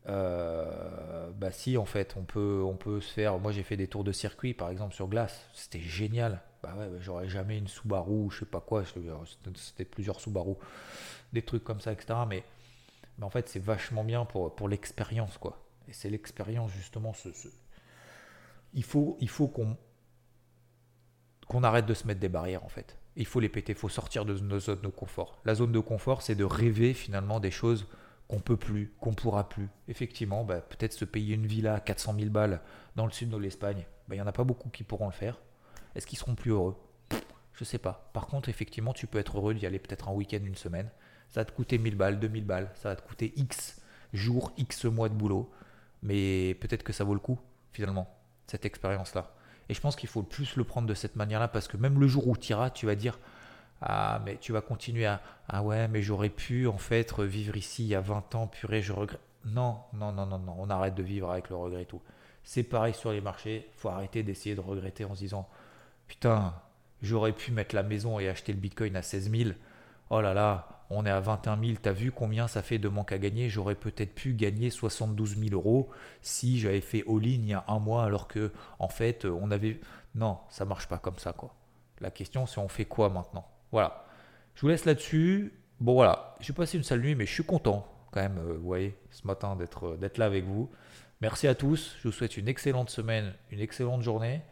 Euh, 0.09 1.31
bah 1.33 1.53
si, 1.53 1.77
en 1.77 1.85
fait, 1.85 2.15
on 2.17 2.25
peut, 2.25 2.63
on 2.65 2.77
peut 2.77 3.01
se 3.01 3.13
faire. 3.13 3.39
Moi, 3.39 3.53
j'ai 3.53 3.63
fait 3.63 3.77
des 3.77 3.87
tours 3.87 4.05
de 4.05 4.13
circuit, 4.13 4.55
par 4.55 4.71
exemple, 4.71 4.95
sur 4.95 5.09
glace. 5.09 5.49
C'était 5.53 5.81
génial. 5.81 6.41
Bah 6.63 6.75
ouais, 6.77 6.89
j'aurais 7.01 7.29
jamais 7.29 7.59
une 7.59 7.69
Subaru, 7.69 8.31
je 8.31 8.41
sais 8.41 8.47
pas 8.47 8.61
quoi. 8.61 8.85
C'était 9.55 9.85
plusieurs 9.85 10.21
Subaru, 10.21 10.55
des 11.33 11.43
trucs 11.43 11.65
comme 11.65 11.81
ça, 11.81 11.93
etc. 11.93 12.21
Mais, 12.29 12.45
en 13.23 13.31
fait, 13.31 13.49
c'est 13.49 13.63
vachement 13.63 14.05
bien 14.05 14.25
pour, 14.25 14.55
pour 14.55 14.69
l'expérience, 14.69 15.39
quoi. 15.39 15.59
Et 15.89 15.93
c'est 15.93 16.11
l'expérience, 16.11 16.73
justement. 16.73 17.13
Il 18.75 18.85
faut, 18.85 19.17
il 19.21 19.29
faut 19.29 19.49
qu'on 19.49 19.77
qu'on 21.51 21.65
arrête 21.65 21.85
de 21.85 21.95
se 21.95 22.07
mettre 22.07 22.21
des 22.21 22.29
barrières 22.29 22.65
en 22.65 22.69
fait. 22.69 22.97
Il 23.17 23.27
faut 23.27 23.41
les 23.41 23.49
péter, 23.49 23.73
il 23.73 23.79
faut 23.79 23.89
sortir 23.89 24.25
de 24.25 24.39
nos 24.39 24.61
zones 24.61 24.83
de 24.83 24.87
confort. 24.87 25.41
La 25.45 25.57
zone 25.57 25.73
de 25.73 25.81
confort, 25.81 26.23
c'est 26.23 26.37
de 26.37 26.45
rêver 26.45 26.95
finalement 26.95 27.41
des 27.41 27.51
choses 27.51 27.89
qu'on 28.29 28.39
peut 28.39 28.57
plus, 28.57 28.95
qu'on 29.01 29.15
pourra 29.15 29.49
plus. 29.49 29.69
Effectivement, 29.89 30.45
bah, 30.45 30.61
peut-être 30.61 30.93
se 30.93 31.05
payer 31.05 31.35
une 31.35 31.49
villa 31.49 31.75
à 31.75 31.81
400 31.81 32.15
000 32.17 32.31
balles 32.31 32.61
dans 32.95 33.05
le 33.05 33.11
sud 33.11 33.31
de 33.31 33.37
l'Espagne, 33.37 33.85
bah, 34.07 34.15
il 34.15 34.19
n'y 34.19 34.23
en 34.23 34.29
a 34.29 34.33
pas 34.33 34.45
beaucoup 34.45 34.69
qui 34.69 34.85
pourront 34.85 35.07
le 35.07 35.13
faire. 35.13 35.41
Est-ce 35.97 36.07
qu'ils 36.07 36.21
seront 36.21 36.37
plus 36.37 36.53
heureux? 36.53 36.77
Je 37.55 37.65
sais 37.65 37.79
pas. 37.79 38.09
Par 38.13 38.29
contre, 38.29 38.49
effectivement, 38.49 38.93
tu 38.93 39.09
peux 39.09 39.19
être 39.19 39.37
heureux 39.37 39.53
d'y 39.53 39.67
aller 39.67 39.81
peut-être 39.81 40.09
un 40.09 40.13
week-end, 40.13 40.45
une 40.45 40.55
semaine. 40.55 40.89
Ça 41.31 41.41
va 41.41 41.47
te 41.47 41.53
coûter 41.53 41.79
1000 41.79 41.97
balles, 41.97 42.21
2000 42.21 42.45
balles, 42.45 42.71
ça 42.77 42.91
va 42.91 42.97
te 42.97 43.03
coûter 43.03 43.33
X 43.35 43.83
jours, 44.13 44.53
X 44.57 44.85
mois 44.85 45.09
de 45.09 45.15
boulot. 45.15 45.51
Mais 46.05 46.55
peut-être 46.61 46.85
que 46.85 46.93
ça 46.93 47.03
vaut 47.03 47.15
le 47.15 47.21
coup, 47.21 47.41
finalement, 47.73 48.09
cette 48.47 48.65
expérience-là. 48.65 49.35
Et 49.71 49.75
je 49.75 49.81
pense 49.81 49.95
qu'il 49.95 50.09
faut 50.09 50.25
plus 50.25 50.57
le 50.57 50.65
prendre 50.65 50.89
de 50.89 50.95
cette 50.95 51.15
manière-là 51.15 51.47
parce 51.47 51.69
que 51.69 51.77
même 51.77 52.01
le 52.01 52.09
jour 52.09 52.27
où 52.27 52.37
tu 52.37 52.51
iras, 52.51 52.71
tu 52.71 52.87
vas 52.87 52.97
dire 52.97 53.21
Ah, 53.81 54.21
mais 54.25 54.37
tu 54.37 54.51
vas 54.51 54.63
continuer 54.63 55.07
à 55.07 55.23
Ah 55.49 55.63
ouais, 55.63 55.87
mais 55.87 56.03
j'aurais 56.03 56.29
pu 56.29 56.67
en 56.67 56.77
fait 56.77 57.17
vivre 57.21 57.57
ici 57.57 57.85
il 57.85 57.89
y 57.89 57.95
a 57.95 58.01
20 58.01 58.35
ans, 58.35 58.49
purée, 58.49 58.83
je 58.83 58.93
regrette. 58.93 59.21
Non, 59.45 59.79
non, 59.93 60.11
non, 60.11 60.27
non, 60.27 60.41
non, 60.41 60.57
on 60.59 60.69
arrête 60.71 60.97
de 60.97 61.05
vivre 61.05 61.31
avec 61.31 61.51
le 61.51 61.55
regret 61.57 61.83
et 61.83 61.87
tout. 61.87 62.03
C'est 62.43 62.65
pareil 62.65 62.95
sur 62.95 63.13
les 63.13 63.21
marchés, 63.21 63.71
faut 63.77 63.91
arrêter 63.91 64.25
d'essayer 64.25 64.57
de 64.57 64.61
regretter 64.61 65.05
en 65.05 65.15
se 65.15 65.21
disant 65.21 65.49
Putain, 66.09 66.53
j'aurais 67.01 67.33
pu 67.33 67.53
mettre 67.53 67.77
la 67.77 67.85
maison 67.85 68.19
et 68.19 68.29
acheter 68.29 68.53
le 68.53 68.59
bitcoin 68.59 68.97
à 68.97 69.03
16 69.03 69.31
000. 69.31 69.51
Oh 70.11 70.21
là 70.21 70.35
là, 70.35 70.80
on 70.91 71.07
est 71.07 71.11
à 71.11 71.21
21 71.21 71.59
000, 71.63 71.79
t'as 71.81 71.93
vu 71.93 72.13
combien 72.13 72.49
ça 72.49 72.63
fait 72.63 72.79
de 72.79 72.89
manque 72.89 73.13
à 73.13 73.19
gagner? 73.19 73.49
J'aurais 73.49 73.75
peut-être 73.75 74.15
pu 74.15 74.35
gagner 74.35 74.71
72 74.71 75.37
000 75.39 75.55
euros 75.55 75.89
si 76.21 76.59
j'avais 76.59 76.81
fait 76.81 77.05
all-in 77.09 77.41
il 77.43 77.47
y 77.47 77.55
a 77.55 77.65
un 77.69 77.79
mois 77.79 78.05
alors 78.05 78.29
que 78.29 78.53
en 78.79 78.89
fait 78.89 79.25
on 79.25 79.51
avait... 79.51 79.81
Non, 80.15 80.39
ça 80.49 80.65
marche 80.65 80.89
pas 80.89 80.99
comme 80.99 81.19
ça 81.19 81.33
quoi. 81.33 81.55
La 82.01 82.11
question 82.11 82.47
c'est 82.47 82.59
on 82.59 82.69
fait 82.69 82.87
quoi 82.87 83.09
maintenant? 83.09 83.47
Voilà. 83.73 84.05
Je 84.57 84.63
vous 84.63 84.69
laisse 84.69 84.85
là-dessus. 84.85 85.53
Bon 85.81 85.95
voilà, 85.95 86.35
j'ai 86.41 86.53
passé 86.53 86.77
une 86.77 86.85
sale 86.85 87.01
nuit 87.01 87.15
mais 87.15 87.27
je 87.27 87.33
suis 87.33 87.45
content 87.45 87.87
quand 88.11 88.21
même, 88.21 88.39
euh, 88.39 88.55
vous 88.55 88.67
voyez, 88.67 88.97
ce 89.11 89.27
matin 89.27 89.57
d'être, 89.57 89.89
euh, 89.89 89.97
d'être 89.97 90.19
là 90.19 90.27
avec 90.27 90.45
vous. 90.45 90.71
Merci 91.21 91.47
à 91.49 91.55
tous, 91.55 91.97
je 91.99 92.09
vous 92.09 92.13
souhaite 92.13 92.37
une 92.37 92.49
excellente 92.49 92.91
semaine, 92.91 93.35
une 93.51 93.61
excellente 93.61 94.03
journée. 94.03 94.43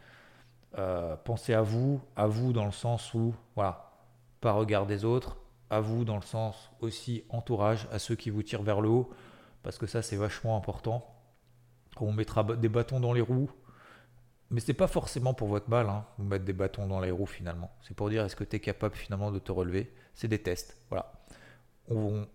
Euh, 0.77 1.15
pensez 1.23 1.53
à 1.53 1.61
vous, 1.61 1.99
à 2.15 2.27
vous 2.27 2.53
dans 2.53 2.65
le 2.65 2.71
sens 2.71 3.13
où, 3.13 3.33
voilà, 3.55 3.91
pas 4.39 4.51
regard 4.51 4.85
des 4.85 5.03
autres, 5.03 5.37
à 5.69 5.79
vous 5.79 6.05
dans 6.05 6.15
le 6.15 6.23
sens 6.23 6.71
aussi 6.81 7.23
entourage, 7.29 7.87
à 7.91 7.99
ceux 7.99 8.15
qui 8.15 8.29
vous 8.29 8.43
tirent 8.43 8.63
vers 8.63 8.81
le 8.81 8.89
haut, 8.89 9.09
parce 9.63 9.77
que 9.77 9.87
ça 9.87 10.01
c'est 10.01 10.15
vachement 10.15 10.57
important. 10.57 11.05
On 11.99 12.13
mettra 12.13 12.43
des 12.43 12.69
bâtons 12.69 12.99
dans 12.99 13.13
les 13.13 13.21
roues, 13.21 13.49
mais 14.49 14.61
c'est 14.61 14.73
pas 14.73 14.87
forcément 14.87 15.33
pour 15.33 15.47
votre 15.47 15.69
mal, 15.69 15.89
hein, 15.89 16.05
vous 16.17 16.25
mettre 16.25 16.45
des 16.45 16.53
bâtons 16.53 16.87
dans 16.87 16.99
les 16.99 17.11
roues 17.11 17.25
finalement. 17.25 17.71
C'est 17.81 17.95
pour 17.95 18.09
dire 18.09 18.23
est-ce 18.25 18.35
que 18.35 18.43
tu 18.43 18.55
es 18.55 18.59
capable 18.59 18.95
finalement 18.95 19.31
de 19.31 19.39
te 19.39 19.51
relever? 19.51 19.93
C'est 20.13 20.27
des 20.27 20.39
tests, 20.39 20.77
voilà. 20.89 21.13
On, 21.89 22.27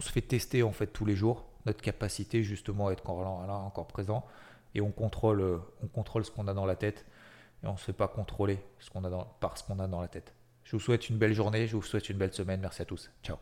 se 0.00 0.10
fait 0.10 0.22
tester 0.22 0.62
en 0.62 0.72
fait 0.72 0.86
tous 0.86 1.04
les 1.04 1.14
jours 1.14 1.44
notre 1.66 1.82
capacité 1.82 2.42
justement 2.42 2.88
à 2.88 2.92
être 2.92 3.04
là, 3.06 3.54
encore 3.54 3.86
présent 3.86 4.24
et 4.74 4.80
on 4.80 4.90
contrôle, 4.90 5.60
on 5.82 5.86
contrôle 5.86 6.24
ce 6.24 6.30
qu'on 6.30 6.48
a 6.48 6.54
dans 6.54 6.64
la 6.64 6.76
tête 6.76 7.04
et 7.62 7.66
on 7.66 7.72
ne 7.72 7.76
se 7.76 7.84
fait 7.84 7.92
pas 7.92 8.08
contrôler 8.08 8.58
ce 8.78 8.90
qu'on 8.90 9.04
a 9.04 9.10
dans, 9.10 9.24
par 9.24 9.58
ce 9.58 9.64
qu'on 9.64 9.78
a 9.78 9.86
dans 9.86 10.00
la 10.00 10.08
tête. 10.08 10.32
Je 10.64 10.76
vous 10.76 10.80
souhaite 10.80 11.08
une 11.08 11.18
belle 11.18 11.34
journée, 11.34 11.66
je 11.66 11.76
vous 11.76 11.82
souhaite 11.82 12.08
une 12.08 12.18
belle 12.18 12.32
semaine. 12.32 12.60
Merci 12.60 12.82
à 12.82 12.84
tous. 12.84 13.10
Ciao. 13.22 13.38